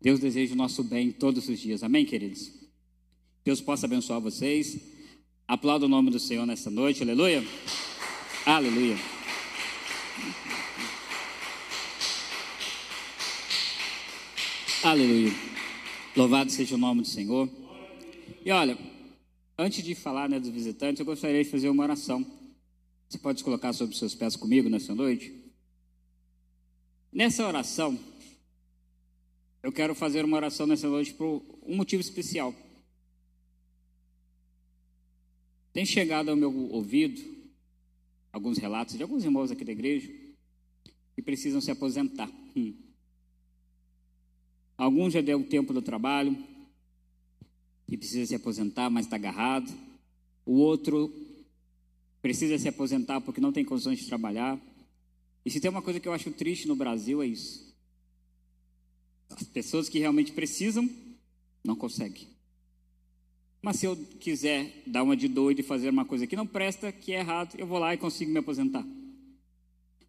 Deus 0.00 0.18
deseja 0.18 0.54
o 0.54 0.56
nosso 0.56 0.82
bem 0.82 1.12
todos 1.12 1.48
os 1.48 1.58
dias. 1.58 1.82
Amém, 1.82 2.06
queridos? 2.06 2.50
Deus 3.44 3.60
possa 3.60 3.86
abençoar 3.86 4.20
vocês. 4.20 4.78
Aplauda 5.46 5.84
o 5.84 5.88
nome 5.88 6.10
do 6.10 6.18
Senhor 6.18 6.46
nessa 6.46 6.70
noite, 6.70 7.02
aleluia. 7.02 7.44
Aleluia. 8.46 8.96
Aleluia. 14.82 15.32
Louvado 16.16 16.50
seja 16.50 16.74
o 16.74 16.78
nome 16.78 17.02
do 17.02 17.06
Senhor. 17.06 17.48
E 18.42 18.50
olha, 18.50 18.78
antes 19.58 19.84
de 19.84 19.94
falar 19.94 20.28
né, 20.28 20.40
dos 20.40 20.48
visitantes, 20.48 21.00
eu 21.00 21.04
gostaria 21.04 21.44
de 21.44 21.50
fazer 21.50 21.68
uma 21.68 21.82
oração. 21.82 22.24
Você 23.06 23.18
pode 23.18 23.44
colocar 23.44 23.74
sobre 23.74 23.92
os 23.92 23.98
seus 23.98 24.14
pés 24.14 24.36
comigo 24.36 24.70
nessa 24.70 24.94
noite? 24.94 25.34
Nessa 27.12 27.46
oração, 27.46 27.98
eu 29.62 29.72
quero 29.72 29.94
fazer 29.94 30.24
uma 30.24 30.36
oração 30.36 30.66
nessa 30.66 30.88
noite 30.88 31.12
por 31.14 31.42
um 31.62 31.76
motivo 31.76 32.00
especial. 32.00 32.54
Tem 35.72 35.84
chegado 35.84 36.30
ao 36.30 36.36
meu 36.36 36.52
ouvido 36.70 37.20
alguns 38.32 38.58
relatos 38.58 38.96
de 38.96 39.02
alguns 39.02 39.24
irmãos 39.24 39.50
aqui 39.50 39.64
da 39.64 39.72
igreja 39.72 40.10
que 41.14 41.22
precisam 41.22 41.60
se 41.60 41.70
aposentar. 41.70 42.30
Hum. 42.56 42.74
Alguns 44.76 45.12
já 45.12 45.20
deu 45.20 45.40
o 45.40 45.44
tempo 45.44 45.72
do 45.72 45.82
trabalho 45.82 46.36
e 47.86 47.96
precisa 47.96 48.26
se 48.26 48.34
aposentar, 48.34 48.88
mas 48.88 49.06
está 49.06 49.16
agarrado. 49.16 49.70
O 50.46 50.54
outro 50.54 51.12
precisa 52.22 52.58
se 52.58 52.68
aposentar 52.68 53.20
porque 53.20 53.40
não 53.40 53.52
tem 53.52 53.64
condições 53.64 53.98
de 53.98 54.06
trabalhar. 54.06 54.58
E 55.44 55.50
se 55.50 55.60
tem 55.60 55.70
uma 55.70 55.82
coisa 55.82 56.00
que 56.00 56.08
eu 56.08 56.12
acho 56.12 56.30
triste 56.30 56.66
no 56.66 56.76
Brasil 56.76 57.22
é 57.22 57.26
isso. 57.26 57.69
As 59.30 59.42
pessoas 59.44 59.88
que 59.88 59.98
realmente 59.98 60.32
precisam 60.32 60.88
não 61.64 61.76
conseguem. 61.76 62.28
Mas 63.62 63.76
se 63.76 63.86
eu 63.86 63.96
quiser 64.18 64.82
dar 64.86 65.02
uma 65.02 65.16
de 65.16 65.28
doido 65.28 65.60
e 65.60 65.62
fazer 65.62 65.90
uma 65.90 66.04
coisa 66.04 66.26
que 66.26 66.34
não 66.36 66.46
presta, 66.46 66.90
que 66.90 67.12
é 67.12 67.20
errado, 67.20 67.54
eu 67.58 67.66
vou 67.66 67.78
lá 67.78 67.92
e 67.94 67.98
consigo 67.98 68.30
me 68.30 68.38
aposentar. 68.38 68.84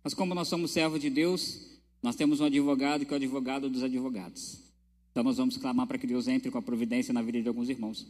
Mas 0.04 0.14
como 0.14 0.34
nós 0.34 0.48
somos 0.48 0.72
servos 0.72 1.00
de 1.00 1.10
Deus, 1.10 1.70
nós 2.02 2.16
temos 2.16 2.40
um 2.40 2.46
advogado 2.46 3.06
que 3.06 3.14
é 3.14 3.16
o 3.16 3.18
advogado 3.18 3.70
dos 3.70 3.84
advogados. 3.84 4.60
Então 5.12 5.24
nós 5.24 5.38
vamos 5.38 5.58
clamar 5.58 5.86
para 5.86 5.98
que 5.98 6.08
Deus 6.08 6.28
entre 6.28 6.50
com 6.50 6.58
a 6.58 6.62
providência 6.62 7.14
na 7.14 7.22
vida 7.22 7.42
de 7.42 7.48
alguns 7.48 7.70
irmãos. 7.70 8.08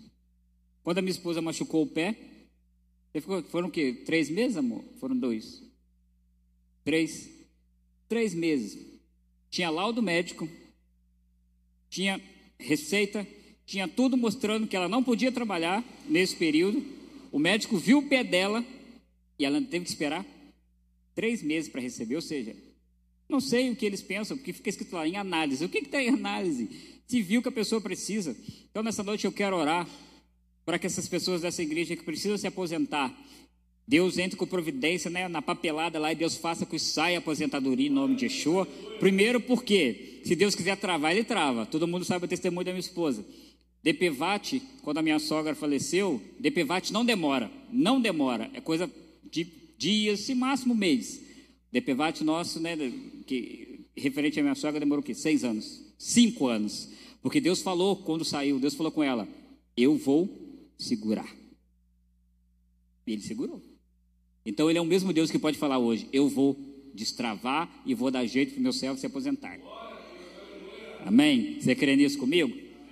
Quando 0.83 0.99
a 0.99 1.01
minha 1.01 1.11
esposa 1.11 1.41
machucou 1.41 1.83
o 1.83 1.87
pé, 1.87 2.15
foram 3.49 3.67
o 3.67 3.71
quê? 3.71 4.03
Três 4.05 4.29
meses, 4.29 4.57
amor? 4.57 4.83
Foram 4.99 5.17
dois. 5.17 5.63
Três. 6.83 7.29
Três 8.07 8.33
meses. 8.33 8.99
Tinha 9.49 9.69
laudo 9.69 10.01
médico, 10.01 10.47
tinha 11.91 12.19
receita, 12.57 13.27
tinha 13.65 13.87
tudo 13.87 14.17
mostrando 14.17 14.65
que 14.65 14.75
ela 14.75 14.87
não 14.87 15.03
podia 15.03 15.31
trabalhar 15.31 15.83
nesse 16.07 16.35
período. 16.35 16.83
O 17.31 17.37
médico 17.37 17.77
viu 17.77 17.99
o 17.99 18.07
pé 18.07 18.23
dela 18.23 18.65
e 19.37 19.45
ela 19.45 19.61
teve 19.61 19.85
que 19.85 19.91
esperar 19.91 20.25
três 21.13 21.43
meses 21.43 21.69
para 21.69 21.81
receber. 21.81 22.15
Ou 22.15 22.21
seja, 22.21 22.55
não 23.29 23.41
sei 23.41 23.69
o 23.69 23.75
que 23.75 23.85
eles 23.85 24.01
pensam, 24.01 24.37
porque 24.37 24.53
fica 24.53 24.69
escrito 24.69 24.95
lá 24.95 25.07
em 25.07 25.17
análise. 25.17 25.63
O 25.63 25.69
que 25.69 25.79
está 25.79 26.01
em 26.01 26.09
análise? 26.09 26.69
Se 27.05 27.21
viu 27.21 27.41
que 27.41 27.49
a 27.49 27.51
pessoa 27.51 27.81
precisa. 27.81 28.35
Então, 28.69 28.81
nessa 28.81 29.03
noite 29.03 29.25
eu 29.25 29.31
quero 29.31 29.57
orar 29.57 29.87
para 30.65 30.79
que 30.79 30.87
essas 30.87 31.09
pessoas 31.09 31.41
dessa 31.41 31.61
igreja 31.61 31.95
que 31.95 32.03
precisam 32.03 32.37
se 32.37 32.47
aposentar, 32.47 33.13
Deus 33.91 34.17
entre 34.17 34.37
com 34.37 34.47
providência 34.47 35.11
né, 35.11 35.27
na 35.27 35.41
papelada 35.41 35.99
lá 35.99 36.13
e 36.13 36.15
Deus 36.15 36.37
faça 36.37 36.65
que 36.65 36.79
saia 36.79 37.17
a 37.17 37.19
aposentadoria 37.19 37.87
em 37.87 37.89
nome 37.89 38.15
de 38.15 38.23
Yeshua. 38.23 38.65
Primeiro 39.01 39.41
porque, 39.41 40.21
se 40.23 40.33
Deus 40.33 40.55
quiser 40.55 40.77
travar, 40.77 41.11
Ele 41.11 41.25
trava. 41.25 41.65
Todo 41.65 41.85
mundo 41.85 42.05
sabe 42.05 42.23
o 42.23 42.27
testemunho 42.29 42.63
da 42.63 42.71
minha 42.71 42.79
esposa. 42.79 43.25
DPVAT, 43.83 44.61
quando 44.81 44.99
a 44.99 45.01
minha 45.01 45.19
sogra 45.19 45.53
faleceu, 45.53 46.21
DPVAT 46.39 46.93
não 46.93 47.03
demora, 47.03 47.51
não 47.69 47.99
demora, 47.99 48.49
é 48.53 48.61
coisa 48.61 48.89
de 49.29 49.43
dias, 49.77 50.21
se 50.21 50.33
máximo 50.35 50.73
mês. 50.73 51.21
DPVAT 51.69 52.23
nosso, 52.23 52.61
né, 52.61 52.77
que, 53.27 53.87
referente 53.93 54.39
à 54.39 54.41
minha 54.41 54.55
sogra, 54.55 54.79
demorou 54.79 55.01
o 55.01 55.05
quê? 55.05 55.13
Seis 55.13 55.43
anos, 55.43 55.93
cinco 55.97 56.47
anos. 56.47 56.87
Porque 57.21 57.41
Deus 57.41 57.61
falou 57.61 57.97
quando 57.97 58.23
saiu, 58.23 58.57
Deus 58.57 58.73
falou 58.73 58.93
com 58.93 59.03
ela, 59.03 59.27
eu 59.75 59.97
vou 59.97 60.29
segurar. 60.77 61.29
E 63.05 63.11
ele 63.11 63.21
segurou. 63.21 63.70
Então 64.45 64.69
ele 64.69 64.79
é 64.79 64.81
o 64.81 64.85
mesmo 64.85 65.13
Deus 65.13 65.29
que 65.29 65.39
pode 65.39 65.57
falar 65.57 65.77
hoje, 65.77 66.07
eu 66.11 66.27
vou 66.27 66.57
destravar 66.93 67.83
e 67.85 67.93
vou 67.93 68.11
dar 68.11 68.25
jeito 68.25 68.53
para 68.53 68.59
o 68.59 68.63
meu 68.63 68.73
servo 68.73 68.99
se 68.99 69.05
aposentar. 69.05 69.59
Amém? 71.05 71.57
Você 71.59 71.73
crê 71.73 71.95
nisso 71.95 72.17
comigo? 72.17 72.60